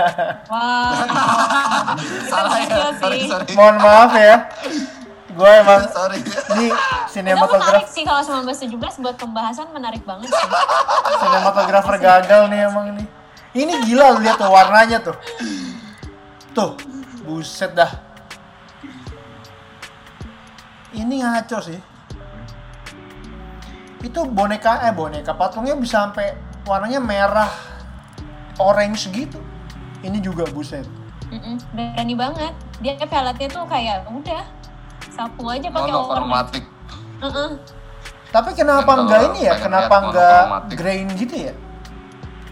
[0.47, 0.93] Wow.
[2.31, 3.29] Salah ya, Iya sorry, sih.
[3.29, 3.45] sorry.
[3.53, 4.35] mohon maaf ya
[5.27, 6.19] gue emang sorry.
[6.55, 6.67] ini
[7.05, 10.49] sinematografer menarik sih kalau 1917 buat pembahasan menarik banget sih.
[11.19, 13.03] sinematografer gagal nih emang ini
[13.53, 15.17] ini gila lu lihat tuh warnanya tuh
[16.51, 16.73] tuh
[17.21, 17.89] buset dah
[20.95, 21.79] ini ngaco sih
[23.99, 27.49] itu boneka eh boneka patungnya bisa sampai warnanya merah
[28.57, 29.41] orange gitu
[30.01, 30.85] ini juga buset
[31.25, 32.53] Mm-mm, berani banget.
[32.85, 34.45] Dia peletnya tuh kayak udah
[35.09, 36.05] sapu aja pakai warna.
[36.21, 36.63] Monokromatik.
[37.17, 37.49] Heeh.
[38.29, 40.43] tapi kenapa Kalau enggak ini ya kenapa enggak
[40.77, 41.53] grain gitu ya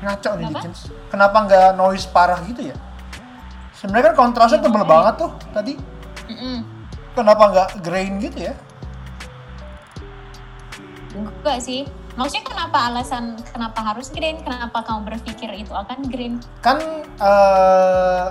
[0.01, 0.59] ngaco nih Kenapa?
[0.65, 2.75] Dickens kenapa enggak noise parah gitu ya
[3.77, 4.89] sebenarnya kan kontrasnya Iya, tebel makanya.
[4.89, 5.73] banget tuh tadi
[6.33, 6.57] Mm-mm.
[7.13, 8.53] Kenapa enggak grain gitu ya
[11.13, 11.85] Enggak sih.
[12.13, 14.41] Maksudnya kenapa alasan kenapa harus green?
[14.41, 16.41] Kenapa kamu berpikir itu akan green?
[16.59, 16.77] kan
[17.17, 18.25] eh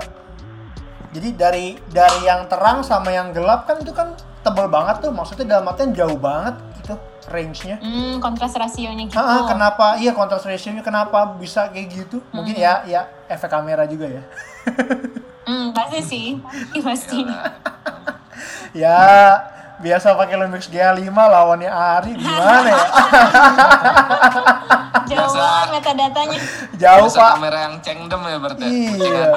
[1.13, 5.47] jadi dari dari yang terang sama yang gelap kan itu kan tebel banget tuh maksudnya
[5.47, 6.95] dalam artian jauh banget gitu
[7.29, 9.15] range-nya Hmm, kontras rasionya gitu.
[9.15, 13.85] Ah, ah, kenapa iya kontras ratio-nya kenapa bisa kayak gitu mungkin ya ya efek kamera
[13.85, 14.23] juga ya
[15.43, 16.27] Hmm, pasti sih.
[16.81, 17.19] Pasti.
[18.73, 19.01] Ya
[19.79, 22.85] biasa pakai Lumix G5 lawannya Ari gimana ya
[25.03, 26.39] Jauh banget metadatanya.
[26.73, 28.65] jauh Biasa pak kamera yang cengdem ya berarti.
[28.97, 29.29] Iya.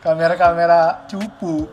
[0.00, 1.68] kamera-kamera cupu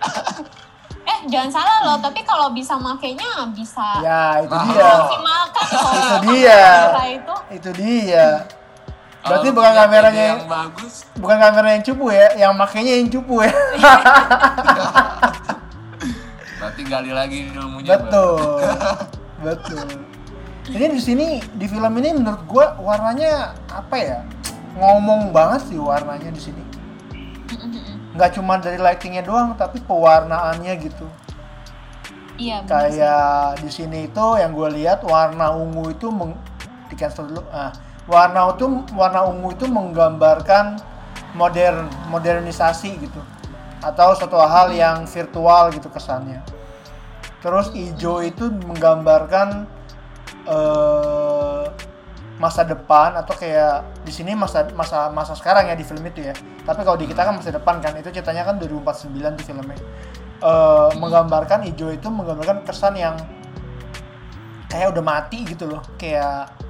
[1.04, 4.64] Eh, jangan salah loh, tapi kalau bisa makainya bisa ya itu Nah.
[4.64, 5.84] dia maksimalkan loh.
[5.84, 6.64] Itu dia.
[7.50, 8.26] Itu dia
[9.24, 10.94] berarti Kalau bukan kameranya yang yang bagus.
[11.16, 13.52] bukan kamera yang cupu ya yang makainya yang cupu ya.
[16.60, 17.88] Berarti gali lagi ilmunya.
[17.96, 18.60] betul
[19.44, 19.84] betul.
[20.64, 24.18] Ini di sini di film ini menurut gua warnanya apa ya?
[24.76, 26.62] Ngomong banget sih warnanya di sini.
[28.16, 31.04] Nggak cuma dari lightingnya doang tapi pewarnaannya gitu.
[32.34, 36.34] Iya, kayak di sini itu yang gue lihat warna ungu itu meng,
[36.90, 37.46] di cancel dulu.
[37.54, 37.70] Ah
[38.04, 40.80] warna itu warna ungu itu menggambarkan
[41.36, 43.20] modern modernisasi gitu.
[43.84, 46.40] Atau suatu hal yang virtual gitu kesannya.
[47.44, 49.68] Terus hijau itu menggambarkan
[50.48, 51.64] eh,
[52.34, 56.34] masa depan atau kayak di sini masa masa masa sekarang ya di film itu ya.
[56.64, 59.78] Tapi kalau di kita kan masa depan kan itu ceritanya kan 2049 tuh filmnya.
[60.44, 63.16] Eh, menggambarkan hijau itu menggambarkan kesan yang
[64.72, 65.84] kayak udah mati gitu loh.
[66.00, 66.63] Kayak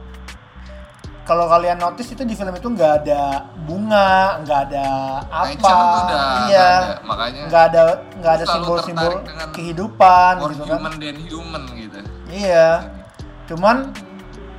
[1.24, 4.86] kalau kalian notice itu di film itu nggak ada bunga nggak ada
[5.24, 5.72] apa tuh
[6.04, 7.82] udah iya nggak ada, makanya nggak ada
[8.20, 9.12] nggak ada Selalu simbol-simbol
[9.56, 11.98] kehidupan more gitu kan human than human gitu.
[12.28, 12.68] Iya.
[13.48, 13.76] Cuman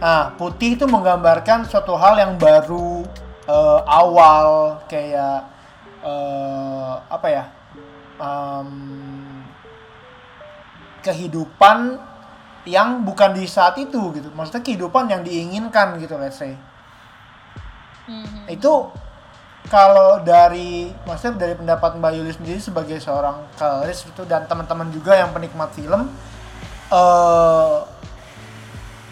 [0.02, 3.06] nah, putih itu menggambarkan suatu hal yang baru
[3.46, 5.50] eh, awal kayak
[6.02, 7.46] eh, apa ya?
[8.16, 8.70] em,
[11.04, 12.00] kehidupan
[12.66, 14.30] yang bukan di saat itu gitu.
[14.34, 16.58] Maksudnya kehidupan yang diinginkan gitu let's say.
[18.10, 18.50] Mhm.
[18.50, 18.90] Itu
[19.66, 25.18] kalau dari maksudnya dari pendapat Mbak Yuli sendiri sebagai seorang coloris itu dan teman-teman juga
[25.18, 26.10] yang penikmat film
[26.94, 27.78] eh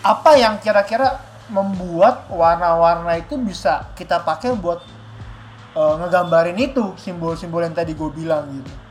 [0.03, 4.83] apa yang kira-kira membuat warna-warna itu bisa kita pakai buat
[5.73, 8.82] eh, ngegambarin itu simbol-simbol yang tadi gue bilang gitu.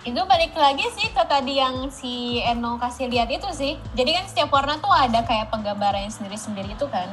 [0.00, 3.76] Itu balik lagi sih ke tadi yang si Eno kasih lihat itu sih.
[3.92, 7.08] Jadi kan setiap warna tuh ada kayak penggambarannya sendiri-sendiri itu kan.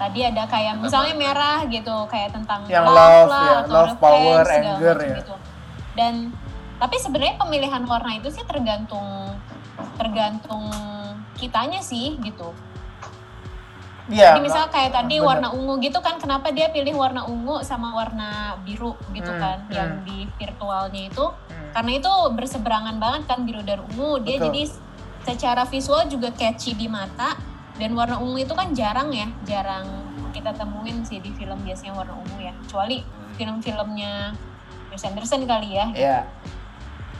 [0.00, 4.00] Tadi ada kayak misalnya merah gitu, kayak tentang Yang love, ya, lah, atau love, refleks,
[4.00, 5.16] power, segala anger, ya.
[5.20, 5.34] Gitu.
[5.92, 6.14] Dan
[6.76, 9.36] tapi sebenarnya pemilihan warna itu sih tergantung
[10.00, 10.72] tergantung
[11.36, 12.48] kitanya sih gitu.
[14.06, 14.38] Iya.
[14.38, 15.26] Jadi misal kayak tadi bener.
[15.26, 19.58] warna ungu gitu kan, kenapa dia pilih warna ungu sama warna biru gitu Hmm, kan,
[19.66, 19.74] hmm.
[19.74, 21.70] yang di virtualnya itu, Hmm.
[21.74, 24.46] karena itu berseberangan banget kan biru dan ungu, dia Betul.
[24.46, 24.62] jadi
[25.26, 27.34] secara visual juga catchy di mata,
[27.76, 29.84] dan warna ungu itu kan jarang ya, jarang
[30.30, 33.02] kita temuin sih di film biasanya warna ungu ya, kecuali
[33.34, 34.38] film-filmnya
[34.88, 36.18] Wes Anderson kali ya, Iya.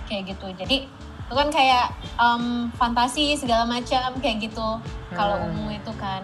[0.06, 0.54] kayak gitu.
[0.54, 0.86] Jadi
[1.26, 4.78] itu kan kayak em, fantasi segala macam kayak gitu.
[5.10, 5.50] Kalau Hmm.
[5.50, 6.22] ungu itu kan,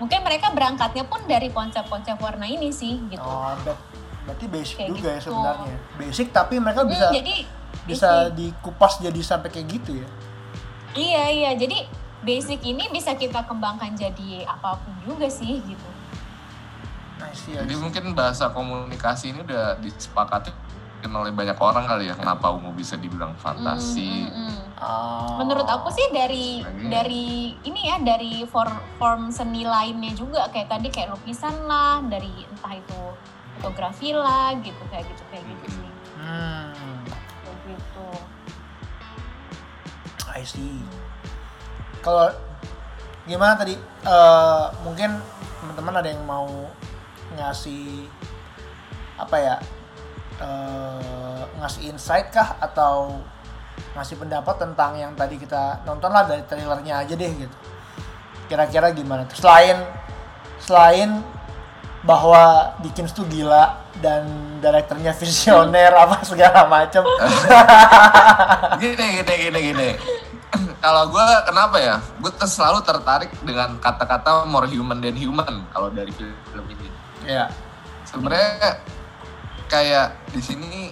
[0.00, 3.20] mungkin mereka berangkatnya pun dari konsep-konsep warna ini sih gitu.
[3.20, 3.52] Oh,
[4.22, 5.24] berarti basic Kayak juga ya gitu.
[5.26, 7.34] sebenarnya basic tapi mereka Hmm, bisa jadi
[7.82, 8.34] bisa basic.
[8.34, 10.08] dikupas jadi sampai kayak gitu ya
[10.90, 11.86] Iya iya, jadi
[12.20, 15.88] basic ini bisa kita kembangkan jadi apa pun juga sih gitu.
[17.16, 20.50] nice ya Jadi mungkin bahasa komunikasi ini udah disepakati
[21.08, 24.28] oleh banyak orang kali ya kenapa ungu bisa dibilang fantasi.
[24.28, 24.58] Mm, mm, mm.
[24.80, 25.36] Ah.
[25.40, 26.88] Menurut aku sih dari Lagi.
[26.88, 27.26] dari
[27.64, 32.76] ini ya dari for- form seni lainnya juga kayak tadi kayak lukisan lah, dari entah
[32.76, 33.00] itu
[33.60, 35.90] fotografi lah gitu kayak gitu kayak gitu sih.
[36.20, 37.00] hmm
[37.44, 38.08] Kayak gitu.
[40.30, 40.80] I see.
[42.00, 42.32] Kalau
[43.28, 43.76] gimana tadi?
[44.00, 45.20] Eh, mungkin
[45.60, 46.48] teman-teman ada yang mau
[47.36, 48.08] ngasih
[49.20, 49.56] apa ya?
[50.40, 53.20] Eh, ngasih insight kah atau
[53.96, 57.56] ngasih pendapat tentang yang tadi kita nonton lah dari trailernya aja deh gitu.
[58.48, 59.28] Kira-kira gimana?
[59.28, 59.38] tuh?
[59.38, 59.78] Selain
[60.60, 61.10] selain
[62.00, 64.24] bahwa Dickens tuh gila dan
[64.64, 67.04] direkturnya visioner apa segala macam.
[68.80, 69.90] Gini gini gini gini.
[70.84, 71.96] kalau gue kenapa ya?
[72.16, 76.88] Gue selalu tertarik dengan kata-kata more human than human kalau dari film ini.
[77.28, 77.52] ya.
[78.08, 78.80] Sebenarnya
[79.70, 80.90] kayak di sini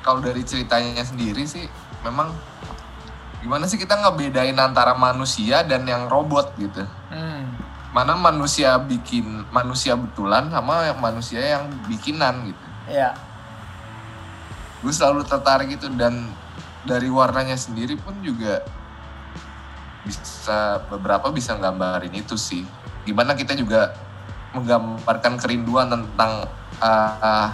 [0.00, 1.68] kalau dari ceritanya sendiri sih
[2.00, 2.32] memang
[3.44, 6.80] gimana sih kita ngebedain antara manusia dan yang robot gitu.
[7.12, 7.52] Hmm.
[7.92, 12.64] Mana manusia bikin manusia betulan sama yang manusia yang bikinan gitu.
[12.88, 13.16] Ya.
[14.84, 16.28] gue selalu tertarik itu dan
[16.84, 18.60] dari warnanya sendiri pun juga
[20.04, 22.68] bisa beberapa bisa nggambarin itu sih
[23.08, 23.96] gimana kita juga
[24.52, 26.44] menggambarkan kerinduan tentang
[26.84, 27.48] uh,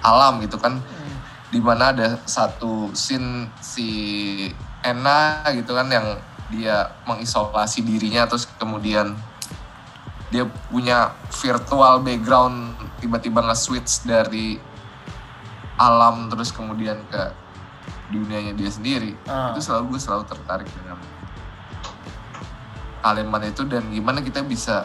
[0.00, 1.16] alam gitu kan Hmm.
[1.50, 3.88] di mana ada satu scene si
[4.80, 6.16] Ena gitu kan yang
[6.48, 9.14] dia mengisolasi dirinya terus kemudian
[10.30, 14.56] dia punya virtual background tiba-tiba nge-switch dari
[15.76, 17.22] alam terus kemudian ke
[18.10, 19.50] dunianya dia sendiri Ah.
[19.52, 20.98] itu selalu gue selalu tertarik dengan
[23.00, 24.84] kalimat itu dan gimana kita bisa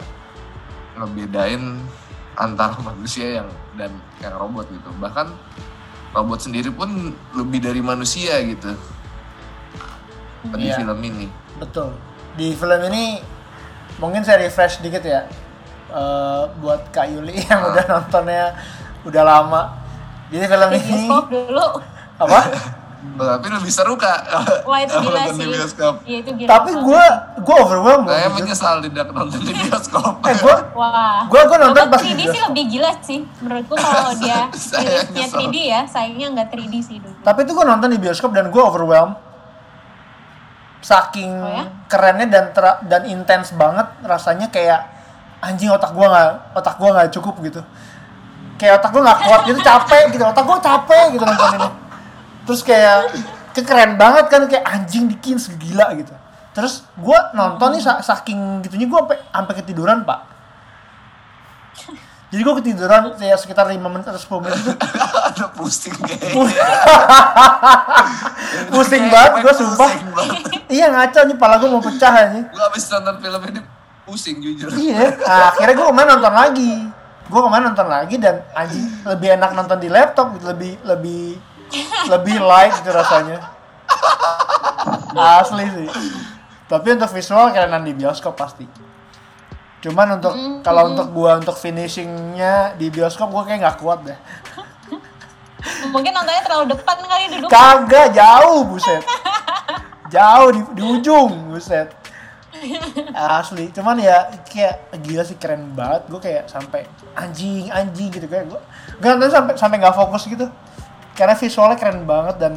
[0.96, 1.78] ngebedain
[2.34, 5.28] antara manusia yang dan yang robot gitu bahkan
[6.10, 6.88] robot sendiri pun
[7.32, 8.72] lebih dari manusia gitu
[10.48, 10.78] di Iya.
[10.78, 11.96] film ini Betul.
[12.36, 13.16] Di film ini
[13.96, 15.24] mungkin saya refresh dikit ya
[15.88, 17.70] eh, buat Kak Yuli yang Ah.
[17.72, 18.44] udah nontonnya
[19.02, 19.62] udah lama.
[20.28, 21.66] Jadi film ini dulu.
[22.16, 22.40] apa?
[23.16, 24.20] tapi lebih seru kak
[24.68, 25.52] Wah itu gila nonton di sih.
[25.54, 26.48] bioskop Iya itu gila.
[26.50, 27.04] Tapi gue
[27.38, 28.36] gue overwhelmed saya jujur.
[28.36, 31.20] menyesal tidak nonton di bioskop Eh gue Wah.
[31.24, 33.20] Gua- gua nonton Nonton pas di 3D sih lebih gila sih.
[33.38, 35.38] Menurutku kalau dia rilisnya nyesel.
[35.40, 37.14] 3D ya, sayangnya nggak 3D sih dulu.
[37.20, 39.16] tapi itu gue nonton di bioskop dan gue overwhelmed.
[40.78, 41.64] Saking Oh ya?
[41.86, 44.86] kerennya dan tera- dan intens banget rasanya kayak
[45.40, 47.60] anjing otak gue nggak otak gue nggak cukup gitu.
[48.54, 51.68] Kayak otak gue nggak kuat gitu capek gitu otak gue capek gitu nonton ini.
[52.46, 53.10] Terus kayak
[53.52, 56.14] kayak keren banget kan kayak anjing dikin segila gitu.
[56.54, 60.20] Terus gue nonton nih sa- saking gitunya gue sampai sampai ketiduran pak.
[62.26, 64.58] Jadi gue ketiduran kayak sekitar 5 menit atau 10 menit.
[65.30, 66.32] Ada pusing kayaknya
[68.74, 69.90] pusing banget gue sumpah.
[70.66, 73.60] iya ngaco nih pala gue mau pecah aja gue habis nonton film ini
[74.06, 74.70] pusing jujur.
[74.74, 76.72] Iya nah, akhirnya gue kemarin nonton lagi.
[77.26, 81.38] Gue kemarin nonton lagi dan anjing lebih enak nonton di laptop gitu lebih lebih
[82.12, 83.40] lebih light gitu rasanya
[85.16, 85.88] asli sih
[86.66, 88.66] tapi untuk visual kerenan di bioskop pasti
[89.82, 90.34] cuman untuk
[90.66, 94.18] kalau untuk gua untuk finishingnya di bioskop gue kayak nggak kuat deh
[95.90, 97.48] Mungkin nontonnya terlalu depan kali duduk.
[97.50, 99.02] Kagak jauh buset.
[100.06, 101.90] Jauh di, di ujung buset.
[103.12, 106.08] Asli, cuman ya kayak gila sih keren banget.
[106.08, 108.60] Gue kayak sampai anjing anjing gitu kayak gue.
[109.02, 110.46] Nonton sampai sampai nggak fokus gitu.
[111.16, 112.52] Karena visualnya keren banget dan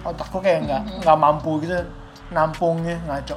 [0.00, 1.74] otakku kayak nggak nggak mampu gitu
[2.30, 3.36] nampungnya ngaco.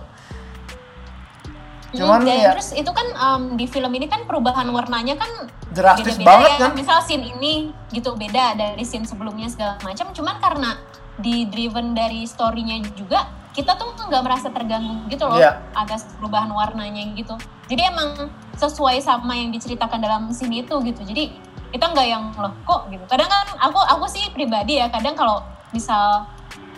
[1.91, 5.28] Cuman Hmm, dan ya terus itu kan em, di film ini kan perubahan warnanya kan
[5.68, 6.59] drastis beda-beda banget ya.
[6.62, 6.72] kan.
[6.72, 7.53] Misal scene ini
[7.91, 10.07] gitu beda dari scene sebelumnya segala macam.
[10.16, 10.80] Cuman karena
[11.20, 15.59] di driven dari story-nya juga kita tuh nggak merasa terganggu gitu loh Iya.
[15.76, 17.36] atas perubahan warnanya gitu.
[17.68, 21.01] Jadi emang sesuai sama yang diceritakan dalam scene itu gitu.
[21.03, 21.36] Jadi
[21.72, 23.03] kita nggak yang loh kok gitu.
[23.07, 25.41] Kadang kan aku aku sih pribadi ya kadang kalau
[25.72, 26.28] misal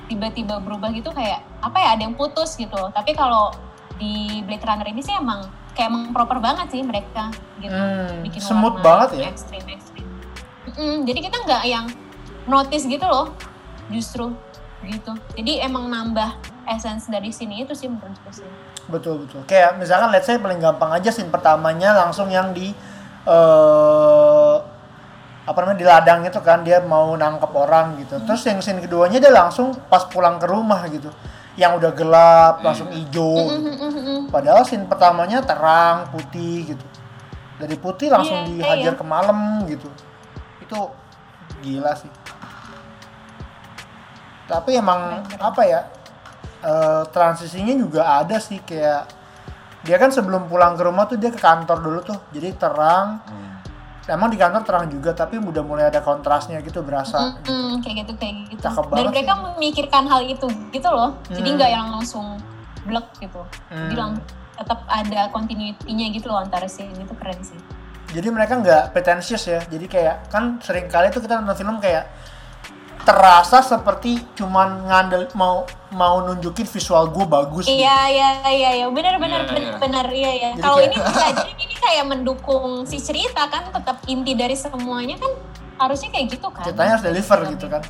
[0.06, 2.78] tiba-tiba berubah gitu kayak apa ya ada yang putus gitu.
[2.94, 3.50] Tapi kalau
[3.98, 7.74] di Blade Runner ini sih emang kayak emang proper banget sih mereka gitu.
[7.74, 9.28] Hmm, Bikin warna banget ya.
[9.34, 10.06] Ekstrim ekstrim.
[10.70, 11.86] Mm-mm, jadi kita nggak yang
[12.46, 13.34] notice gitu loh,
[13.90, 14.32] justru
[14.86, 15.12] gitu.
[15.36, 16.38] Jadi emang nambah
[16.68, 18.48] essence dari sini itu sih menurutku sih.
[18.88, 19.42] Betul betul.
[19.48, 22.76] Kayak misalkan let's say paling gampang aja scene pertamanya langsung yang di
[23.24, 24.56] eh
[25.44, 28.16] apa namanya di ladang itu kan dia mau nangkep orang gitu.
[28.24, 31.12] Terus yang scene keduanya dia langsung pas pulang ke rumah gitu.
[31.60, 33.36] Yang udah gelap, langsung hijau.
[33.52, 33.70] gitu.
[34.32, 36.86] Padahal scene pertamanya terang, putih gitu.
[37.60, 39.00] Dari putih langsung Iya, dihajar iya.
[39.00, 39.92] ke malam gitu.
[40.64, 40.90] Itu
[41.62, 42.10] gila sih.
[44.48, 45.82] Tapi emang apa ya?
[46.64, 49.04] eh, transisinya juga ada sih kayak
[49.84, 52.20] dia kan sebelum pulang ke rumah tuh dia ke kantor dulu tuh.
[52.32, 53.20] Jadi terang.
[53.28, 53.43] Hmm.
[54.04, 57.40] Emang di kantor terang juga tapi udah mulai ada kontrasnya gitu berasa.
[57.40, 58.60] Mm-mm, kayak gitu kayak gitu.
[58.62, 59.42] Cakep Dan mereka sih.
[59.48, 61.16] memikirkan hal itu gitu loh.
[61.26, 61.56] Jadi Hmm.
[61.56, 62.26] nggak yang langsung
[62.84, 63.42] blek gitu.
[63.70, 64.02] Jadi Hmm.
[64.12, 64.24] lang-
[64.54, 67.58] tetap ada continuity-nya gitu loh antara scene itu keren sih.
[68.14, 69.64] Jadi mereka nggak pretentious ya.
[69.64, 72.06] Jadi kayak kan sering kali tuh kita nonton film kayak
[73.04, 77.66] terasa seperti cuman ngandel mau mau nunjukin visual gue bagus.
[77.66, 77.76] gitu.
[77.76, 79.78] Iya iya iya iya benar benar Iya, benar iya.
[79.78, 80.50] benar iya iya.
[80.52, 85.32] Jadi Kalau ini jadi ini kayak mendukung si cerita kan tetap inti dari semuanya kan
[85.78, 86.64] harusnya kayak gitu kan.
[86.64, 87.54] Ceritanya harus deliver Filmnya.
[87.54, 87.84] gitu kan.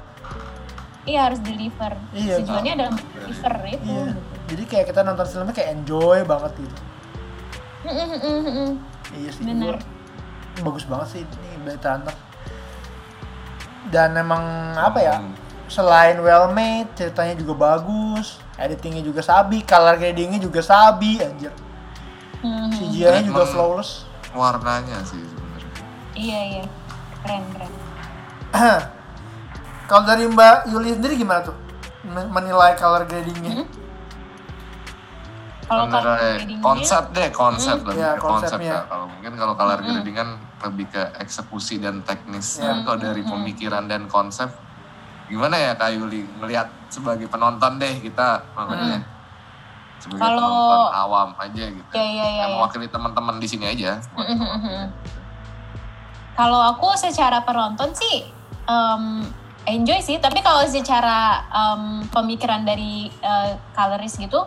[1.03, 1.91] Iya harus deliver.
[2.11, 2.35] Iya.
[2.39, 3.83] Tujuannya adalah deliver itu.
[3.85, 4.03] Iya.
[4.03, 4.19] gitu.
[4.43, 6.75] Jadi kayak kita nonton filmnya kayak enjoy banget gitu.
[7.83, 8.71] Mm, mm, mm, mm, mm.
[9.13, 9.43] Iya sih.
[9.43, 9.75] Bener.
[9.75, 9.91] gua-
[10.63, 12.15] bagus banget sih ini Blade Runner.
[13.93, 14.41] Dan emang
[14.73, 15.15] apa ya?
[15.15, 15.37] Hmm.
[15.69, 21.53] Selain well made, ceritanya juga bagus, editingnya juga sabi, color gradingnya juga sabi, anjir.
[22.41, 22.73] Mhm.
[22.73, 24.03] CGI-nya juga flawless.
[24.33, 25.73] Warnanya sih sebenarnya.
[26.13, 26.63] Iya iya
[27.21, 27.71] keren keren.
[29.83, 31.55] Kalau dari Mbak Yuli sendiri gimana tuh?
[32.03, 33.61] Men- Menilai color gradingnya?
[33.61, 33.67] Hmm?
[35.63, 37.87] Kalau color gradingnya- konsep deh konsep Hmm.
[37.89, 38.73] lebih Ya, konsep konsepnya.
[38.75, 38.79] ya.
[38.85, 39.87] Kalau mungkin kalau color Hmm.
[39.87, 40.29] grading kan
[40.63, 42.57] lebih ke eksekusi dan teknis.
[42.57, 42.71] Ya.
[42.71, 44.47] Tapi kalau dari pemikiran dan konsep
[45.27, 49.01] gimana ya Kak Yuli melihat sebagai penonton deh kita makanya
[49.97, 50.35] sebagai Hmm.
[50.35, 51.89] Kalau- penonton awam aja gitu.
[51.91, 52.39] Iya iya iya.
[52.43, 52.57] yang iya.
[52.59, 53.97] mewakili teman-teman di sini aja.
[56.33, 58.25] Kalau aku secara penonton sih
[58.65, 59.03] em,
[59.63, 64.43] enjoy sih, tapi kalau secara em, pemikiran dari eh, coloris gitu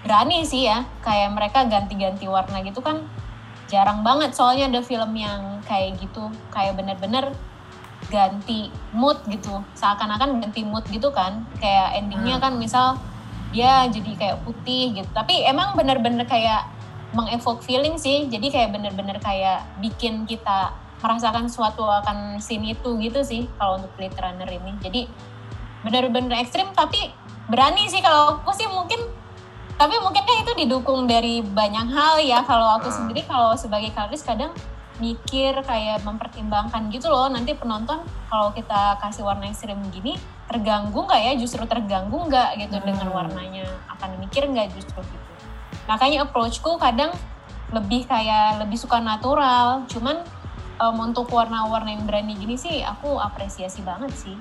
[0.00, 3.04] berani sih ya, kayak mereka ganti-ganti warna gitu kan
[3.70, 4.34] jarang banget.
[4.34, 7.30] Soalnya ada film yang kayak gitu, kayak bener-bener
[8.10, 12.98] ganti mood gitu, seakan-akan ganti mood gitu kan, kayak endingnya kan misal
[13.54, 16.66] dia jadi kayak putih gitu, tapi emang bener-bener kayak
[17.14, 23.22] mengevoke feeling sih, jadi kayak bener-bener kayak bikin kita merasakan sesuatu akan scene itu gitu
[23.22, 24.72] sih kalau untuk Blade Runner ini.
[24.84, 25.00] Jadi
[25.80, 27.10] bener-bener ekstrim tapi
[27.48, 28.04] berani sih.
[28.04, 29.00] Kalau aku sih mungkin
[29.80, 32.44] tapi mungkin kan itu didukung dari banyak hal ya.
[32.44, 32.96] Kalau aku Hmm.
[33.00, 34.52] sendiri kalau sebagai coloris kadang
[35.00, 37.32] mikir kayak mempertimbangkan gitu loh.
[37.32, 40.20] Nanti penonton kalau kita kasih warna ekstrim gini
[40.52, 41.32] terganggu nggak ya?
[41.40, 42.92] Justru terganggu nggak gitu Hmm.
[42.92, 43.64] dengan warnanya?
[43.88, 45.32] Akan mikir nggak justru gitu?
[45.88, 47.16] Makanya approachku kadang
[47.72, 49.88] lebih kayak lebih suka natural.
[49.88, 50.20] Cuman
[50.76, 54.36] em, untuk warna-warna yang berani gini sih aku apresiasi banget sih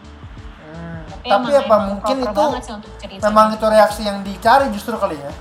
[0.69, 4.01] Hmm, tapi, Tapi emang- apa emang mungkin itu banget sih untuk cerita memang itu reaksi
[4.03, 5.31] yang dicari justru kali ya?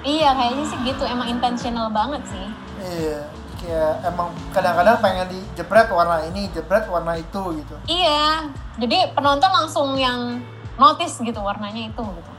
[0.00, 2.46] iya kayaknya sih gitu emang intentional banget sih
[2.80, 3.28] Iya,
[3.60, 7.76] kayak emang kadang-kadang pengen dijepret warna ini, jepret warna itu gitu.
[7.84, 10.40] iya jadi penonton langsung yang
[10.76, 12.32] notice gitu warnanya itu gitu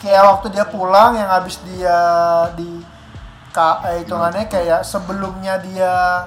[0.00, 2.00] Kayak waktu dia pulang yang habis dia
[2.56, 2.80] di
[3.52, 6.24] eh, hitungannya kayak sebelumnya dia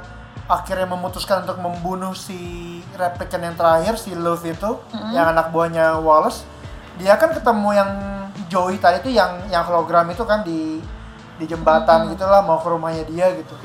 [0.47, 4.71] akhirnya memutuskan untuk membunuh si replikan yang terakhir si Love itu
[5.15, 6.43] yang anak buahnya Wallace.
[6.99, 7.91] Dia kan ketemu yang
[8.51, 10.77] Joey tadi itu yang yang hologram itu kan di
[11.39, 13.55] di jembatan gitulah mau ke rumahnya dia gitu.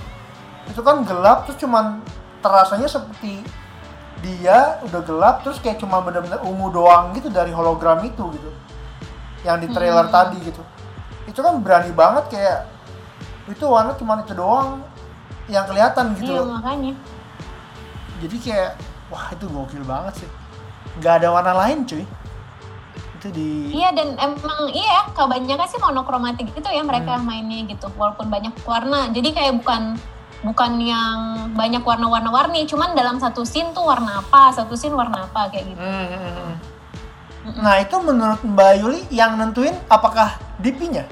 [0.71, 2.01] Itu kan gelap terus cuman
[2.41, 3.43] terasanya seperti
[4.23, 8.51] dia udah gelap terus kayak cuma bener-bener ungu doang gitu dari hologram itu gitu.
[9.43, 10.63] Yang di trailer tadi gitu.
[11.27, 12.59] Itu kan berani banget kayak
[13.49, 14.85] itu warna cuma itu doang
[15.49, 16.95] yang kelihatan gitu iya makanya.
[18.21, 18.71] Jadi kayak
[19.09, 20.31] wah itu gokil banget sih.
[21.01, 22.05] Nggak ada warna lain cuy.
[23.19, 27.27] Itu di Iya dan emang iya kebanyakan sih monokromatik gitu ya mereka Hmm.
[27.27, 29.09] mainnya gitu walaupun banyak warna.
[29.11, 29.97] Jadi kayak bukan
[30.39, 35.51] bukan yang banyak warna-warna-warni cuman dalam satu scene tuh warna apa satu scene warna apa
[35.51, 35.83] kayak gitu.
[35.83, 36.55] Hmm, hmm, hmm.
[37.59, 41.11] nah itu menurut Mbak Yuli yang nentuin apakah DP-nya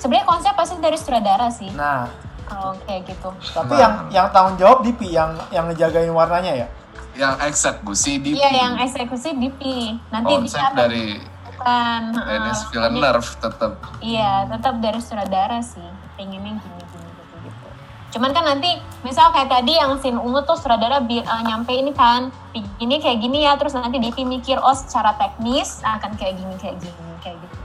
[0.00, 2.08] sebenarnya konsep pasti dari sutradara sih nah
[2.42, 3.78] kalau kayak gitu tapi Nah.
[3.78, 6.68] yang yang tanggung jawab DP yang yang ngejagain warnanya ya
[7.10, 9.60] Yang eksekusi di iya yang eksekusi DP
[10.08, 13.72] nanti konsep akan dari bukan Dennis uh, Villeneuve tetap.
[14.00, 15.84] Iya, tetap dari sutradara sih.
[16.16, 16.80] Pengennya gini-gini
[17.12, 17.66] gitu-gitu.
[18.10, 18.70] Cuman kan nanti,
[19.02, 23.20] misal kayak tadi yang scene ungu tuh sutradara bi- uh, nyampe ini kan, ini kayak
[23.20, 27.36] gini ya, terus nanti DP mikir, oh secara teknis akan kayak gini, kayak gini, kayak
[27.36, 27.56] gitu.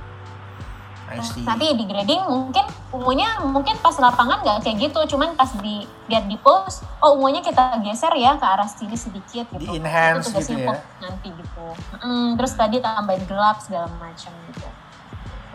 [1.19, 6.25] Nanti di grading mungkin ungunya mungkin pas lapangan nggak kayak gitu, cuman pas di get
[6.27, 9.61] di post, oh ungunya kita geser ya ke arah sini sedikit gitu.
[9.61, 10.75] Di enhance itu gitu ya.
[11.03, 11.65] nanti gitu.
[12.03, 14.67] Mm, terus tadi tambahin gelap segala macam gitu.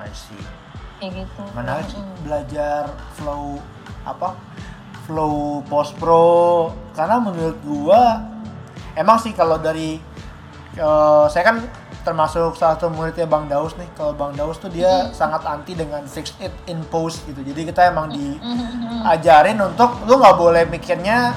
[0.01, 0.45] I see.
[1.01, 1.43] Kayak gitu.
[1.57, 2.25] Menarik sih Mm-mm.
[2.25, 2.83] belajar
[3.17, 3.61] flow
[4.05, 4.37] apa?
[5.09, 8.21] Flow post pro karena menurut gua
[8.95, 9.97] emang sih kalau dari
[10.77, 11.57] eh, saya kan
[12.03, 13.89] termasuk salah satu muridnya Bang Daus nih.
[13.95, 17.41] Kalau Bang Daus tuh dia sangat anti dengan fix it in post gitu.
[17.45, 21.37] Jadi kita emang diajarin untuk lu nggak boleh mikirnya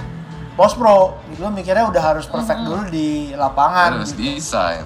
[0.54, 1.46] post pro, gitu.
[1.46, 3.98] lu mikirnya udah harus perfect dulu di lapangan.
[3.98, 4.38] harus gitu.
[4.38, 4.86] desain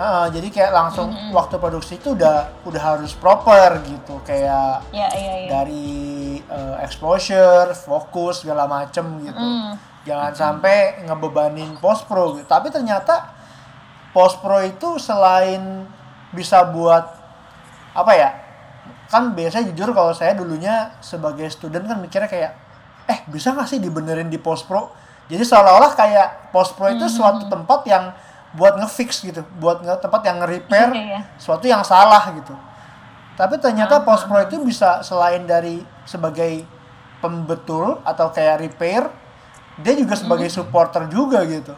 [0.00, 5.34] Heeh, jadi kayak langsung waktu produksi itu udah udah harus proper gitu kayak Ya, iya,
[5.44, 5.48] iya.
[5.52, 9.36] dari eh, exposure, fokus segala macem gitu.
[9.36, 9.76] Mm.
[10.08, 12.48] Jangan sampai ngebebanin post pro gitu.
[12.48, 13.39] Tapi ternyata
[14.10, 15.86] post pro itu selain
[16.34, 17.06] bisa buat
[17.94, 18.30] apa ya?
[19.10, 22.52] Kan biasanya jujur kalau saya dulunya sebagai student kan mikirnya kayak
[23.10, 24.94] eh bisa nggak sih dibenerin di post pro?
[25.30, 28.10] Jadi seolah-olah kayak post pro itu suatu tempat yang
[28.50, 31.20] buat ngefix gitu, buat nge tempat yang nge-repair Iya, iya.
[31.38, 32.50] suatu yang salah gitu.
[33.38, 36.66] Tapi ternyata post pro itu bisa selain dari sebagai
[37.22, 39.06] pembetul atau kayak repair,
[39.78, 41.72] dia juga sebagai supporter juga gitu.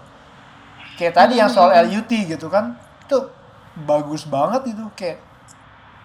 [1.03, 3.19] Kayak tadi yang soal LUT gitu kan, itu
[3.83, 5.19] bagus banget itu kayak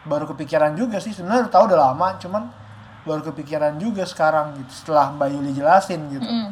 [0.10, 2.43] baru kepikiran juga sih sebenarnya udah tahu udah lama, cuman
[3.06, 6.26] baru kepikiran juga sekarang gitu setelah Mbak Yuli jelasin gitu.
[6.26, 6.50] Mm.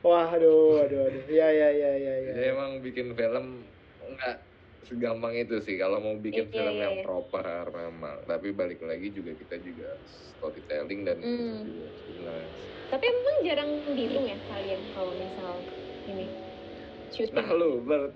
[0.00, 1.22] Wah, aduh, aduh, aduh.
[1.28, 2.32] Ya, ya, ya, ya, ya.
[2.32, 3.68] Jadi emang bikin film
[4.00, 4.36] nggak
[4.88, 7.04] segampang itu sih kalau mau bikin Iya, film iya, yang iya.
[7.04, 8.16] proper memang.
[8.24, 11.60] Tapi balik lagi juga kita juga storytelling dan itu Hmm.
[11.68, 12.48] juga sebenarnya.
[12.88, 15.52] Tapi emang jarang dihitung ya kalian kalau misal
[16.08, 16.49] ini Nah
[17.12, 17.46] syuting.
[17.52, 18.14] lu Bert,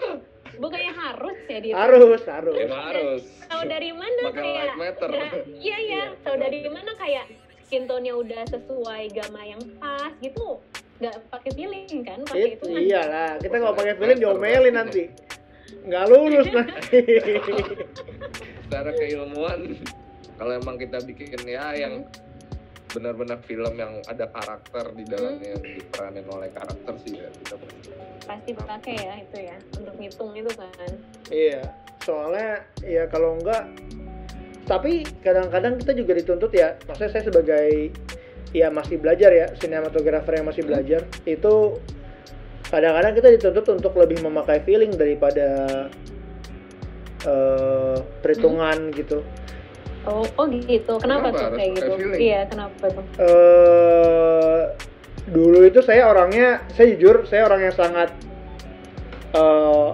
[0.62, 1.80] Bukannya harus ya dihitung?
[1.80, 2.54] Harus, harus.
[2.56, 3.22] emang harus.
[3.44, 4.72] Tahu dari mana kayak?
[4.78, 5.30] Nah,
[5.60, 6.02] iya iya.
[6.24, 7.24] Tahu dari mana kayak
[7.68, 10.62] skin tone-nya udah sesuai gamma yang pas gitu?
[10.96, 12.24] Nggak pakai feeling kan?
[12.24, 12.80] Pakai It, itu kan?
[12.80, 15.02] iyalah, kita kalau pakai film diomelin nanti.
[15.84, 17.00] Nggak lulus nanti.
[18.64, 19.76] Secara keilmuan,
[20.40, 22.06] kalau emang kita bikin ya yang
[22.94, 27.88] benar-benar film yang ada karakter di dalamnya yang diperanin oleh karakter sih ya kita pasti
[28.26, 30.92] Pasti pakai ya itu ya untuk ngitung itu kan.
[31.30, 31.62] iya,
[32.02, 33.70] soalnya ya kalau enggak
[34.66, 37.94] tapi kadang-kadang kita juga dituntut ya, maksudnya saya sebagai
[38.50, 41.78] ya masih belajar ya, sinematografer yang masih belajar itu
[42.66, 45.46] kadang-kadang kita dituntut untuk lebih memakai feeling daripada
[47.22, 49.22] eh, perhitungan gitu.
[50.06, 50.96] Oh, oh gitu.
[51.02, 51.92] Kenapa, Kenapa tuh kayak gitu?
[51.98, 52.20] feeling?
[52.22, 53.04] Iya, kenapa tuh?
[53.18, 54.62] eh
[55.26, 58.14] dulu itu saya orangnya saya jujur saya orang yang sangat
[59.34, 59.88] eh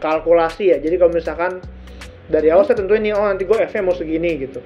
[0.00, 1.60] kalkulasi ya jadi kalau misalkan
[2.32, 4.64] dari awal saya tentuin nih oh nanti gue F-nya mau segini gitu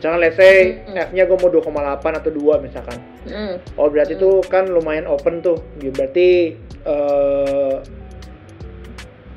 [0.00, 0.96] jangan let's say Mm-mm.
[1.06, 1.70] F-nya gue mau 2,8
[2.02, 3.60] atau 2 misalkan Mm.
[3.76, 5.60] oh berarti itu kan lumayan open tuh
[5.92, 6.56] berarti
[6.88, 7.74] eh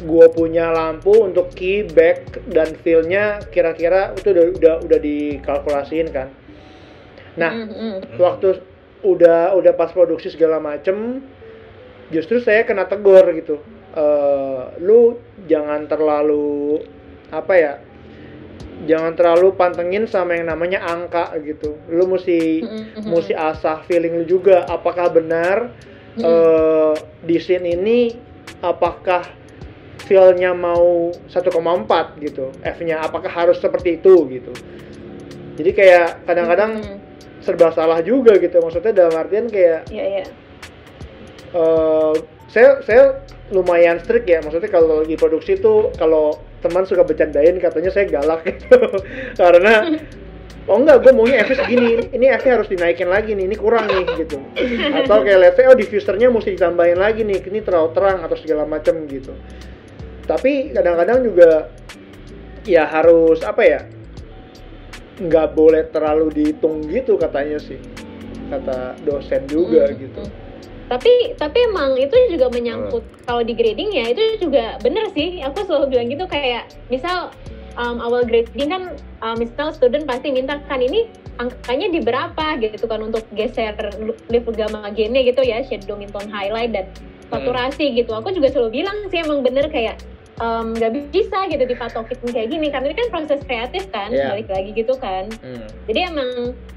[0.03, 6.27] gue punya lampu untuk key back dan feel-nya kira-kira itu udah udah udah dikalkulasiin kan
[7.33, 7.97] nah Mm, mm.
[8.21, 8.61] waktu
[9.01, 11.23] udah udah pas produksi segala macem
[12.11, 13.57] justru saya kena tegur gitu
[13.93, 16.81] Eh, lu jangan terlalu
[17.29, 17.73] apa ya
[18.89, 23.09] jangan terlalu pantengin sama yang namanya angka gitu lu mesti Mm, mm, mm.
[23.13, 25.69] mesti asah feeling lu juga apakah benar
[26.17, 26.25] Mm.
[26.25, 27.99] eh, di scene ini
[28.65, 29.29] apakah
[30.03, 32.51] feel-nya mau 1,4 gitu.
[32.59, 34.51] F-nya apakah harus seperti itu gitu.
[35.53, 36.99] Jadi kayak kadang-kadang Mm,
[37.43, 38.59] serba salah juga gitu.
[38.59, 40.25] Maksudnya dalam artian kayak Iya, iya.
[41.55, 42.13] eh,
[42.51, 43.03] saya saya
[43.51, 44.43] lumayan strict ya.
[44.43, 48.79] Maksudnya kalau lagi produksi tuh kalau teman suka bercandain katanya saya galak gitu.
[49.39, 49.99] Karena
[50.67, 52.11] oh enggak gue maunya F segini.
[52.11, 54.39] Ini F harus dinaikin lagi nih ini kurang nih gitu.
[54.99, 58.63] Atau kayak let's say oh diffusernya mesti ditambahin lagi nih ini terlalu terang atau segala
[58.67, 59.31] macam gitu
[60.23, 61.67] tapi kadang-kadang juga
[62.63, 63.81] ya harus apa ya
[65.19, 67.77] nggak boleh terlalu dihitung gitu katanya sih
[68.49, 70.23] kata dosen juga Mm, gitu.
[70.91, 75.41] Tapi tapi emang itu juga menyangkut kalau di grading ya itu juga bener sih.
[75.41, 77.33] Aku selalu bilang gitu kayak misal
[77.79, 78.83] um, awal grading kan
[79.23, 81.09] um, misal student pasti minta kan ini
[81.41, 83.73] angkanya di berapa gitu kan untuk geser
[84.29, 86.85] level gamma gennya gitu ya shadow tone highlight dan
[87.31, 88.13] saturasi gitu.
[88.13, 89.97] Aku juga selalu bilang sih emang bener kayak
[90.39, 94.33] um, nggak bisa gitu dipatokin kayak gini karena ini kan proses kreatif kan Iya.
[94.33, 95.29] balik lagi gitu kan.
[95.43, 95.67] Hmm.
[95.85, 96.29] Jadi emang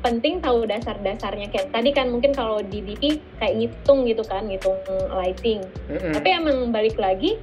[0.02, 4.76] penting tahu dasar-dasarnya kayak tadi kan mungkin kalau di DP kayak ngitung gitu kan, ngitung
[5.12, 5.64] lighting.
[5.88, 6.12] Mm-mm.
[6.12, 7.40] Tapi emang balik lagi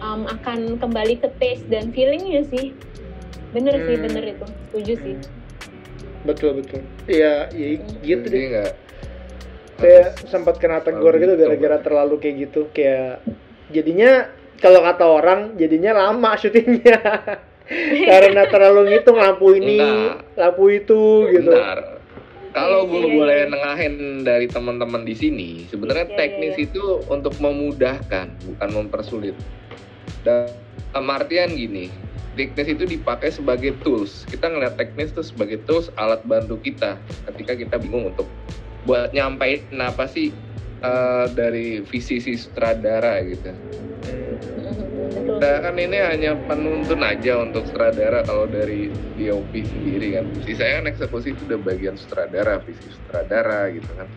[0.00, 2.72] um, akan kembali ke taste dan feelingnya sih.
[3.54, 4.04] bener sih Hmm.
[4.10, 5.14] bener itu setuju sih
[6.26, 8.72] betul betul iya ya, gitu Jadi deh nggak
[9.78, 13.22] kayak harus sempat kena tegur gitu gara-gara terlalu kayak gitu kayak
[13.70, 14.26] jadinya
[14.60, 16.98] kalau kata orang jadinya lama syutingnya
[18.10, 20.36] karena terlalu ngitung lampu ini Enggak.
[20.36, 21.02] lampu itu
[21.32, 22.04] gitu Benar.
[22.54, 23.50] Kalau gue Iya, iya, boleh iya.
[23.50, 26.64] nengahin dari teman-teman di sini, sebenarnya Iya, iya, teknis iya.
[26.70, 29.34] itu untuk memudahkan, bukan mempersulit.
[30.22, 30.46] Dan
[30.94, 31.90] dalam artian gini,
[32.38, 34.22] teknis itu dipakai sebagai tools.
[34.30, 36.94] Kita ngeliat teknis itu sebagai tools alat bantu kita
[37.34, 38.30] ketika kita bingung untuk
[38.86, 40.30] buat nyampein apa sih
[40.84, 43.50] eh, dari visi si sutradara gitu.
[45.14, 50.24] Kita kan ini hanya penuntun aja untuk sutradara kalau dari DOP sendiri kan.
[50.38, 54.08] Sisanya kan eksekusi itu udah bagian sutradara, visi sutradara gitu kan.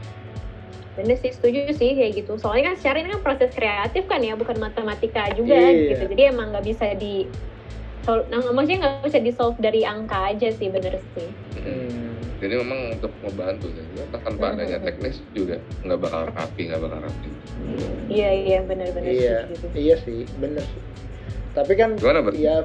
[0.94, 4.34] bener sih setuju sih kayak gitu soalnya kan secara ini kan proses kreatif kan ya
[4.34, 5.94] bukan matematika juga Iya.
[5.94, 7.30] gitu jadi emang nggak bisa di
[8.10, 12.27] nah, maksudnya nggak bisa di solve dari angka aja sih bener sih Hmm.
[12.38, 13.86] Jadi memang untuk membantu sih.
[14.14, 14.54] Tanpa Hmm.
[14.56, 17.30] adanya teknis juga nggak bakal rapi, nggak bakal rapi.
[18.08, 19.68] iya iya bener iya sih.
[19.76, 20.82] iya sih bener sih
[21.52, 22.64] tapi kan Gimana, ya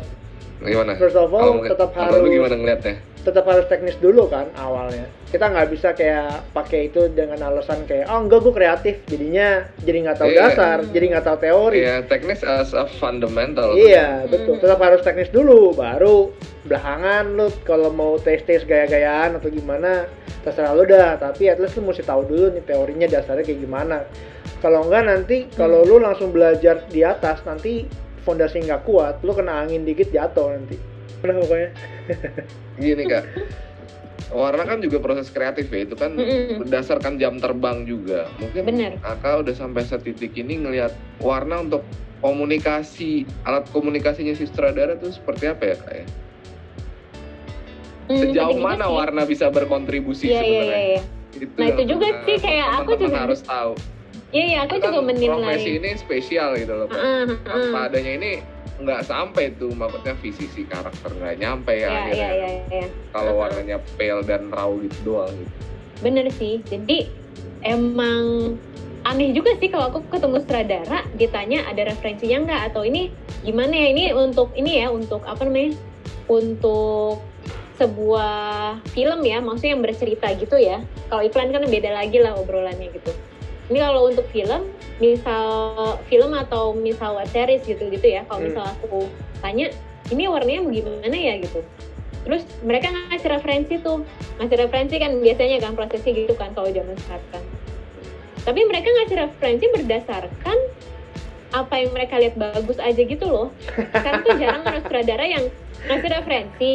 [0.62, 0.94] Gimana?
[0.94, 2.94] first of all Kalau mungkin- tetap harus gimana ngeliatnya?
[3.22, 8.10] Tetap harus teknis dulu kan awalnya kita nggak bisa kayak pakai itu dengan alasan kayak
[8.10, 10.40] oh enggak gue kreatif jadinya jadi nggak tahu Iya.
[10.50, 13.72] dasar jadi nggak tahu teori Iya, teknis as a fundamental.
[13.72, 14.58] Iya betul.
[14.58, 14.62] Hmm.
[14.66, 16.34] Tetap harus teknis dulu, baru
[16.66, 20.04] belakangan lu kalau mau tes tes gaya-gayaan atau gimana
[20.42, 21.16] terserah lu dah.
[21.16, 24.04] Tapi at least lu mesti tahu dulu nih teorinya dasarnya kayak gimana.
[24.60, 27.86] Kalau enggak nanti kalau lu langsung belajar di atas nanti
[28.22, 30.91] fondasi nggak kuat, lu kena angin dikit jatuh nanti.
[31.22, 31.70] Nah pokoknya.
[32.74, 33.24] Gini kak,
[34.28, 35.86] warna kan juga proses kreatif ya.
[35.86, 36.18] Itu kan
[36.58, 38.26] berdasarkan jam terbang juga.
[38.36, 38.92] Mungkin Bener.
[39.00, 41.86] Aka udah sampai setitik ini ngelihat warna untuk
[42.18, 46.06] komunikasi alat komunikasinya si sutradara tuh seperti apa ya kak ya?
[48.02, 48.92] Hmm, Sejauh mana sih.
[48.92, 50.66] warna bisa berkontribusi iya iya sebenarnya?
[50.68, 51.02] iya iya
[51.32, 53.72] Itu Nah, itu juga sih, kayak aku juga- harus tahu.
[54.30, 56.86] iya iya aku Kan juga profesi menilai ini spesial gitu loh.
[56.86, 56.98] Kak.
[56.98, 57.88] Heeh, Tanpa heeh.
[57.88, 58.32] adanya ini
[58.82, 62.30] nggak sampai tuh maksudnya visi si karakter nggak nyampe ya akhirnya.
[62.34, 63.42] iya iya Kalau Heeh.
[63.46, 65.52] warnanya pale dan raw gitu doang gitu.
[66.02, 67.06] bener sih jadi
[67.62, 68.56] emang
[69.02, 73.10] aneh juga sih kalau aku ketemu sutradara ditanya ada referensinya nggak atau ini
[73.42, 75.74] gimana ya ini untuk ini ya untuk apa namanya
[76.30, 77.22] untuk
[77.82, 80.78] sebuah film ya maksudnya yang bercerita gitu ya
[81.10, 83.10] kalau iklan kan beda lagi lah obrolannya gitu
[83.70, 84.70] ini kalau untuk film
[85.02, 85.50] misal
[86.06, 88.54] film atau misal web series gitu gitu ya kalau Hmm.
[88.54, 89.10] misal aku
[89.42, 89.74] tanya
[90.14, 91.34] ini warnanya gimana ya?
[91.42, 91.58] gitu.
[92.22, 94.06] Terus mereka ngasih referensi tuh
[94.38, 97.44] ngasih referensi kan biasanya kan prosesnya gitu kan kalau zaman sekarang
[98.42, 100.58] tapi mereka ngasih referensi berdasarkan
[101.52, 103.52] apa yang mereka lihat bagus aja gitu loh.
[103.92, 105.44] Sekarang tuh jarang ada sutradara yang
[105.86, 106.74] ngasih referensi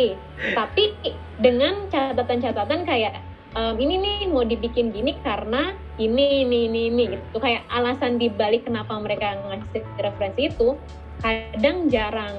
[0.54, 0.94] tapi
[1.42, 3.20] dengan catatan-catatan kayak
[3.56, 7.38] ehm, ini nih mau dibikin gini karena ini ini ini ini gitu.
[7.40, 10.76] Kayak alasan dibalik kenapa mereka ngasih referensi itu.
[11.24, 12.36] Kadang jarang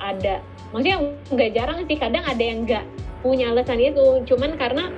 [0.00, 0.40] ada
[0.72, 0.96] maksudnya
[1.28, 2.84] nggak jarang sih kadang ada yang nggak
[3.20, 4.24] punya alasan itu.
[4.24, 4.88] Cuman karena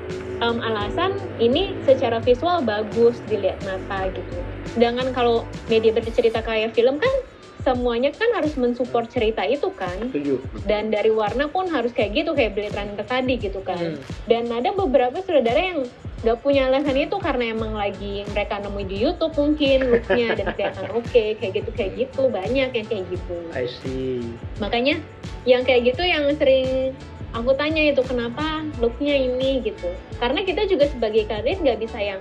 [0.43, 4.39] em, alasan ini secara visual bagus dilihat mata gitu.
[4.75, 7.15] Sedangkan kalau media bercerita kayak film kan
[7.63, 10.43] semuanya kan harus mensupport cerita itu kan Setuju.
[10.67, 13.99] dan dari warna pun harus kayak gitu kayak Blade Runner tadi gitu kan Hmm.
[14.27, 15.81] dan ada beberapa sutradara yang
[16.23, 20.87] nggak punya alasan itu karena emang lagi mereka nemu di YouTube mungkin looknya dan kelihatan
[20.99, 24.23] oke kayak gitu kayak gitu banyak yang kayak gitu I see.
[24.59, 25.03] makanya
[25.43, 26.95] yang kayak gitu yang sering
[27.33, 32.21] aku tanya itu kenapa looknya ini gitu karena kita juga sebagai karir nggak bisa yang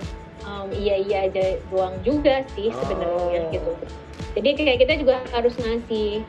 [0.52, 3.50] um, iya iya aja doang juga sih sebenarnya Oh.
[3.50, 3.72] gitu
[4.32, 6.20] jadi kayak kita juga harus ngasih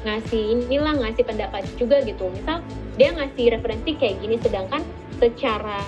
[0.00, 2.60] ngasih inilah ngasih pendapat juga gitu misal
[2.96, 4.80] dia ngasih referensi kayak gini sedangkan
[5.16, 5.80] secara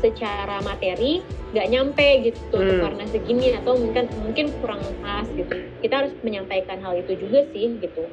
[0.00, 2.84] secara materi nggak nyampe gitu untuk Hmm.
[2.86, 7.76] warna segini atau mungkin mungkin kurang pas gitu kita harus menyampaikan hal itu juga sih
[7.76, 8.04] gitu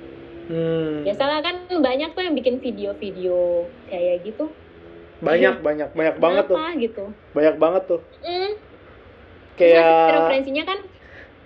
[0.47, 1.03] Hmm.
[1.03, 4.47] biasalah kan banyak tuh yang bikin video-video kayak gitu
[5.17, 6.55] Banyak banyak banyak banget tuh.
[6.55, 7.03] Kenapa gitu
[7.33, 8.01] Banyak banget tuh.
[8.21, 8.51] hmm.
[9.57, 10.79] Terus Kayak referensinya kan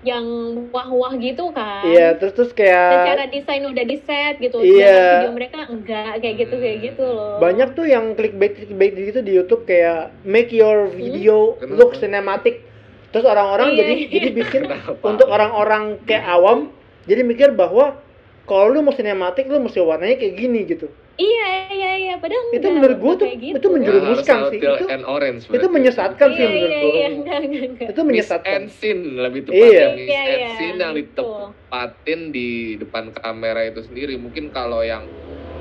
[0.02, 0.26] yang
[0.74, 5.22] wah-wah gitu kan Iya, terus terus secara kayak desain udah di set gitu Iya.
[5.22, 9.32] video mereka enggak kayak gitu kayak gitu loh banyak tuh yang clickbait clickbait gitu di
[9.38, 11.78] YouTube kayak make your video Kenapa?
[11.78, 12.66] look cinematic.
[13.14, 14.08] Terus orang-orang Iya, jadi iya.
[14.10, 15.06] jadi bikin Kenapa?
[15.06, 16.74] untuk orang-orang kayak awam
[17.06, 18.02] jadi mikir bahwa
[18.50, 20.90] kalau lu mau sinematik lu mesti warnanya kayak gini gitu.
[21.22, 23.56] Iya iya iya padahal Itu enggak, menurut gua enggak tuh- gitu.
[23.56, 24.60] itu menjerumuskan Nah, sih.
[24.60, 26.92] Itu- and orange Itu menyesatkan sih iya menurut iya gua.
[26.92, 28.52] iya enggak enggak enggak Itu Miss menyesatkan.
[28.52, 29.48] and scene lebih Iya.
[29.48, 34.82] tepatnya miss Iya, and iya, scene yang ditempatin di depan kamera itu sendiri mungkin kalau
[34.82, 35.04] yang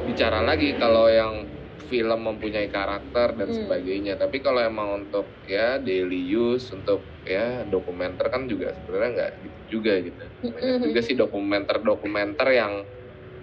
[0.00, 1.34] bicara lagi kalau yang
[1.82, 3.58] film mempunyai karakter dan Hmm.
[3.58, 4.14] sebagainya.
[4.14, 9.60] Tapi kalau emang untuk ya daily use untuk ya dokumenter kan juga sebenarnya nggak gitu
[9.68, 10.22] juga gitu.
[10.40, 12.72] Banyak juga sih dokumenter-dokumenter yang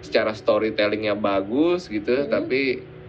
[0.00, 2.30] secara storytellingnya bagus gitu, Mhm.
[2.30, 2.60] tapi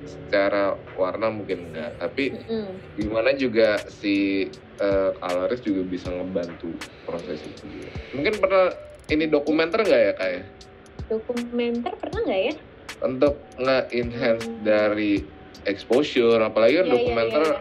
[0.01, 1.91] secara warna mungkin enggak.
[1.97, 2.67] Tapi Mm-mm.
[2.95, 4.47] gimana juga si
[4.79, 6.71] eh, Alaris juga bisa ngebantu
[7.03, 7.91] proses itu juga.
[8.15, 8.71] Mungkin pernah
[9.07, 10.43] ini dokumenter nggak ya kayak
[11.05, 12.53] dokumenter pernah nggak ya
[13.01, 15.19] untuk nge-enhance dari
[15.65, 17.59] exposure apalagi kan Iya, iya, dokumenter iya,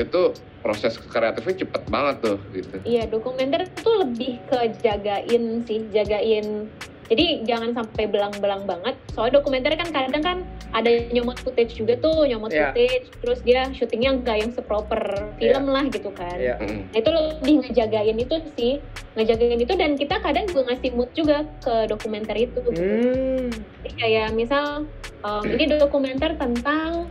[0.00, 0.22] itu
[0.60, 2.76] proses kreatifnya cepet banget tuh gitu.
[2.82, 6.66] Iya, dokumenter itu lebih ke jagain sih, jagain.
[7.06, 8.94] Jadi jangan sampai belang-belang banget.
[9.14, 10.38] Soalnya dokumenter kan kadang kan
[10.74, 12.74] ada nyomot footage juga tuh, nyomot Iya.
[12.74, 15.02] footage, terus dia syutingnya nggak yang seproper
[15.38, 16.36] film lah gitu kan.
[16.36, 16.58] Iya.
[16.58, 16.80] Mm.
[16.90, 18.72] Nah itu lebih ngejagain itu sih,
[19.14, 22.58] ngejagain itu dan kita kadang juga ngasih mood juga ke dokumenter itu.
[22.66, 22.82] gitu.
[22.82, 23.48] Hmm.
[23.86, 24.84] Jadi kayak misal
[25.22, 27.06] um, ini dokumenter tentang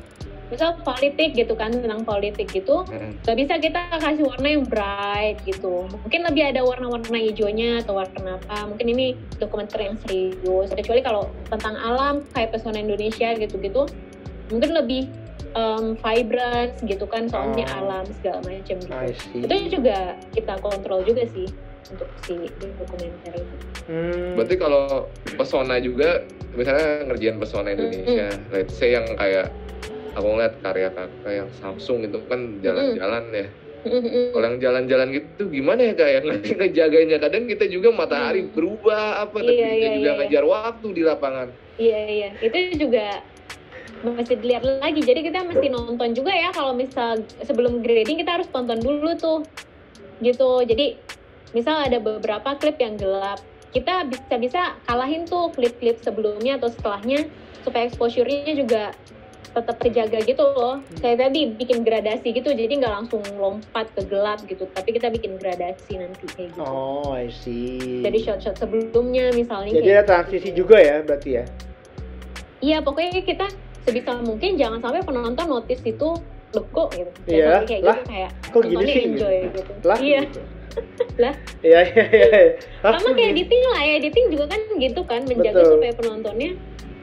[0.51, 3.17] misal politik gitu kan, tentang politik gitu Mm.
[3.23, 5.89] Gak bisa kita kasih warna yang bright gitu.
[5.89, 8.69] Mungkin lebih ada warna-warna hijaunya atau warna apa.
[8.69, 9.05] Mungkin ini
[9.41, 10.69] dokumenter yang serius.
[10.69, 13.89] Kecuali kalau tentang alam kayak pesona Indonesia gitu-gitu,
[14.53, 15.09] mungkin lebih
[15.57, 17.79] um, vibrant gitu kan soalnya Oh.
[17.81, 19.45] alam segala macam gitu.
[19.47, 21.49] Itu juga kita kontrol juga sih
[21.89, 23.55] untuk si dokumenter itu.
[23.89, 24.37] Hmm.
[24.37, 26.25] Berarti kalau pesona juga
[26.57, 29.49] misalnya ngerjain pesona Indonesia, let's say yang kayak
[30.15, 33.47] aku ngeliat karya kakak yang Samsung itu kan jalan-jalan ya.
[34.33, 36.19] Kalau yang jalan-jalan gitu gimana ya kak ya
[36.57, 40.87] ngejagainya kadang kita juga matahari berubah apa tapi Iya, kita iya, juga iya, ngejar waktu
[40.89, 41.47] di lapangan.
[41.77, 43.21] Iya iya, itu juga
[44.01, 45.01] mesti dilihat lagi.
[45.05, 49.39] Jadi kita mesti nonton juga ya kalau misal sebelum grading kita harus tonton dulu tuh,
[50.25, 50.65] gitu.
[50.65, 50.97] Jadi
[51.53, 53.37] misal ada beberapa klip yang gelap,
[53.69, 57.29] kita bisa-bisa kalahin tuh klip-klip sebelumnya atau setelahnya
[57.61, 58.83] supaya exposure-nya juga
[59.55, 60.83] tetap terjaga gitu loh.
[60.99, 65.39] Kayak tadi bikin gradasi gitu, jadi nggak langsung lompat ke gelap gitu, tapi kita bikin
[65.39, 66.61] gradasi nanti kayak gitu.
[66.61, 68.03] Oh, I see.
[68.03, 71.45] Jadi shot-shot sebelumnya misalnya Jadi kayak ada transisi juga ya berarti ya.
[72.59, 73.47] Iya pokoknya kita
[73.87, 76.09] sebisa mungkin jangan sampai penonton notice itu
[76.55, 77.11] loh kok gitu.
[77.29, 79.71] Iya, kayak lah, gitu kayak kok gini sih, enjoy gitu.
[79.85, 79.97] Lah.
[79.99, 80.21] Iya.
[80.27, 80.41] gitu.
[81.23, 81.33] Lah.
[81.63, 82.43] Iya iya iya.
[82.83, 83.31] Sama kayak gini?
[83.47, 85.71] editing lah ya, editing juga kan gitu kan menjaga Betul.
[85.79, 86.51] supaya penontonnya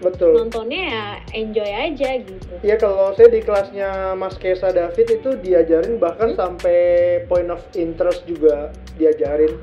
[0.02, 0.34] Betul.
[0.36, 2.52] nontonnya ya enjoy aja gitu.
[2.60, 6.38] Iya kalau saya di kelasnya Mas Kesa David itu diajarin bahkan Hmm?
[6.38, 6.78] sampai
[7.24, 9.54] point of interest juga diajarin.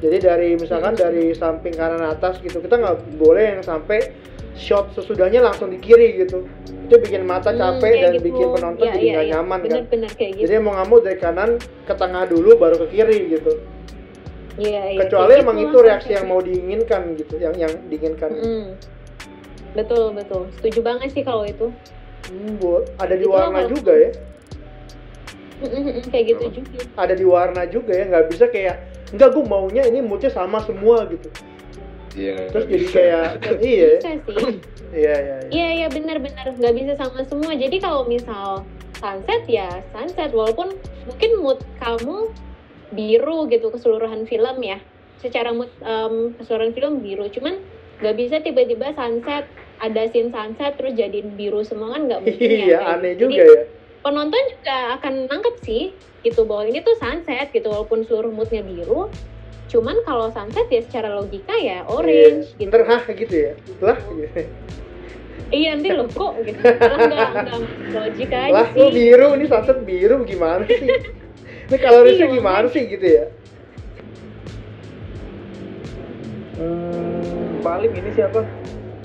[0.00, 1.02] Jadi dari misalkan Hmm.
[1.02, 4.12] dari samping kanan atas gitu kita nggak boleh yang sampai
[4.54, 6.48] shot sesudahnya langsung di kiri gitu.
[6.84, 8.24] Itu bikin mata Hmm, capek kayak dan gitu.
[8.28, 9.34] bikin penonton Iya, jadi iya, nggak iya.
[9.34, 9.68] nyaman kan.
[9.68, 10.44] Bener-bener kayak gitu.
[10.44, 13.52] Jadi mau nggak mau dari kanan ke tengah dulu baru ke kiri gitu.
[14.54, 18.30] Iya, iya, Kecuali kayak emang gitu itu reaksi yang mau diinginkan gitu, yang yang diinginkan.
[18.30, 18.66] Mm-mm.
[19.74, 21.68] Betul betul, setuju banget sih kalau itu.
[22.24, 24.10] Hmm, bu- ada di Itu warna kalau- juga ya.
[26.10, 26.82] Kayak gitu juga.
[26.94, 28.76] ada di warna juga ya nggak bisa kayak
[29.10, 31.30] enggak gue maunya ini moodnya sama semua gitu
[32.12, 32.50] Iya.
[32.52, 32.96] terus nggak jadi bisa.
[32.98, 33.26] kayak
[33.72, 34.54] iya Bisa sih.
[35.00, 35.48] iya iya iya.
[35.50, 37.52] Iya iya benar-benar nggak bisa sama semua.
[37.54, 38.62] Jadi kalau misal
[38.94, 40.74] sunset ya sunset walaupun
[41.06, 42.28] mungkin mood kamu
[42.92, 44.78] biru gitu keseluruhan film ya.
[45.18, 47.56] Secara mood em, keseluruhan film biru, cuman
[47.98, 49.48] nggak bisa tiba-tiba sunset
[49.78, 52.64] ada scene sunset terus jadiin biru semua kan nggak mungkin ya.
[52.64, 53.28] iya aneh gitu.
[53.28, 53.62] juga Jadi, ya
[54.04, 55.82] penonton juga akan nangkep sih
[56.20, 59.08] gitu bahwa ini tuh sunset gitu walaupun seluruh moodnya biru.
[59.64, 62.58] Cuman kalau sunset ya secara logika ya orange Iya.
[62.60, 62.68] gitu.
[62.68, 64.40] Ntar, hah gitu ya lah gitu.
[65.48, 66.60] Iya nanti loh kok gitu.
[66.90, 67.58] Lah nggak nggak
[67.92, 68.76] logik aja lah sih.
[68.76, 70.88] lu biru ini sunset biru gimana sih
[71.72, 73.24] ini kalorisnya Iya, gimana sih gitu ya
[76.54, 78.46] Hmm, paling ini siapa?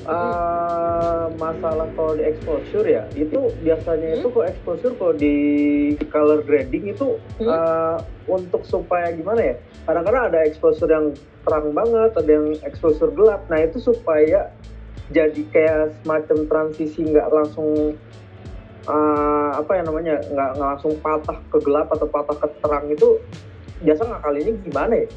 [0.10, 5.36] Eh, masalah kalau di exposure ya, itu biasanya itu kok exposure kalau di
[6.10, 7.46] color grading itu Hmm.
[7.46, 9.56] eh, untuk supaya gimana ya?
[9.86, 11.14] Kadang-kadang ada exposure yang
[11.46, 13.46] terang banget, ada yang exposure gelap.
[13.54, 14.50] Nah itu supaya
[15.14, 17.94] jadi kayak semacam transisi nggak langsung
[18.90, 23.22] eh, apa ya namanya nggak langsung patah ke gelap atau patah ke terang itu
[23.86, 25.08] biasa ngakalinnya gimana ya?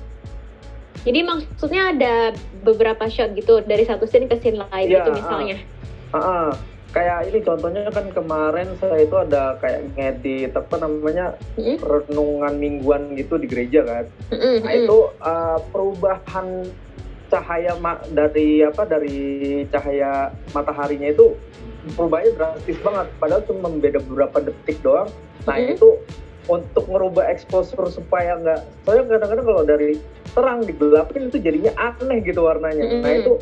[1.02, 2.14] Jadi maksudnya ada
[2.62, 5.58] beberapa shot gitu dari satu scene ke scene lain Iya, gitu misalnya.
[6.12, 6.48] Ah, ah.
[6.92, 13.16] kayak ini contohnya kan kemarin saya itu ada kayak ngedit apa namanya Mm-mm, renungan mingguan
[13.16, 14.04] gitu di gereja kan.
[14.28, 16.68] mm-mm, Nah itu uh, perubahan
[17.26, 19.16] cahaya ma- dari apa dari
[19.72, 21.32] cahaya mataharinya itu
[21.96, 23.08] perubahannya drastis banget.
[23.16, 25.08] Padahal cuma beda beberapa detik doang.
[25.48, 25.72] Nah Mhm.
[25.72, 25.88] itu
[26.46, 29.90] untuk merubah exposure supaya nggak, soalnya kadang-kadang kalau dari
[30.32, 32.82] terang digelapin itu jadinya aneh gitu warnanya.
[32.82, 33.00] Mhm.
[33.02, 33.32] Nah itu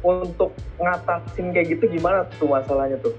[0.00, 3.12] untuk ngatasin kayak gitu gimana tuh masalahnya tuh?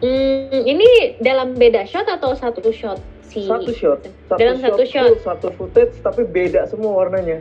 [0.00, 5.20] Hmm, ini dalam beda shot atau satu shot si Satu shot, satu dalam satu shot.
[5.24, 7.40] satu footage tapi beda semua warnanya.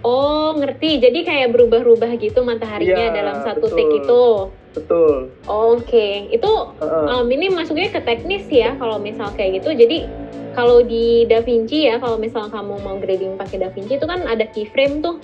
[0.00, 0.96] Oh, ngerti.
[0.96, 3.76] Jadi kayak berubah-ubah gitu mataharinya Iya, dalam satu betul.
[3.76, 4.22] take itu.
[4.70, 5.34] Betul.
[5.50, 7.06] Oke, itu Heeh.
[7.10, 9.74] um, ini masuknya ke teknis ya kalau misal kayak gitu.
[9.74, 10.06] Jadi
[10.54, 15.02] kalau di DaVinci ya, kalau misal kamu mau grading pakai DaVinci itu kan ada keyframe
[15.02, 15.18] tuh.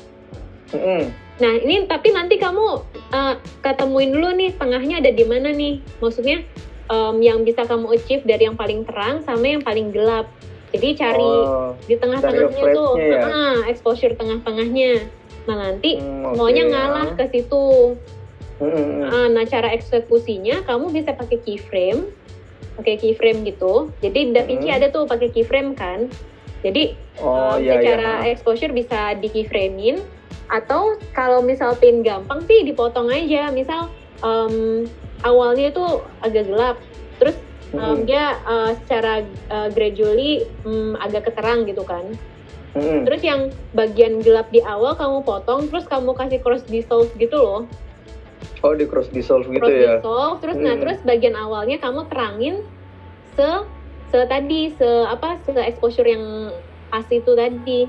[0.74, 1.10] Mm-mm.
[1.36, 2.82] Nah, ini tapi nanti kamu
[3.14, 5.78] uh, ketemuin dulu nih tengahnya ada di mana nih.
[6.02, 6.42] Maksudnya
[6.90, 10.26] um, yang bisa kamu achieve dari yang paling terang sama yang paling gelap.
[10.74, 13.22] Jadi cari Oh, di tengah-tengahnya tuh, ya?
[13.22, 15.06] ah, exposure tengah-tengahnya.
[15.46, 16.72] Nah, nanti hmm, semuanya oke.
[16.74, 17.66] ngalah ke situ.
[18.60, 22.08] Ah, nah, cara eksekusinya kamu bisa pakai keyframe,
[22.80, 23.92] pakai keyframe gitu.
[24.00, 24.78] Jadi DaVinci Hmm.
[24.80, 26.08] ada tuh pakai keyframe kan.
[26.64, 28.32] Jadi Oh um, iya secara iya.
[28.32, 30.00] exposure bisa di keyframein
[30.48, 33.52] atau kalau misal pin gampang sih dipotong aja.
[33.52, 33.92] Misal
[34.24, 34.88] um,
[35.20, 35.84] awalnya itu
[36.24, 36.76] agak gelap,
[37.20, 37.36] terus
[37.76, 38.08] um, Mm-mm.
[38.08, 42.04] dia uh, secara uh, gradually um, agak keterang gitu kan.
[42.76, 43.04] Mm-mm.
[43.08, 43.40] Terus yang
[43.72, 47.64] bagian gelap di awal kamu potong, terus kamu kasih cross dissolve gitu loh.
[48.66, 49.92] Oh di cross dissolve gitu cross ya?
[49.96, 50.82] dissolve terus nah Hmm.
[50.82, 52.54] terus bagian awalnya kamu terangin
[53.32, 53.48] se
[54.06, 56.50] se tadi se apa se exposure yang
[56.90, 57.80] asli itu tadi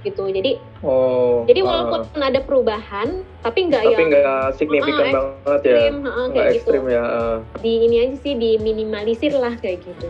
[0.00, 1.44] gitu jadi Oh.
[1.44, 1.66] jadi ah.
[1.84, 3.08] walaupun ada perubahan
[3.38, 5.76] tapi nggak tapi yang nggak signifikan Ah, banget ya?
[5.76, 7.02] ekstrim heeh, Nggak kayak gitu ekstrim ya?
[7.02, 7.36] ah.
[7.60, 10.08] di ini aja sih diminimalisir lah kayak gitu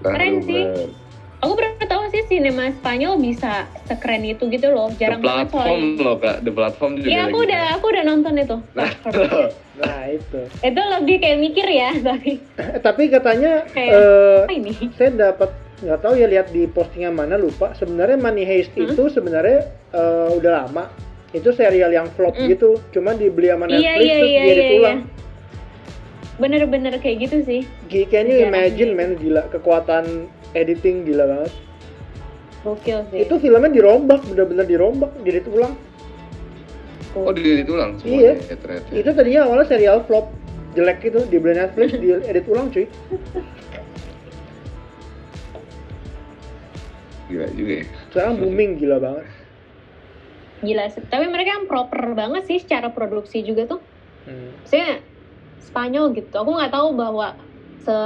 [0.00, 0.64] Keren Baru sih.
[1.44, 1.46] Banget.
[1.46, 3.52] aku baru tahu sih sinema Spanyol bisa
[3.84, 7.20] sekeren itu gitu loh The jarang banget platform soalnya loh kak, the platform juga Iya
[7.22, 7.46] aku lagi.
[7.46, 9.14] udah aku udah nonton itu platform.
[9.74, 10.40] Nah itu.
[10.62, 15.50] itu lebih kayak mikir ya tapi Eh, tapi katanya Kayak- eh, apa ini saya dapat
[15.76, 17.74] nggak tahu ya lihat di postingan mana lupa.
[17.74, 18.86] Sebenarnya Money Heist Hmm?
[18.86, 20.88] itu sebenarnya eh, udah lama.
[21.30, 22.46] Itu serial yang flop Hmm.
[22.46, 22.80] gitu.
[22.88, 24.64] Cuma dibeli sama Netflix Iya iya terus iya diedit iya.
[24.64, 24.78] iya.
[24.80, 25.00] ulang.
[26.34, 27.60] Bener-bener kayak gitu sih.
[27.86, 31.52] G- Can you imagine men gila kekuatan editing gila banget.
[32.64, 33.28] Gokil sih.
[33.28, 35.76] Itu filmnya dirombak, bener-bener dirombak, diedit ulang.
[37.14, 38.34] Oh di tulang Iya.
[38.34, 38.88] semuanya ya, ternyata.
[38.90, 40.34] Itu tadinya awalnya serial flop
[40.74, 42.86] jelek gitu, dibeli Netflix, diedit ulang cuy.
[47.30, 47.84] Gila juga ya.
[48.10, 49.26] Sekarang booming gila banget.
[50.64, 51.02] Gila sih.
[51.06, 53.80] Tapi mereka yang proper banget sih secara produksi juga tuh.
[54.24, 54.52] Hmm.
[54.64, 55.04] Maksudnya
[55.64, 56.34] Spanyol gitu.
[56.34, 57.36] Aku nggak tahu bahwa
[57.84, 57.96] se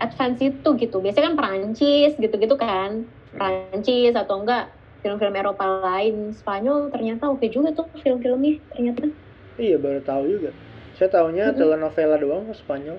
[0.00, 0.96] advance itu gitu.
[1.00, 3.04] Biasanya kan Perancis gitu-gitu kan.
[3.36, 4.72] Perancis atau enggak
[5.04, 6.32] film-film Eropa lain.
[6.32, 9.08] Spanyol ternyata oke juga tuh film-filmnya ternyata.
[9.56, 10.50] Iya baru tahu juga.
[10.96, 11.60] Saya taunya Mm-mm.
[11.60, 12.98] telenovela doang Spanyol.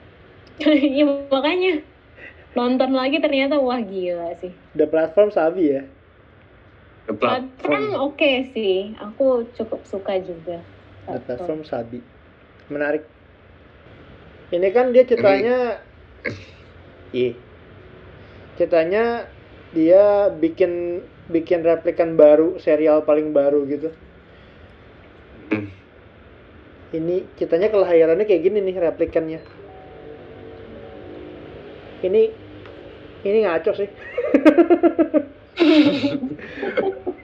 [0.65, 1.85] Iya makanya
[2.57, 4.49] nonton lagi ternyata wah gila sih.
[4.73, 5.83] The platform sabi ya.
[7.05, 8.05] The Platform platform.
[8.09, 8.97] oke sih.
[8.97, 10.59] Aku cukup suka juga.
[11.07, 12.01] The platform sabi.
[12.73, 13.05] Menarik.
[14.49, 15.77] Ini kan dia ceritanya
[17.15, 17.33] Iya.
[18.57, 19.27] Ceritanya
[19.71, 23.89] dia bikin bikin replikan baru, serial paling baru gitu.
[25.51, 25.67] Hmm.
[26.95, 29.39] Ini ceritanya kelahirannya kayak gini nih replikannya.
[32.03, 32.21] Ini
[33.27, 33.89] ini ngaco sih.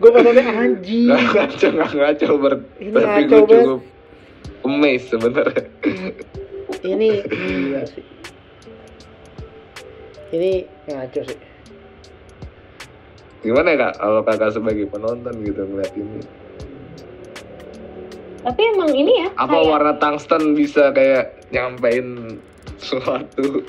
[0.04, 1.08] gue maksudnya anjing.
[1.08, 2.54] Nggak ngaco, nggak ngaco ber.
[2.80, 3.82] Ini Tapi ngaco gue cukup
[4.64, 5.64] amazed sebenarnya.
[6.84, 8.04] ini gila sih
[10.34, 11.40] ini ngaco sih
[13.44, 16.24] Gimana ya kak, kalau kakak sebagai penonton gitu ngeliat ini?
[18.40, 19.28] Tapi emang ini ya.
[19.36, 22.40] Apa kayak- warna tungsten bisa kayak nyampein
[22.80, 23.68] sesuatu?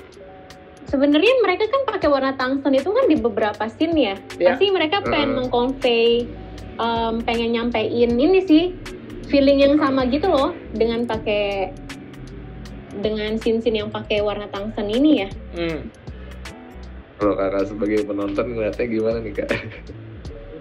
[0.85, 4.15] sebenarnya mereka kan pakai warna tungsten itu kan di beberapa scene ya.
[4.39, 4.55] Iya.
[4.55, 5.39] Pasti mereka pengen Heeh.
[5.43, 6.07] mengconvey,
[6.79, 8.71] um, pengen nyampein ini sih
[9.27, 11.75] feeling yang sama gitu loh dengan pakai
[13.03, 15.29] dengan scene-scene yang pakai warna tungsten ini ya.
[15.59, 16.04] hmm.
[17.25, 19.49] Kalau kakak sebagai penonton ngeliatnya gimana nih kak?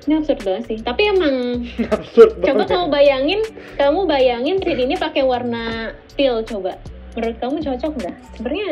[0.08, 0.78] Ini absurd banget sih.
[0.80, 1.36] Tapi emang
[1.96, 3.42] absurd coba kamu bayangin,
[3.76, 6.80] kamu bayangin scene ini pakai warna teal coba.
[7.20, 8.16] Menurut kamu cocok nggak?
[8.40, 8.70] Sebenarnya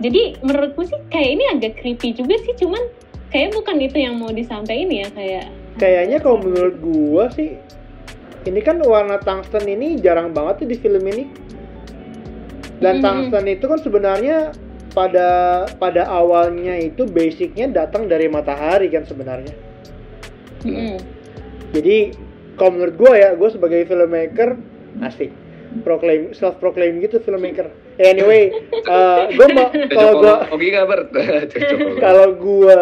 [0.00, 2.80] jadi menurutku sih kayak ini agak creepy juga sih, cuman
[3.28, 7.60] kayak bukan itu yang mau disampaikan ya kayak kayaknya kalau menurut gua sih
[8.48, 11.28] ini kan warna tungsten ini jarang banget tuh di film ini
[12.80, 13.04] dan Mhm.
[13.04, 14.56] tungsten itu kan sebenarnya
[14.92, 19.52] pada pada awalnya itu basicnya datang dari matahari kan sebenarnya
[20.64, 20.98] Mm-mm.
[21.76, 22.16] jadi
[22.58, 24.58] kalau menurut gua ya gua sebagai filmmaker
[25.04, 25.30] asik
[25.84, 27.70] proclaim self proclaim gitu filmmaker
[28.00, 28.50] anyway
[28.94, 29.86] eh, gua mau kalau?
[29.92, 30.38] Cocok.
[32.00, 32.80] kalau gua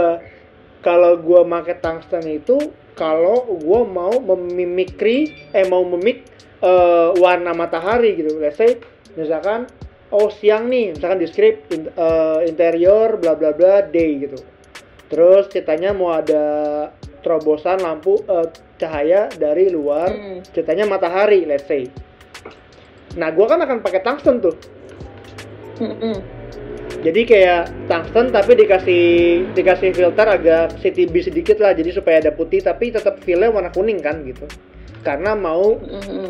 [0.80, 2.56] kalau gua make tungsten itu
[2.96, 6.24] kalau gua mau memimikri eh mau memik
[6.62, 8.78] eh, warna matahari gitu let's say
[9.18, 9.66] misalkan
[10.10, 14.38] oh siang nih misalkan di script in- eh, interior bla bla bla day gitu.
[15.06, 16.44] Terus ceritanya mau ada
[17.22, 18.46] terobosan lampu eh,
[18.76, 20.40] cahaya dari luar Hmm.
[20.52, 21.88] ceritanya matahari let's say.
[23.16, 24.56] Nah gua kan akan pakai tungsten tuh.
[25.76, 26.16] Mm-mm.
[27.04, 29.04] jadi kayak tungsten tapi dikasih
[29.52, 34.00] dikasih filter agak CTB sedikit lah jadi supaya ada putih tapi tetap feelnya warna kuning
[34.00, 34.48] kan gitu.
[35.04, 35.76] Karena mau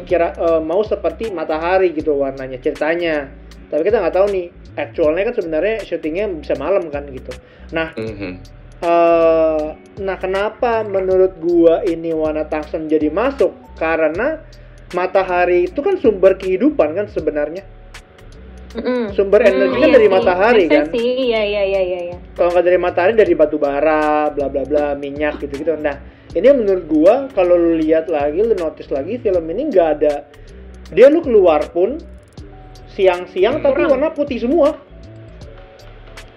[0.04, 3.30] kira eh, mau seperti matahari gitu warnanya ceritanya
[3.66, 7.32] tapi kita nggak tahu nih actualnya kan sebenarnya syutingnya bisa malam kan gitu.
[7.72, 8.32] Nah Mhm.
[8.76, 9.66] eh
[9.98, 13.50] nah kenapa menurut gua ini warna tungsten jadi masuk?
[13.74, 14.38] Karena
[14.92, 17.64] matahari itu kan sumber kehidupan kan sebenarnya.
[18.76, 19.16] Mm-mm.
[19.16, 20.84] sumber energi kan iya dari matahari Make kan?
[20.92, 22.16] sih iya iya iya iya iya.
[22.36, 25.96] kalau nggak dari matahari dari batu bara bla bla bla minyak gitu gitu nah
[26.36, 30.28] ini menurut gua kalau lu lihat lagi lu notice lagi film ini nggak ada
[30.92, 31.96] dia lu keluar pun
[32.96, 33.92] siang-siang tapi Kurang.
[34.00, 34.72] warna putih semua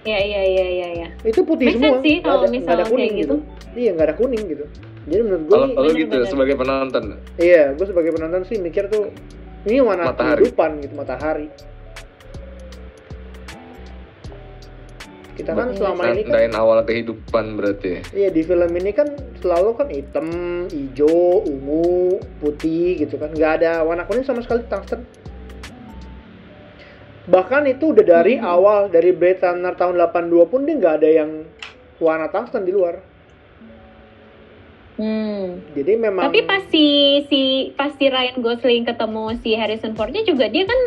[0.04, 3.12] iya iya iya iya iya itu putih Make semua sih Nggak kalau ada, ada kuning
[3.12, 3.36] kayak gitu.
[3.40, 3.78] gitu.
[3.80, 4.64] iya nggak ada kuning gitu
[5.08, 6.28] jadi menurut gua Kalau bener, gitu bener.
[6.28, 7.02] sebagai penonton,
[7.40, 9.08] iya gua sebagai penonton sih mikir tuh
[9.64, 10.44] ini warna Matahari.
[10.44, 11.48] kehidupan gitu matahari
[15.40, 17.88] kita kan selama ini kan nandain awal kehidupan berarti.
[17.88, 18.00] ya?
[18.12, 19.08] Iya di film ini kan
[19.40, 20.28] selalu kan hitam,
[20.68, 25.00] hijau, ungu, putih gitu kan, nggak ada warna kuning sama sekali tungsten.
[27.26, 28.48] Bahkan itu udah dari Hmm.
[28.48, 31.30] awal dari Blade Runner tahun 82 pun dia nggak ada yang
[31.98, 33.04] warna tungsten di luar.
[34.96, 35.64] Hmm.
[35.72, 36.86] Jadi memang Tapi pas si
[37.26, 37.42] si
[37.72, 40.80] pas si Ryan Gosling ketemu si Harrison Fordnya juga dia kan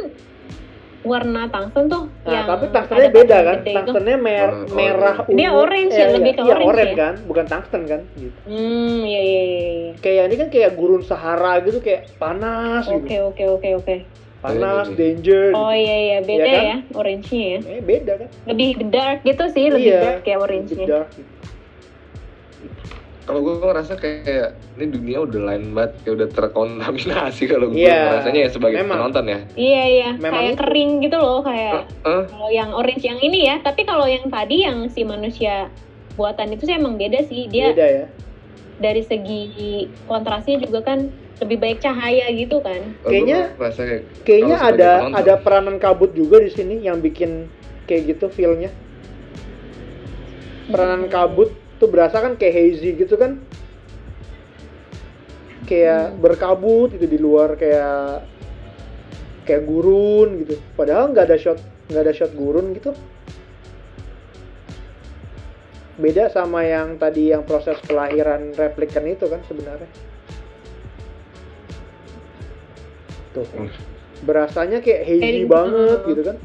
[1.01, 3.57] warna tungsten tuh Nah, yang tapi tungstennya beda kan?
[3.61, 5.35] Tungstennya mer Oh, merah ungu.
[5.35, 6.95] Dia orange ya, Eh, lebih iya, ke iya, orange orange ya?
[6.95, 8.01] kan, bukan tungsten kan?
[8.15, 8.37] Gitu.
[8.45, 9.61] Hmm, iya iya iya.
[9.73, 9.91] iya.
[9.99, 13.27] Kayak ini kan kayak gurun Sahara gitu, kayak panas Oke gitu.
[13.27, 13.95] oke oke oke.
[14.43, 14.97] Panas, Iya, iya.
[14.99, 15.43] danger.
[15.53, 15.79] Oh gitu.
[15.79, 16.63] iya iya beda Iya kan?
[16.65, 17.59] ya orange-nya ya.
[17.65, 18.29] Eh beda kan?
[18.43, 20.85] Lebih dark gitu sih, lebih Iya, dark ya lebih orange-nya.
[20.85, 21.31] dark gitu.
[23.23, 27.99] Kalau gue ngerasa kayak ini dunia udah lain banget, kayak udah terkontaminasi kalau gue Iya,
[28.11, 28.97] ngerasanya ya sebagai memang.
[28.99, 29.39] penonton ya.
[29.55, 30.59] Iya iya, Memang kayak itu.
[30.59, 33.55] kering gitu loh kayak Eh, kalau yang orange yang ini ya.
[33.59, 35.71] Tapi kalau yang tadi yang si manusia
[36.13, 37.47] buatan itu sih emang beda sih.
[37.47, 38.05] Dia Beda ya.
[38.75, 39.43] dari segi
[40.03, 41.07] kontrasnya juga kan
[41.41, 42.93] lebih baik cahaya gitu kan.
[43.01, 47.49] Kayaknya- kayak Kayaknya ada penonton, ada peranan kabut juga di sini yang bikin
[47.89, 48.69] kayak gitu feelnya.
[50.69, 51.51] Peranan kabut
[51.81, 53.41] tuh berasa kan kayak hazy gitu kan.
[55.67, 56.19] Kayak Hmm.
[56.21, 58.23] berkabut gitu di luar kayak
[59.43, 60.55] kayak gurun gitu.
[60.77, 61.59] Padahal nggak ada shot
[61.91, 62.93] nggak ada shot gurun gitu.
[65.93, 69.89] Beda sama yang tadi yang proses kelahiran replikan itu kan sebenarnya.
[73.33, 73.45] Tuh.
[73.49, 73.69] Hmm.
[74.23, 76.09] Berasanya kayak hazy Kayak- banget Hmm.
[76.09, 76.37] gitu kan.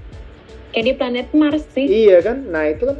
[0.68, 1.86] Kayak di planet Mars sih.
[1.86, 2.48] Iya kan?
[2.48, 2.98] Nah, itu kan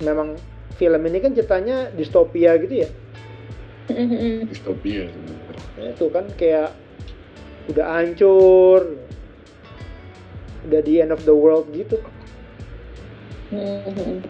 [0.00, 0.28] memang
[0.76, 2.90] film ini kan ceritanya distopia gitu ya.
[4.46, 5.10] distopia.
[5.74, 6.70] Nah, itu kan kayak
[7.66, 8.80] udah hancur.
[10.62, 11.98] Udah di end of the world gitu.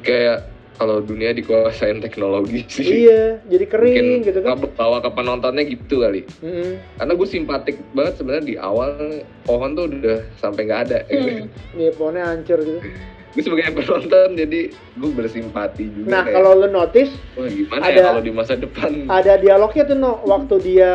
[0.01, 0.49] Kayak
[0.81, 3.05] kalau dunia dikuasain teknologi sih.
[3.05, 4.57] Iya, jadi kering Mungkin gitu kan.
[4.73, 6.25] bawa ke penontonnya gitu kali.
[6.41, 6.81] Mm-mm.
[6.97, 8.97] Karena gue simpatik banget sebenarnya di awal
[9.45, 10.99] pohon tuh udah sampai nggak ada.
[11.05, 11.53] Hmm.
[11.77, 12.81] Iya, pohonnya hancur gitu.
[13.31, 16.09] gue sebagai penonton jadi gue bersimpati juga.
[16.11, 18.91] Nah, kalau lu notice wah gimana ada- ya kalau di masa depan.
[19.07, 20.93] ada dialognya tuh no waktu dia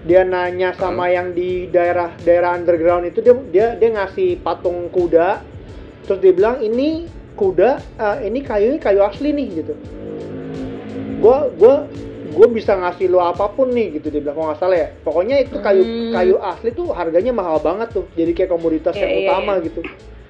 [0.00, 5.42] dia nanya sama yang di daerah daerah underground itu dia dia dia ngasih patung kuda
[6.06, 7.04] terus dia bilang ini
[7.40, 9.72] kuda eh, ini kayu kayu asli nih gitu.
[11.18, 11.88] Gua gua
[12.30, 14.12] gua bisa ngasih lo apa pun nih gitu.
[14.12, 14.88] Dia bilang kalau nggak salah ya.
[15.00, 16.12] Pokoknya itu kayu Hmm.
[16.12, 18.04] kayu asli tuh harganya mahal banget tuh.
[18.12, 19.64] Jadi kayak komoditas Iya, yang iya, utama iya.
[19.64, 19.80] gitu.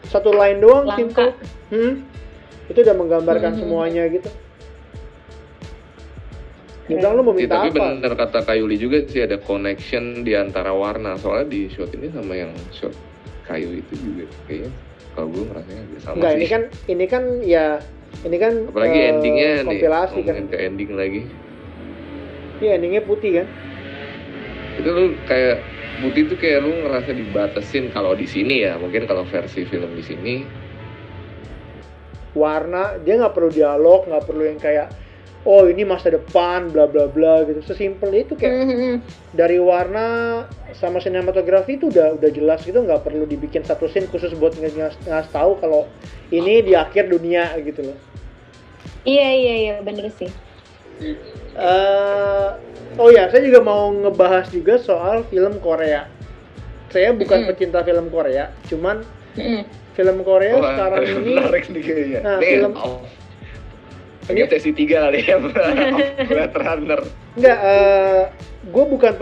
[0.07, 0.97] Satu line doang Langka.
[0.97, 1.29] simple.
[1.69, 1.93] Hmm,
[2.67, 3.61] itu udah menggambarkan Hmm.
[3.61, 4.31] semuanya gitu.
[6.87, 7.79] Dia bilang lu mau Ya, minta tapi apa?
[7.95, 11.15] bener kata Kayuli juga sih ada connection di antara warna.
[11.15, 12.91] Soalnya di shot ini sama yang shot
[13.47, 14.71] kayu itu juga kayaknya
[15.13, 16.39] kalau gue ngerasanya sama Enggak, sih.
[16.39, 17.67] ini kan ini kan ya
[18.23, 20.35] ini kan Apalagi eh, endingnya nih, kompilasi kan.
[20.35, 21.23] ngomongin ke ending lagi.
[22.61, 23.47] Iya, endingnya putih kan.
[24.77, 25.57] Itu lu kayak
[26.01, 28.77] putih tuh kayak lu ngerasa dibatasin kalau di sini ya.
[28.77, 30.35] Mungkin kalau versi film di sini
[32.31, 34.95] Warna dia nggak perlu dialog, nggak perlu yang kayak
[35.43, 37.65] oh ini masa depan bla bla bla gitu.
[37.65, 38.97] Sesimpel itu kayak Hmm.
[39.33, 40.45] dari warna
[40.77, 44.77] sama sinematografi itu udah udah jelas gitu nggak perlu dibikin satu scene khusus buat ngas
[45.05, 45.89] ngas tahu kalau
[46.29, 47.99] ini di akhir dunia gitu loh.
[49.03, 50.29] Iya iya iya bener sih.
[51.51, 52.49] Eh,
[52.97, 56.05] oh ya, saya juga mau ngebahas juga soal film Korea.
[56.91, 57.51] Saya bukan Mm-mm.
[57.55, 59.01] pecinta film Korea, cuman
[59.35, 59.63] Mm-mm.
[59.95, 61.35] film Korea Wah, sekarang ini.
[62.21, 63.01] Nah, film- oh.
[64.29, 65.41] Ini- sesi tiga kali ya,
[66.29, 67.01] Blade Runner.
[67.39, 67.59] enggak
[68.61, 69.13] gue bukan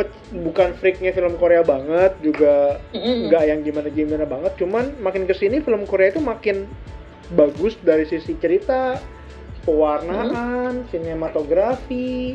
[0.43, 3.31] bukan freaknya film Korea banget, juga Mm-mm.
[3.31, 6.66] nggak yang gimana-gimana banget, cuman makin ke sini film Korea itu makin
[7.39, 8.99] bagus dari sisi cerita,
[9.62, 12.35] pewarnaan, sinematografi,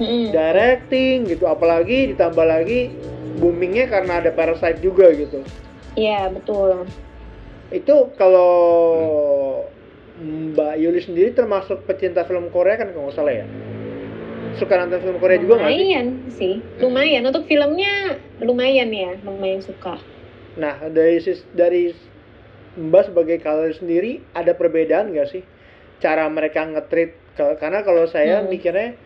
[0.00, 0.32] Mm-mm.
[0.32, 2.96] directing gitu, apalagi ditambah lagi
[3.36, 5.44] boomingnya karena ada Parasite juga gitu.
[5.92, 6.88] Iya betul.
[7.68, 8.54] Itu kalau
[10.16, 13.44] Mbak Yuli sendiri termasuk pecinta film Korea kan kalau nggak salah ya?
[14.56, 15.76] Suka nonton film Korea juga nggak sih?
[15.76, 20.00] lumayan sih, lumayan untuk filmnya lumayan ya, lumayan suka.
[20.56, 21.20] Nah dari
[21.52, 21.92] dari
[22.76, 25.44] Mbak sebagai color sendiri ada perbedaan nggak sih
[26.00, 28.48] cara mereka nge-treat ke- karena kalau saya Hmm.
[28.48, 28.96] mikirnya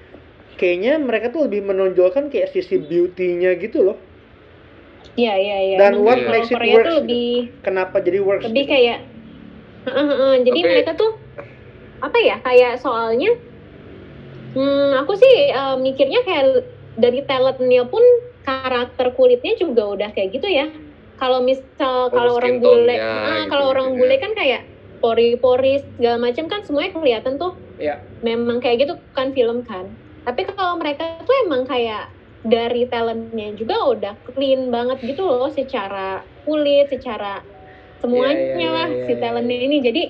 [0.58, 3.98] kayaknya mereka tuh lebih menonjolkan kayak sisi beauty-nya gitu loh.
[5.14, 5.76] Iya iya iya.
[5.78, 7.02] Dan Emang what makes it Korea works tuh gitu?
[7.02, 7.30] lebih
[7.66, 8.46] Kenapa jadi works?
[8.46, 8.72] lebih gitu?
[8.74, 8.98] kayak
[10.46, 10.68] Jadi Oke.
[10.68, 11.16] mereka tuh
[12.00, 13.36] apa ya kayak soalnya
[14.56, 16.64] hmm, aku sih eh, mikirnya kayak
[16.96, 18.02] dari talentnya pun
[18.42, 20.72] karakter kulitnya juga udah kayak gitu ya
[21.20, 24.20] kalau misal kalau orang bule ah, gitu kalau orang gitu bule ya.
[24.24, 24.62] kan kayak
[25.00, 27.96] pori-pori segala macam kan semuanya kelihatan tuh Ya.
[28.20, 29.88] memang kayak gitu kan film kan
[30.28, 32.12] tapi kalau mereka tuh emang kayak
[32.44, 37.40] dari talentnya juga udah clean banget gitu loh secara kulit secara
[38.00, 39.76] semuanya Iya, iya, lah iya, si iya, talentnya ini.
[39.84, 40.02] Jadi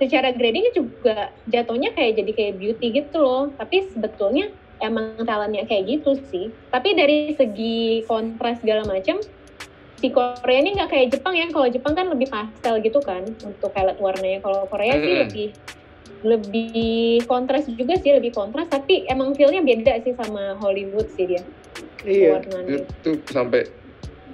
[0.00, 1.16] secara gradingnya juga
[1.48, 3.44] jatuhnya kayak jadi kayak beauty gitu loh.
[3.56, 4.50] Tapi sebetulnya
[4.82, 6.50] emang talentnya kayak gitu sih.
[6.74, 9.22] Tapi dari segi kontras segala macam
[10.00, 11.46] si Korea ini nggak kayak Jepang ya.
[11.52, 14.40] Kalau Jepang kan lebih pastel gitu kan untuk palette warnanya.
[14.42, 15.48] Kalau Korea sih lebih
[16.20, 18.68] lebih kontras juga sih lebih kontras.
[18.68, 21.44] Tapi emang feelnya beda sih sama Hollywood sih dia.
[22.00, 22.40] Iya.
[22.40, 22.88] warnanya.
[23.04, 23.68] Itu sampai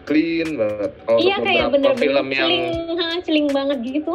[0.06, 0.90] clean banget.
[1.02, 2.64] Kalau iya kayak bener-bener film yang celing
[2.96, 4.14] ha, celing banget gitu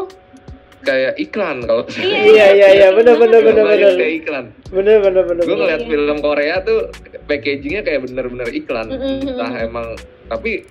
[0.82, 3.94] kayak iklan kalau Iya, Iya iya iya benar Film benar Filmnya benar.
[3.94, 4.46] kayak iklan.
[4.74, 5.44] Benar benar benar.
[5.46, 5.90] Gue ngeliat Iya.
[5.94, 6.80] film Korea tuh
[7.22, 8.88] packagingnya kayak bener-bener iklan.
[8.90, 9.30] Mm-mm.
[9.30, 9.88] Entah emang
[10.26, 10.66] tapi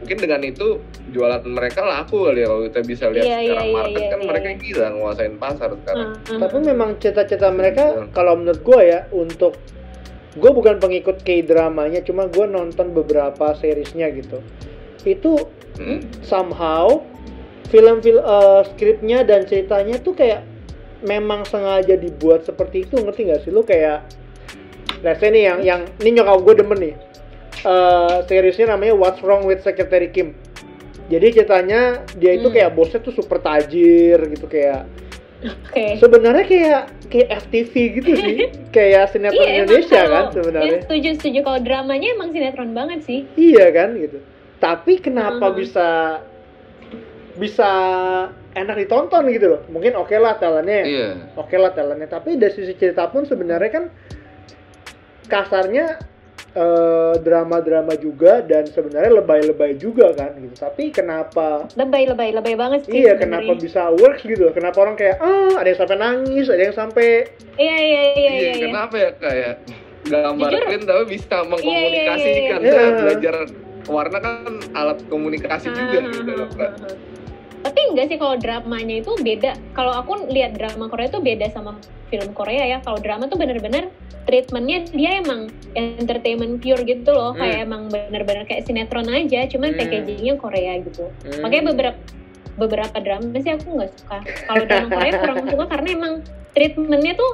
[0.00, 0.78] mungkin dengan itu
[1.10, 4.20] jualan mereka laku kali ya kalau kita bisa lihat Iya, secara iya, market iya, kan
[4.20, 4.58] iya, mereka iya.
[4.62, 6.08] gila nguasain pasar sekarang.
[6.14, 6.38] Heeh.
[6.38, 8.04] Tapi memang cita-cita mereka Iya.
[8.10, 9.52] kalau menurut gue ya untuk
[10.34, 14.38] gue bukan pengikut K-dramanya, cuma gue nonton beberapa seriesnya gitu.
[15.02, 15.48] Itu
[15.78, 16.02] Hmm.
[16.20, 17.00] somehow
[17.70, 20.42] film-film eh, skripnya dan ceritanya tuh kayak
[21.00, 24.04] memang sengaja dibuat seperti itu ngerti nggak sih lu kayak
[25.00, 26.94] let's say nih yang yang ini nyokap gue demen nih
[27.60, 30.32] Eh seriesnya namanya What's Wrong with Secretary Kim
[31.08, 32.56] jadi ceritanya dia itu Hmm.
[32.56, 34.84] kayak bosnya tuh super tajir gitu kayak
[35.42, 35.84] oke.
[35.96, 38.36] Sebenarnya kayak kayak FTV gitu sih.
[38.76, 41.38] Kayak sinetron Iya, Indonesia kalau- kan Ya, sebenarnya setuju setuju.
[41.42, 43.20] Kalau dramanya emang sinetron banget sih.
[43.34, 44.18] iya kan gitu.
[44.56, 45.56] Tapi kenapa Mhm.
[45.56, 45.88] bisa
[47.34, 47.70] bisa
[48.52, 49.60] enak ditonton gitu loh?
[49.66, 50.82] Mungkin oke lah talentnya.
[50.82, 51.08] Iya.
[51.34, 52.06] oke lah talentnya.
[52.06, 53.84] Tapi dari sisi cerita pun sebenarnya kan
[55.26, 55.98] kasarnya
[56.52, 62.92] eh, drama-drama juga dan sebenarnya lebay-lebay juga kan gitu tapi kenapa Lebay lebay banget sih.
[62.96, 63.46] iya sebenarnya.
[63.46, 66.76] kenapa bisa works gitu loh kenapa orang kayak ah ada yang sampai nangis ada yang
[66.76, 67.08] sampai
[67.54, 68.50] Iya iya iya Iya, iya.
[68.50, 68.64] iya.
[68.66, 69.54] kenapa ya kayak
[70.02, 70.62] gambar Jujur.
[70.64, 72.58] clean tapi bisa mengkomunikasikan.
[72.58, 72.72] iya, iya.
[72.72, 72.98] Saya Iya.
[72.98, 73.34] belajar
[73.86, 74.34] warna kan
[74.72, 76.72] alat komunikasi juga Ah, gitu ah, loh, ah.
[77.60, 79.52] Tapi enggak sih kalau dramanya itu beda.
[79.70, 81.76] Kalau aku lihat drama Korea itu beda sama
[82.10, 82.78] film Korea ya.
[82.82, 83.88] Kalau drama tuh bener-bener
[84.26, 87.32] treatmentnya dia emang entertainment pure gitu loh.
[87.32, 87.40] Hmm.
[87.40, 89.46] Kayak emang bener-bener kayak sinetron aja.
[89.46, 89.78] Cuman Hmm.
[89.78, 91.08] packagingnya Korea gitu.
[91.24, 91.40] Hmm.
[91.40, 91.98] Makanya beberapa
[92.58, 94.18] beberapa drama sih aku nggak suka.
[94.44, 96.14] Kalau drama Korea kurang suka karena emang
[96.52, 97.30] treatmentnya tuh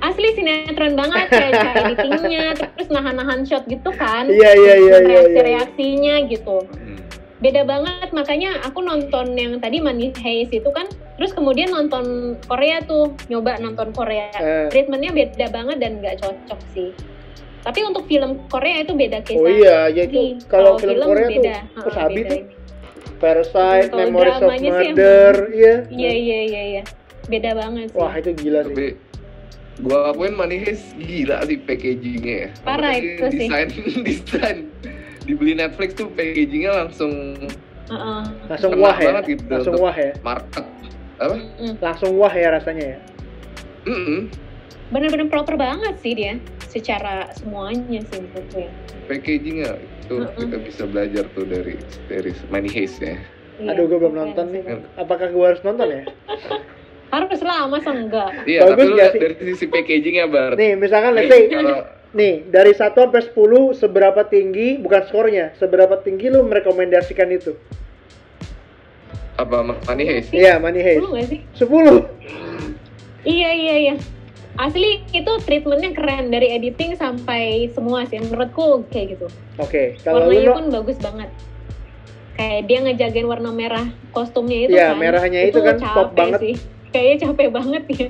[0.00, 4.96] asli sinetron banget kayak cara editingnya terus nahan-nahan shot gitu kan Iya, iya, iya, iya,
[4.98, 4.98] iya.
[5.06, 6.98] reaksi-reaksinya gitu Hmm.
[7.42, 10.86] Beda banget makanya aku nonton yang tadi Money Heist itu kan
[11.18, 14.70] terus kemudian nonton Korea tuh nyoba nonton Korea Eh.
[14.70, 16.94] treatmentnya beda banget dan nggak cocok sih
[17.62, 21.34] tapi untuk film Korea itu beda case oh iya ya itu kalau film, Korea tuh
[21.34, 21.54] beda.
[21.58, 22.42] Ha, terus habis tuh.
[23.22, 25.74] Parasite, Kalau Memories of Murder, iya.
[25.94, 26.82] iya iya iya iya
[27.30, 28.74] beda banget sih Wah itu gila sih.
[28.74, 28.86] Tapi
[29.78, 32.48] gua akuin Money Heist gila sih packagingnya ya.
[32.66, 33.46] Parah Apalagi itu sih.
[33.46, 33.68] Desain
[34.10, 34.58] desain
[35.24, 37.34] dibeli Netflix tuh packagingnya langsung
[37.90, 38.22] Heeh.
[38.48, 40.64] Langsung kena wah ya, banget gitu langsung wah ya, market
[41.22, 41.36] apa?
[41.78, 42.98] langsung wah ya rasanya ya.
[43.86, 44.30] Mm-mm.
[44.94, 46.38] bener-bener proper banget sih dia
[46.70, 48.72] secara semuanya sih menurutku ya
[49.10, 50.38] Packagingnya itu Mm-mm.
[50.38, 51.74] kita bisa belajar tuh dari
[52.06, 53.18] dari Money Heist ya.
[53.60, 54.62] Iya, Aduh gue belum nonton sih.
[54.62, 54.78] nih.
[54.96, 56.02] Apakah gue harus nonton ya?
[57.12, 58.32] Harus lah, masa enggak?
[58.48, 60.56] Iya, Bagus tapi lu dari sisi packagingnya bar.
[60.56, 65.96] Nih, misalkan let's say Kalau nih dari 1 sampai 10 seberapa tinggi bukan skornya, seberapa
[66.00, 67.56] tinggi lu merekomendasikan itu?
[69.32, 70.30] apa money heist?
[70.30, 71.00] Iya, Money Heist.
[71.00, 71.40] Dulu nggak sih?
[71.56, 72.04] 10.
[73.24, 73.94] Iya, iya, iya.
[74.60, 79.26] Asli itu treatmentnya keren dari editing sampai semua sih menurutku kayak gitu.
[79.56, 81.30] Oke, kalau lu Warnanya no, pun bagus banget.
[82.36, 85.00] Kayak dia ngejagain warna merah kostumnya itu Iya, kan.
[85.00, 86.40] merahnya itu kan top banget.
[86.44, 86.56] Sih.
[86.92, 88.08] Kayaknya capek banget ya.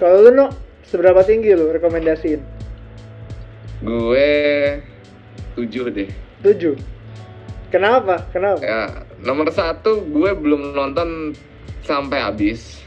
[0.00, 0.46] kalau lu no
[0.86, 2.40] seberapa tinggi lu rekomendasiin?
[3.82, 4.30] Gue
[5.58, 6.10] tujuh deh.
[6.40, 6.78] 7.
[7.74, 8.22] Kenapa?
[8.30, 8.62] Kenapa?
[8.62, 11.34] Ya, nomor satu gue belum nonton
[11.82, 12.80] sampai habis.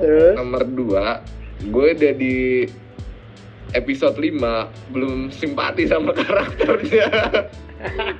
[0.00, 1.04] Terus Nomor dua,
[1.60, 2.66] gue udah di
[3.76, 7.08] episode 5 belum simpati sama karakternya.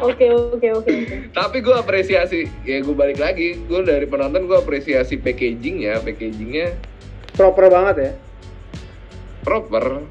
[0.00, 0.68] Oke, oke.
[0.80, 0.92] oke.
[1.36, 6.72] Tapi gue apresiasi, ya gue balik lagi, gue dari penonton gue apresiasi packagingnya, packagingnya
[7.34, 8.12] proper banget ya.
[9.42, 10.04] Proper.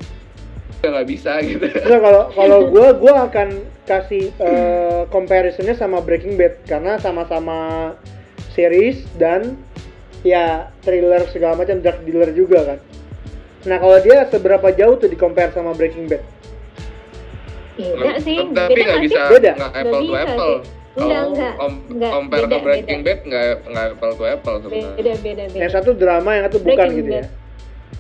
[0.80, 1.66] Ya nggak bisa gitu.
[1.68, 3.50] Enggak kalau kalau gua gua akan
[3.84, 7.92] kasih eh, comparisonnya sama Breaking Bad karena sama-sama
[8.56, 9.60] series dan
[10.24, 12.80] ya thriller segala macam drug dealer juga kan.
[13.68, 16.24] Nah kalau dia seberapa jauh tuh di compare sama Breaking Bad?
[17.80, 18.38] Beda sih.
[18.52, 19.22] Tapi Beda nggak bisa?
[19.28, 19.52] Beda?
[19.56, 20.56] nggak Nggak apple to apple.
[21.00, 22.12] Enggak, Kalau enggak.
[22.12, 23.08] compare beda, ke Breaking beda.
[23.08, 24.96] Bad nggak nggak apple to apple sebenarnya.
[24.96, 25.60] Beda, beda, beda.
[25.60, 27.24] Yang satu drama, yang satu bukan Breaking gitu ya.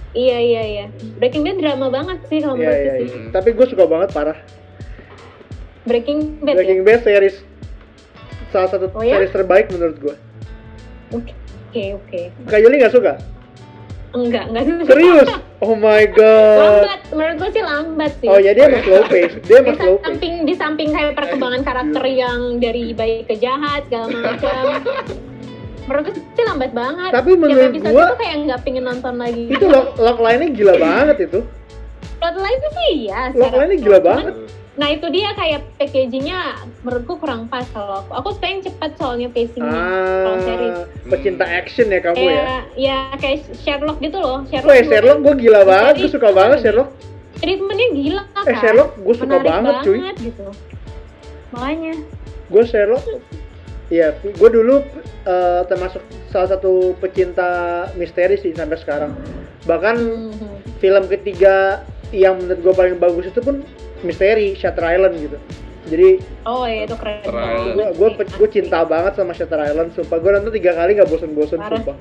[0.09, 0.85] Iya, iya, iya.
[1.21, 2.93] Breaking Bad drama banget sih kalau Iya menurutku iya.
[2.95, 3.05] sih.
[3.05, 3.17] iya.
[3.19, 3.29] Hmm.
[3.29, 4.37] Tapi gue suka banget parah.
[5.85, 6.85] Breaking Bad Breaking ya?
[6.85, 7.35] Bad series
[8.49, 9.21] salah satu Oh ya?
[9.21, 10.15] series terbaik menurut gue.
[11.11, 11.33] Oke,
[11.69, 12.21] oke, oke.
[12.45, 13.13] Kak Yuli nggak suka?
[14.09, 14.81] Enggak, enggak suka.
[14.89, 15.29] Serius?
[15.61, 16.57] Oh my god.
[16.81, 18.27] lambat, menurut gue sih lambat sih.
[18.27, 19.35] Oh ya dia emang slow pace.
[19.45, 20.05] Dia di emang slow pace.
[20.09, 24.63] samping di samping kayak perkembangan karakter yang dari baik ke jahat segala macam.
[25.89, 27.09] menurut gue sih lambat banget.
[27.09, 29.43] Tapi Tiap menurut episode gua- itu kayak nggak pingin nonton lagi.
[29.49, 31.39] Itu lock, lock line-nya gila banget itu.
[32.15, 33.21] Plot lain sih ya.
[33.33, 34.33] Lock line-nya gila banget.
[34.75, 36.39] Nah itu dia kayak packagingnya
[36.79, 38.11] menurutku kurang pas kalau aku.
[38.13, 39.81] Aku pengen cepat soalnya pacingnya
[40.23, 40.71] kalau series.
[40.71, 42.23] Ah, pecinta action ya kamu ya.
[42.23, 44.45] Kayak ya kayak Sherlock gitu loh.
[44.45, 44.69] Sherlock.
[44.69, 46.89] Weh Sherlock gue gila banget, gue suka banget Sherlock.
[47.35, 48.43] treatmentnya gila kan.
[48.45, 49.97] Eh Sherlock gue suka Menarik banget cuy.
[49.97, 50.45] banget gitu.
[51.49, 51.93] Makanya.
[52.47, 53.03] Gue Sherlock,
[53.89, 54.85] iya gue dulu
[55.21, 57.49] eh, termasuk salah satu pecinta
[57.93, 59.13] misteri sih sampai sekarang.
[59.63, 60.49] Bahkan Mhm.
[60.77, 63.61] film ketiga yang menurut gue paling bagus itu pun
[63.99, 65.37] misteri Shutter Island gitu.
[65.85, 66.09] Jadi
[66.43, 67.21] Oh iya itu keren
[67.73, 68.47] gue gue gue asli.
[68.51, 69.91] cinta banget sama Shutter Island.
[69.91, 71.69] Sumpah gue nonton tiga kali nggak bosen-bosen Parah.
[71.75, 71.97] sumpah.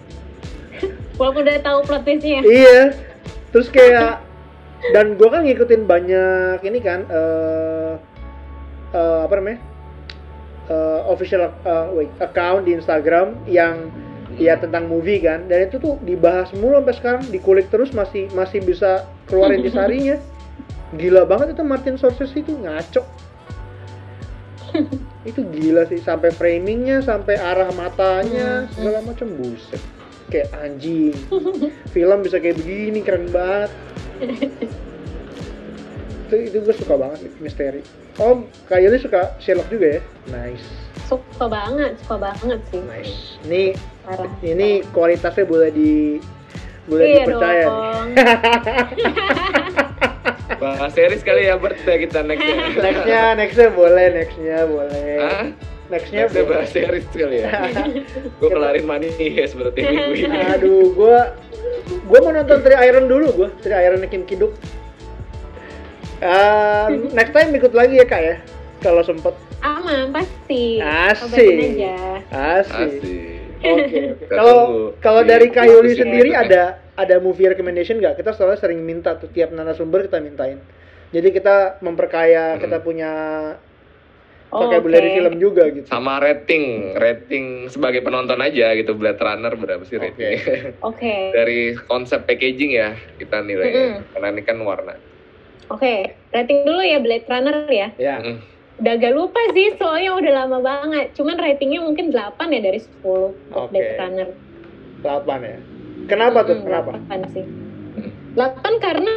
[1.19, 2.41] Walaupun udah tahu plot twistnya.
[2.43, 2.81] iya
[3.49, 4.21] terus kayak
[4.93, 7.93] dan gue kan ngikutin banyak ini kan eh
[8.91, 9.59] eh, apa namanya
[11.09, 13.89] official eh, wait, account di Instagram yang
[14.37, 15.49] ya tentang movie kan.
[15.49, 20.21] Dan itu tuh dibahas mulu sampai sekarang dikulik terus masih masih bisa keluar intisarinya
[21.01, 23.03] gila banget itu Martin Scorsese itu ngaco.
[25.29, 28.73] Itu gila sih sampai framingnya sampai arah matanya Hmm.
[28.73, 29.81] segala macam buset.
[30.29, 31.17] Kayak anjing.
[31.97, 33.73] Film bisa kayak begini keren banget
[36.29, 37.81] itu itu gue suka banget sih, misteri
[38.63, 40.65] Kak Yuli suka Sherlock juga ya nice
[41.05, 42.79] Suka banget, suka banget sih.
[42.85, 43.63] nice ini
[44.05, 44.29] Parah.
[44.43, 46.19] ini kualitasnya boleh di
[46.85, 47.67] boleh Iya dipercaya nih.
[47.67, 48.07] dong.
[50.59, 52.55] Bahas series kali ya Bert ya kita next ya.
[52.75, 55.45] nextnya nextnya boleh nextnya boleh Hah?
[55.89, 57.49] nextnya Nextnya boleh bahas series kali ya.
[58.41, 60.39] Gue kelarin money heist berarti minggu ini.
[60.49, 61.19] aduh gua
[62.05, 64.53] gua mau nonton Tri Iron dulu gua Tri Iron Kim Kiduk
[66.19, 68.37] Um, next time ikut lagi ya kak ya
[68.79, 70.79] kalau sempet Aman pasti.
[70.79, 71.83] Asik.
[72.31, 72.93] Asik Asik.
[73.59, 78.15] Oke, Kalau tunggu kalau di dari Kak Yuli sendiri ada ada movie recommendation nggak?
[78.17, 80.63] Kita soalnya sering minta tuh tiap narasumber kita mintain.
[81.11, 82.63] Jadi kita memperkaya Hmm.
[82.63, 83.11] kita punya
[84.49, 85.17] Oh, vocabulary oke.
[85.19, 85.85] film juga gitu.
[85.85, 90.73] sama rating, rating sebagai penonton aja gitu Blade Runner berapa sih ratingnya?
[90.81, 91.35] Oke.
[91.35, 93.93] Dari konsep packaging ya kita nilai Mm-mm.
[94.09, 94.97] karena ini kan warna.
[95.69, 96.17] Oke.
[96.31, 97.89] Rating dulu ya Blade Runner ya.
[97.97, 98.39] Ya, Mm.
[98.79, 101.11] Udah agak lupa sih, soalnya udah lama banget.
[101.13, 103.75] Cuman ratingnya mungkin 8 ya dari 10 untuk Oke.
[103.75, 104.29] Blade Runner.
[105.03, 105.59] 8 ya.
[106.07, 106.57] Kenapa tuh?
[106.57, 106.91] Mm, Kenapa?
[106.95, 107.45] 8 sih.
[108.35, 109.15] 8 karena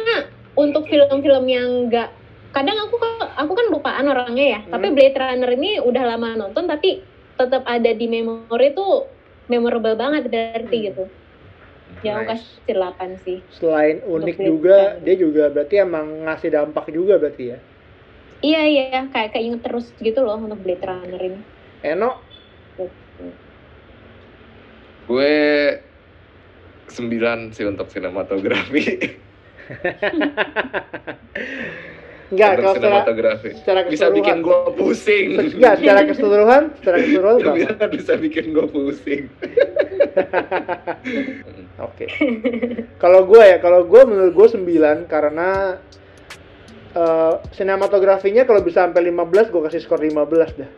[0.54, 2.10] untuk film-film yang enggak
[2.52, 3.00] kadang aku
[3.32, 4.94] aku kan lupaan orangnya ya, tapi Hmm.
[4.94, 7.00] Blade Runner ini udah lama nonton tapi
[7.32, 9.08] tetap ada di memori tuh
[9.48, 10.86] memorable banget berarti Hmm.
[10.90, 11.04] gitu.
[12.00, 12.64] Ya aku Nice.
[12.64, 13.38] kasih 8 sih.
[13.60, 17.58] Selain unik juga, dia juga berarti emang ngasih dampak juga berarti ya.
[18.42, 21.40] Iya iya kayak keinget terus gitu loh untuk Blade Runner ini.
[21.86, 22.10] Eno,
[25.06, 25.34] Gue
[26.90, 28.82] 9 sih untuk sinematografi.
[32.32, 35.26] Enggak, kalau secara, secara Bisa bikin gue pusing.
[35.52, 39.28] enggak, secara keseluruhan, secara keseluruhan bisa, bisa bikin gue pusing.
[41.86, 42.08] Oke.
[42.96, 45.76] Kalau gue ya, kalau gue menurut gue 9 karena
[46.92, 50.70] eh sinematografinya kalau bisa sampai 15 gue kasih skor 15 dah.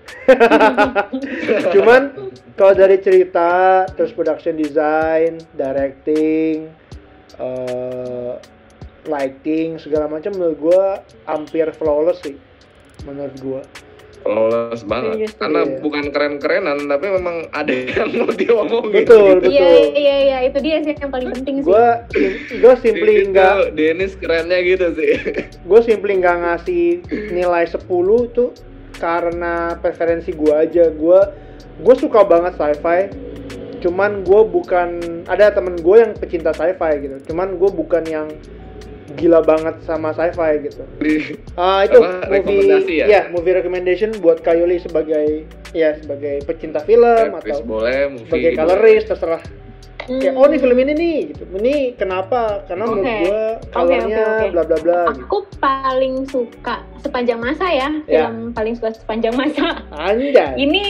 [1.75, 2.03] Cuman
[2.59, 6.71] kalau dari cerita, terus production design, directing,
[7.39, 8.54] eh
[9.09, 10.85] lighting segala macam menurut gue
[11.29, 12.37] hampir flawless sih
[13.05, 13.63] menurut gue.
[14.25, 15.21] Flawless banget.
[15.21, 15.77] Serius, Karena iya.
[15.85, 19.05] bukan keren-kerenan, tapi memang ada yang mau diomongin.
[19.05, 19.53] Betul, betul.
[19.53, 21.69] Iya iya iya itu dia sih yang paling penting sih.
[21.69, 21.89] Gue
[22.65, 25.13] gue simply nggak Dennis kerennya gitu sih.
[25.69, 27.05] gue simply nggak ngasih
[27.37, 27.85] nilai 10
[28.33, 28.57] tuh
[28.97, 31.21] karena preferensi gue aja gue
[31.83, 33.11] gue suka banget sci-fi
[33.83, 34.89] cuman gue bukan
[35.29, 38.29] ada temen gue yang pecinta sci-fi gitu cuman gue bukan yang
[39.15, 40.83] gila banget sama sci-fi gitu
[41.55, 43.07] Ah itu Apa, movie rekomendasi ya?
[43.07, 49.07] ya movie recommendation buat Kayoli sebagai ya sebagai pecinta film atau boleh, movie sebagai colorist
[49.07, 49.43] terserah
[50.05, 50.21] Hmm.
[50.21, 53.21] kayak oh ini film ini nih gitu ini kenapa karena menurut Oke.
[53.25, 55.25] gue Oke, colornya bla bla bla gitu.
[55.25, 58.29] Aku paling suka sepanjang masa ya, Ya.
[58.29, 59.81] film paling suka sepanjang masa.
[59.97, 60.85] anjay Ini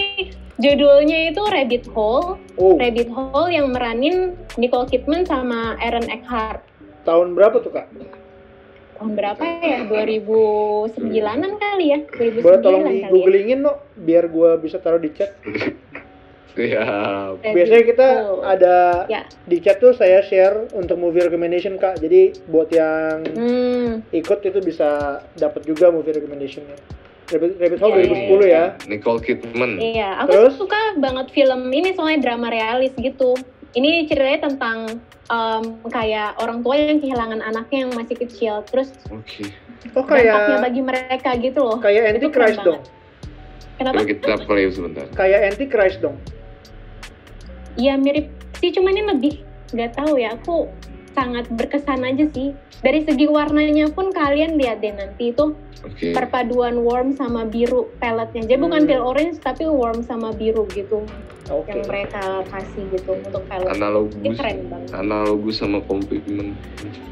[0.59, 2.43] judulnya itu Rabbit Hole.
[2.59, 6.67] oh Rabbit Hole yang meranin Nicole Kidman sama Aaron Eckhart.
[7.05, 7.87] Tahun berapa tuh kak
[8.95, 9.79] Tahun berapa ya?
[9.85, 11.99] 2009-an kali ya?
[12.09, 13.09] 2009 boleh tolong di kali ya.
[13.11, 15.35] googlingin no biar gue bisa taruh di chat.
[16.55, 18.47] Rabbit biasanya kita Hole.
[18.47, 19.27] ada Ya.
[19.43, 24.63] di chat tuh saya share untuk movie recommendation kak jadi buat yang Hmm, ikut itu
[24.63, 24.89] bisa
[25.35, 26.79] dapat juga movie recommendationnya
[27.27, 29.71] Rabbit, Rabbit Hole Iya, 2010 ya Nicole Kidman.
[29.77, 30.23] iya.
[30.23, 30.55] Aku Terus?
[30.55, 33.35] suka banget film ini soalnya drama realis gitu.
[33.75, 34.79] Ini ceritanya tentang
[35.31, 38.63] em, kayak orang tua yang kehilangan anaknya yang masih kecil.
[38.71, 39.51] Terus Oke.
[39.93, 41.79] oh dampaknya kayak bagi mereka gitu loh.
[41.83, 42.83] kayak Itu Antichrist keren dong
[43.75, 44.01] Kenapa?
[44.07, 45.07] Kita play sebentar.
[45.13, 46.17] kayak Antichrist dong
[47.75, 48.31] Iya mirip
[48.63, 49.35] sih, cuman ini lebih
[49.75, 50.39] nggak tahu ya.
[50.39, 50.71] Aku
[51.15, 52.53] sangat berkesan aja sih.
[52.79, 56.13] Dari segi warnanya pun kalian lihat deh nanti itu Oke.
[56.13, 58.45] perpaduan warm sama biru palette-nya.
[58.45, 58.91] Jadi bukan Hmm.
[58.91, 61.07] pale orange tapi warm sama biru gitu
[61.45, 63.69] oke yang mereka kasih gitu untuk palette.
[63.69, 64.35] Ini Analogus.
[64.35, 64.89] keren banget.
[64.93, 66.53] Analogus sama komplement.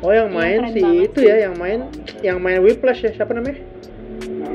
[0.01, 1.29] oh yang main keren sih banget itu sih.
[1.29, 1.79] ya yang main
[2.20, 3.61] yang main Whiplash ya siapa namanya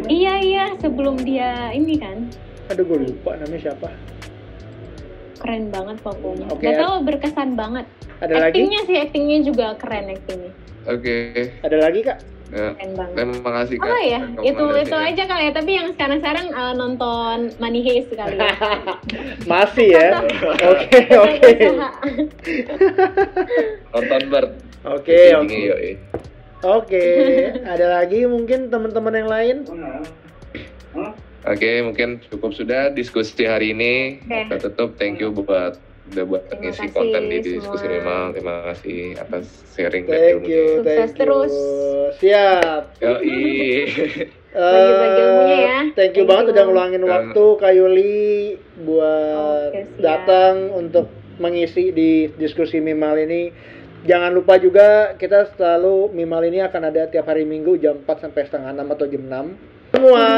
[0.08, 2.26] Iya iya sebelum dia ini kan
[2.68, 3.88] aduh gue lupa namanya siapa
[5.38, 6.46] keren banget pokoknya.
[6.50, 6.66] Oke.
[6.66, 7.86] Gak tau berkesan banget.
[8.18, 10.52] ada lagi Actingnya sih actingnya juga keren actingnya.
[10.88, 11.16] Oke.
[11.62, 13.16] ada lagi kak Ya, Keren banget.
[13.20, 13.92] terima kasih Kak.
[13.92, 14.22] Apa ya?
[14.40, 15.52] Itu itu aja kali ya.
[15.52, 18.56] Tapi yang sekarang-sekarang uh, nonton Money Heist kali ya.
[19.52, 20.24] masih ya
[20.56, 21.52] oke oke.
[23.92, 24.52] Nonton Bert.
[24.88, 25.60] oke oke.
[26.58, 27.06] Oke,
[27.70, 29.58] ada lagi mungkin teman-teman yang lain?
[31.48, 34.20] Oke, mungkin cukup sudah diskusi hari ini.
[34.20, 34.52] Oke.
[34.52, 34.90] Kita tutup.
[34.96, 37.48] Thank you buat udah buat Terima ngisi konten di semua.
[37.54, 38.24] diskusi minimal.
[38.32, 40.48] Terima kasih atas sharing dan Thank ilmunya.
[40.50, 41.18] you, Sukses thank you.
[41.18, 41.54] terus.
[42.18, 42.82] Siap.
[42.98, 43.40] Yoi.
[44.58, 45.78] Bagi-bagi ilmunya ya.
[45.78, 46.54] Eh, Thank you Thank banget you.
[46.54, 47.08] udah ngeluangin Eh.
[47.08, 48.18] waktu Kak Yuli
[48.82, 50.00] buat siap.
[50.00, 51.06] datang untuk
[51.38, 53.52] mengisi di diskusi Mimal ini.
[54.04, 58.42] Jangan lupa juga kita selalu Mimal ini akan ada tiap hari Minggu jam 4 sampai
[58.44, 59.77] setengah 6 atau jam 6.
[59.98, 60.30] Semua,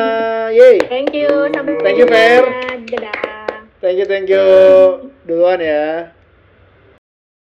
[0.55, 0.79] yeay.
[0.87, 1.27] Thank you.
[1.51, 2.47] Sampai Thank you, Fer.
[2.87, 3.67] Dadah.
[3.83, 4.47] Thank you, thank you.
[5.27, 6.15] Duluan ya.